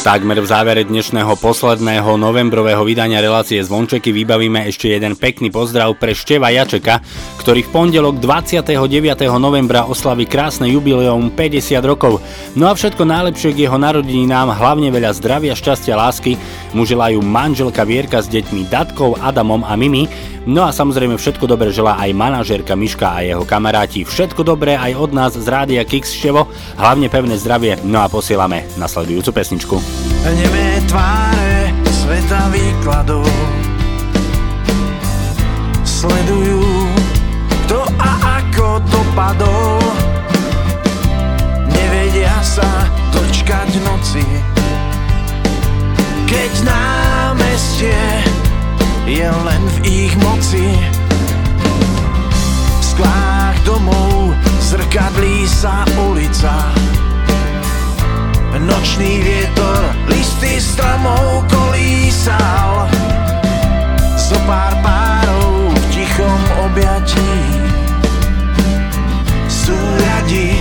Takmer 0.00 0.38
v 0.38 0.46
závere 0.46 0.86
dnešného 0.86 1.34
posledného 1.36 2.14
novembrového 2.14 2.86
vydania 2.86 3.18
relácie 3.18 3.58
Zvončeky 3.58 4.14
vybavíme 4.14 4.62
ešte 4.70 4.94
jeden 4.94 5.18
pekný 5.18 5.50
pozdrav 5.50 5.98
pre 5.98 6.14
Števa 6.14 6.54
Jačeka, 6.54 7.02
ktorý 7.42 7.66
v 7.66 7.72
pondelok 7.74 8.22
29. 8.22 8.78
novembra 9.42 9.90
oslaví 9.90 10.24
krásne 10.30 10.70
jubileum 10.70 11.34
50 11.34 11.82
rokov. 11.82 12.22
No 12.54 12.70
a 12.70 12.78
všetko 12.78 13.02
najlepšie 13.02 13.50
k 13.52 13.66
jeho 13.66 13.76
narodeninám, 13.76 14.54
hlavne 14.54 14.88
veľa 14.94 15.10
zdravia, 15.18 15.58
šťastia, 15.58 15.98
lásky 15.98 16.38
mu 16.70 16.86
želajú 16.86 17.18
manželka 17.18 17.82
Vierka 17.82 18.22
s 18.22 18.30
deťmi 18.30 18.70
Datkou, 18.70 19.18
Adamom 19.18 19.66
a 19.66 19.74
Mimi. 19.74 20.06
No 20.48 20.64
a 20.64 20.72
samozrejme 20.72 21.20
všetko 21.20 21.44
dobré 21.44 21.68
želá 21.68 22.00
aj 22.00 22.16
manažérka 22.16 22.72
Miška 22.72 23.12
a 23.12 23.20
jeho 23.20 23.44
kamaráti. 23.44 24.08
Všetko 24.08 24.40
dobré 24.40 24.72
aj 24.72 24.96
od 24.96 25.10
nás 25.12 25.36
z 25.36 25.44
Rádia 25.44 25.84
Kix 25.84 26.16
Števo, 26.16 26.48
hlavne 26.80 27.12
pevné 27.12 27.36
zdravie, 27.36 27.76
no 27.84 28.00
a 28.00 28.08
posielame 28.08 28.64
nasledujúcu 28.80 29.36
pesničku. 29.40 29.80
Nemé 30.20 30.84
tváre 30.84 31.72
sveta 31.88 32.52
výkladov 32.52 33.24
Sledujú, 35.80 36.60
kto 37.64 37.80
a 37.96 38.10
ako 38.44 38.84
dopadol 38.84 39.80
Nevedia 41.72 42.36
sa 42.44 42.68
dočkať 43.16 43.80
noci 43.80 44.20
Keď 46.28 46.52
námestie 46.60 47.96
je 49.08 49.24
len 49.24 49.62
v 49.80 50.04
ich 50.04 50.12
moci 50.20 50.68
V 52.76 52.84
sklách 52.84 53.56
domov 53.64 54.36
zrkadlí 54.68 55.48
sa 55.48 55.88
ulica 55.96 56.76
Nočný 58.58 59.22
vietor 59.22 59.94
listy 60.10 60.58
stromov 60.58 61.46
kolísal. 61.46 62.90
Zo 64.18 64.34
pár 64.42 64.74
párov 64.82 65.70
v 65.70 65.84
tichom 65.94 66.40
objatí 66.66 67.32
Sú 69.46 69.74
radi, 69.74 70.58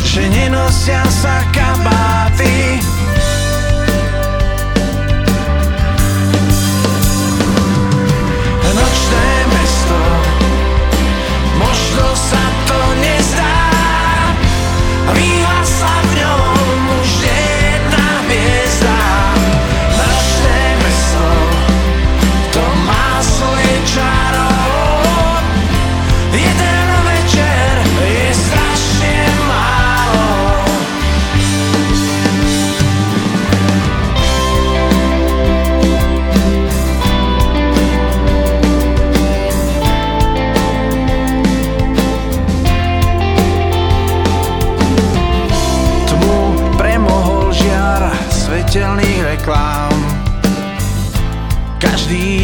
že 0.00 0.24
nenosia 0.32 1.04
sa 1.12 1.44
kabáty. 1.52 2.80
Nočné 8.72 9.31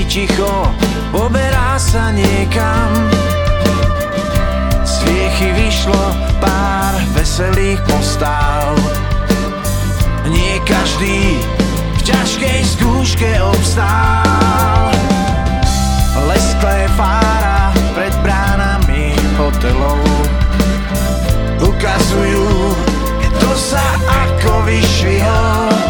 ticho 0.09 0.73
poberá 1.13 1.77
sa 1.77 2.09
niekam. 2.11 2.89
Z 4.83 5.05
vyšlo 5.53 6.05
pár 6.41 6.97
veselých 7.13 7.79
postáv. 7.85 8.73
Nie 10.25 10.61
každý 10.65 11.37
v 11.97 12.01
ťažkej 12.09 12.61
skúške 12.65 13.31
obstál. 13.45 14.89
Lesklé 16.25 16.89
fára 16.97 17.73
pred 17.97 18.13
bránami 18.21 19.17
hotelov 19.39 20.03
Ukazujú, 21.63 22.75
kto 23.23 23.49
sa 23.55 23.87
ako 24.05 24.67
vyšvihol 24.67 25.88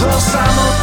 Nos 0.00 0.14
lançamos 0.14 0.79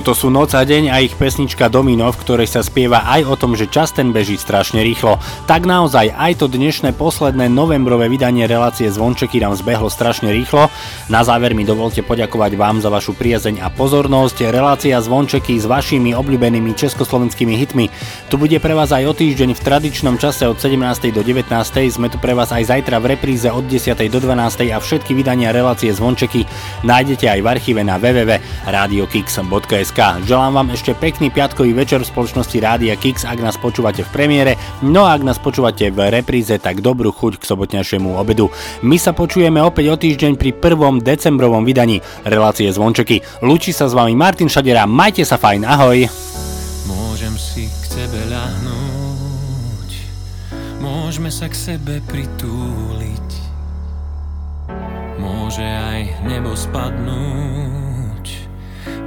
Toto 0.00 0.16
sú 0.16 0.32
Noc 0.32 0.56
a 0.56 0.64
deň 0.64 0.96
a 0.96 1.04
ich 1.04 1.12
pesnička 1.12 1.68
Domino, 1.68 2.08
v 2.08 2.20
ktorej 2.24 2.48
sa 2.48 2.64
spieva 2.64 3.04
aj 3.04 3.20
o 3.20 3.36
tom, 3.36 3.52
že 3.52 3.68
čas 3.68 3.92
ten 3.92 4.16
beží 4.16 4.40
strašne 4.40 4.80
rýchlo. 4.80 5.20
Tak 5.44 5.68
naozaj 5.68 6.16
aj 6.16 6.40
to 6.40 6.48
dnešné 6.48 6.96
posledné 6.96 7.52
novembrové 7.52 8.08
vydanie 8.08 8.48
relácie 8.48 8.88
Zvončeky 8.88 9.44
nám 9.44 9.60
zbehlo 9.60 9.92
strašne 9.92 10.32
rýchlo. 10.32 10.72
Na 11.12 11.20
záver 11.20 11.52
mi 11.52 11.68
dovolte 11.68 12.00
poďakovať 12.00 12.56
vám 12.56 12.80
za 12.80 12.88
vašu 12.88 13.12
priazeň 13.12 13.60
a 13.60 13.68
pozornosť. 13.68 14.48
Relácia 14.48 14.96
Zvončeky 15.04 15.60
s 15.60 15.68
vašimi 15.68 16.16
obľúbenými 16.16 16.72
československými 16.72 17.52
hitmi. 17.60 17.92
Tu 18.32 18.40
bude 18.40 18.56
pre 18.56 18.72
vás 18.72 18.96
aj 18.96 19.04
o 19.04 19.12
týždeň 19.12 19.52
v 19.52 19.60
tradičnom 19.60 20.16
čase 20.16 20.48
od 20.48 20.56
17. 20.56 20.80
do 21.12 21.20
19. 21.20 21.52
Sme 21.92 22.08
tu 22.08 22.16
pre 22.16 22.32
vás 22.32 22.48
aj 22.56 22.72
zajtra 22.72 23.04
v 23.04 23.20
repríze 23.20 23.52
od 23.52 23.68
10. 23.68 24.00
do 24.08 24.16
12. 24.16 24.64
a 24.72 24.80
všetky 24.80 25.12
vydania 25.12 25.52
relácie 25.52 25.92
Zvončeky 25.92 26.48
nájdete 26.88 27.28
aj 27.28 27.40
v 27.44 27.46
archíve 27.52 27.84
na 27.84 28.00
www.radiokix.sk. 28.00 29.89
Želám 30.00 30.54
vám 30.54 30.68
ešte 30.70 30.94
pekný 30.94 31.34
piatkový 31.34 31.74
večer 31.74 32.00
v 32.00 32.08
spoločnosti 32.08 32.56
Rádia 32.62 32.94
Kix, 32.94 33.26
ak 33.26 33.42
nás 33.42 33.58
počúvate 33.58 34.06
v 34.06 34.10
premiére, 34.14 34.52
no 34.86 35.02
a 35.04 35.12
ak 35.12 35.26
nás 35.26 35.36
počúvate 35.36 35.90
v 35.90 36.08
repríze, 36.14 36.56
tak 36.62 36.78
dobrú 36.78 37.10
chuť 37.10 37.36
k 37.36 37.44
sobotňašiemu 37.44 38.14
obedu. 38.14 38.48
My 38.86 38.96
sa 38.96 39.10
počujeme 39.10 39.58
opäť 39.60 39.92
o 39.92 39.98
týždeň 39.98 40.38
pri 40.38 40.54
1. 40.56 41.02
decembrovom 41.04 41.66
vydaní 41.66 42.00
relácie 42.22 42.70
Zvončeky. 42.70 43.44
Lúči 43.44 43.74
sa 43.74 43.90
s 43.90 43.96
vami 43.98 44.14
Martin 44.14 44.48
Šadera, 44.48 44.86
majte 44.86 45.26
sa 45.26 45.36
fajn, 45.36 45.66
ahoj! 45.66 46.06
Môžem 46.86 47.34
si 47.36 47.66
k 47.68 47.84
tebe 47.90 48.20
ľahnúť, 48.30 49.90
môžeme 50.80 51.28
sa 51.34 51.50
k 51.50 51.54
sebe 51.58 51.98
pritúliť. 52.06 53.28
Môže 55.20 55.66
aj 55.66 56.24
nebo 56.24 56.54
spadnúť, 56.56 57.79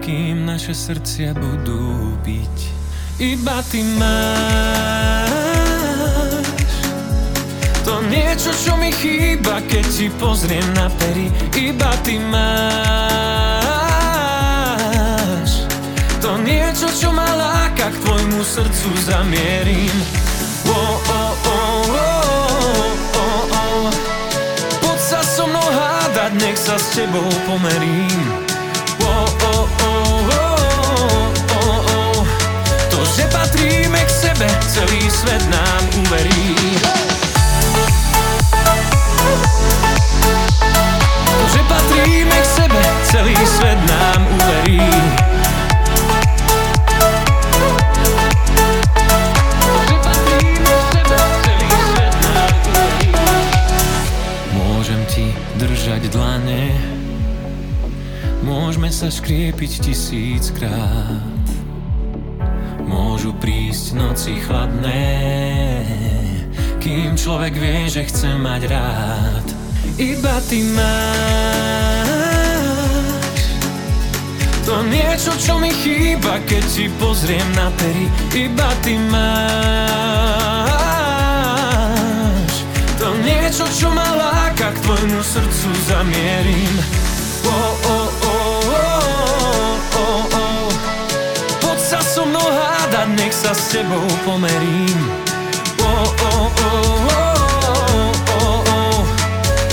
kým 0.03 0.43
naše 0.43 0.75
srdcia 0.75 1.31
budú 1.31 2.11
byť. 2.27 2.57
Iba 3.23 3.63
ty 3.71 3.87
máš 3.95 5.31
to 7.87 8.03
niečo, 8.11 8.51
čo 8.51 8.75
mi 8.75 8.91
chýba, 8.91 9.63
keď 9.63 9.85
ti 9.87 10.11
pozriem 10.19 10.67
na 10.75 10.91
pery. 10.99 11.31
Iba 11.55 11.95
ty 12.03 12.19
máš 12.19 12.43
to 16.19 16.35
niečo, 16.43 16.91
čo 16.91 17.15
ma 17.15 17.31
láka, 17.39 17.87
k 17.87 17.95
tvojmu 18.03 18.43
srdcu 18.43 18.89
zamierim. 19.07 19.95
Oh, 20.67 20.99
oh, 20.99 21.31
oh, 21.47 21.87
oh, 21.95 22.91
oh, 23.23 23.55
oh. 23.55 23.87
Poď 24.83 24.99
sa 24.99 25.23
so 25.23 25.47
mnou 25.47 25.63
hádať, 25.63 26.35
nech 26.43 26.59
sa 26.59 26.75
s 26.75 26.91
tebou 26.91 27.31
pomerím. 27.47 28.42
Že 33.13 33.29
patríme 33.29 34.01
k 34.05 34.09
sebe, 34.09 34.47
celý 34.65 35.05
svet 35.09 35.43
nám 35.49 35.83
uverí. 36.01 36.55
Že 41.53 41.61
patríme 41.69 42.37
k 42.41 42.47
sebe, 42.47 42.83
celý 43.05 43.37
svet 43.45 43.79
nám 43.85 44.21
uverí. 44.33 44.81
Môžem 54.57 55.01
ti 55.05 55.25
držať 55.61 56.09
dlane 56.09 56.93
Môžeme 58.43 58.91
sa 58.91 59.07
škriepiť 59.07 59.87
tisíckrát 59.87 61.42
Môžu 63.23 63.39
prísť 63.39 63.95
noci 63.95 64.35
chladné. 64.35 65.07
Kým 66.83 67.15
človek 67.15 67.55
vie, 67.55 67.87
že 67.87 68.03
chce 68.03 68.35
mať 68.35 68.67
rád 68.67 69.47
Iba 69.95 70.43
ty 70.51 70.59
máš. 70.75 72.03
To 74.67 74.83
niečo, 74.91 75.31
čo 75.39 75.55
mi 75.55 75.71
chýba, 75.71 76.43
keď 76.43 76.67
ti 76.67 76.91
pozriem 76.99 77.47
na 77.55 77.71
pery 77.79 78.11
Iba 78.35 78.67
ty 78.83 78.99
máš. 79.07 79.23
To 82.99 83.07
niečo, 83.23 83.63
čo 83.71 83.87
ma 83.87 84.19
láka, 84.19 84.75
k 84.75 84.83
tvojmu 84.83 85.23
srdcu 85.23 85.71
zamierim. 85.87 86.75
Oh, 87.47 87.71
oh, 87.87 88.02
hádať, 92.93 93.09
nech 93.17 93.33
sa 93.33 93.57
s 93.57 93.73
tebou 93.73 94.05
pomerím. 94.21 94.97
Oh, 95.81 96.05
oh, 96.13 96.45
oh, 96.45 97.09
oh, 97.09 98.13
oh, 98.37 98.61
oh. 98.69 99.01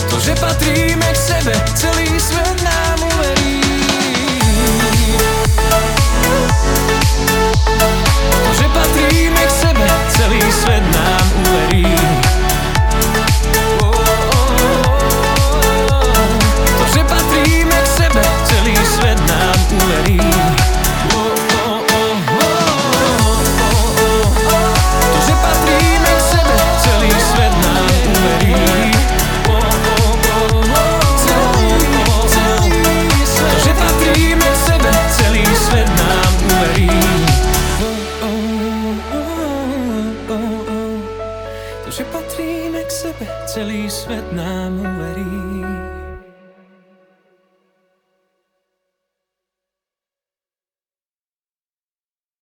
To, 0.08 0.16
že 0.24 0.32
patríme 0.40 1.04
k 1.04 1.18
sebe, 1.20 1.52
celý 1.76 2.08
svet 2.16 2.56
nám 2.64 2.96
uverí. 3.04 3.60
To, 8.24 8.50
že 8.56 8.66
patríme 8.72 9.42
k 9.44 9.52
sebe, 9.52 9.86
celý 10.16 10.40
svet 10.48 10.84
nám 10.88 11.26
uverí 11.44 12.29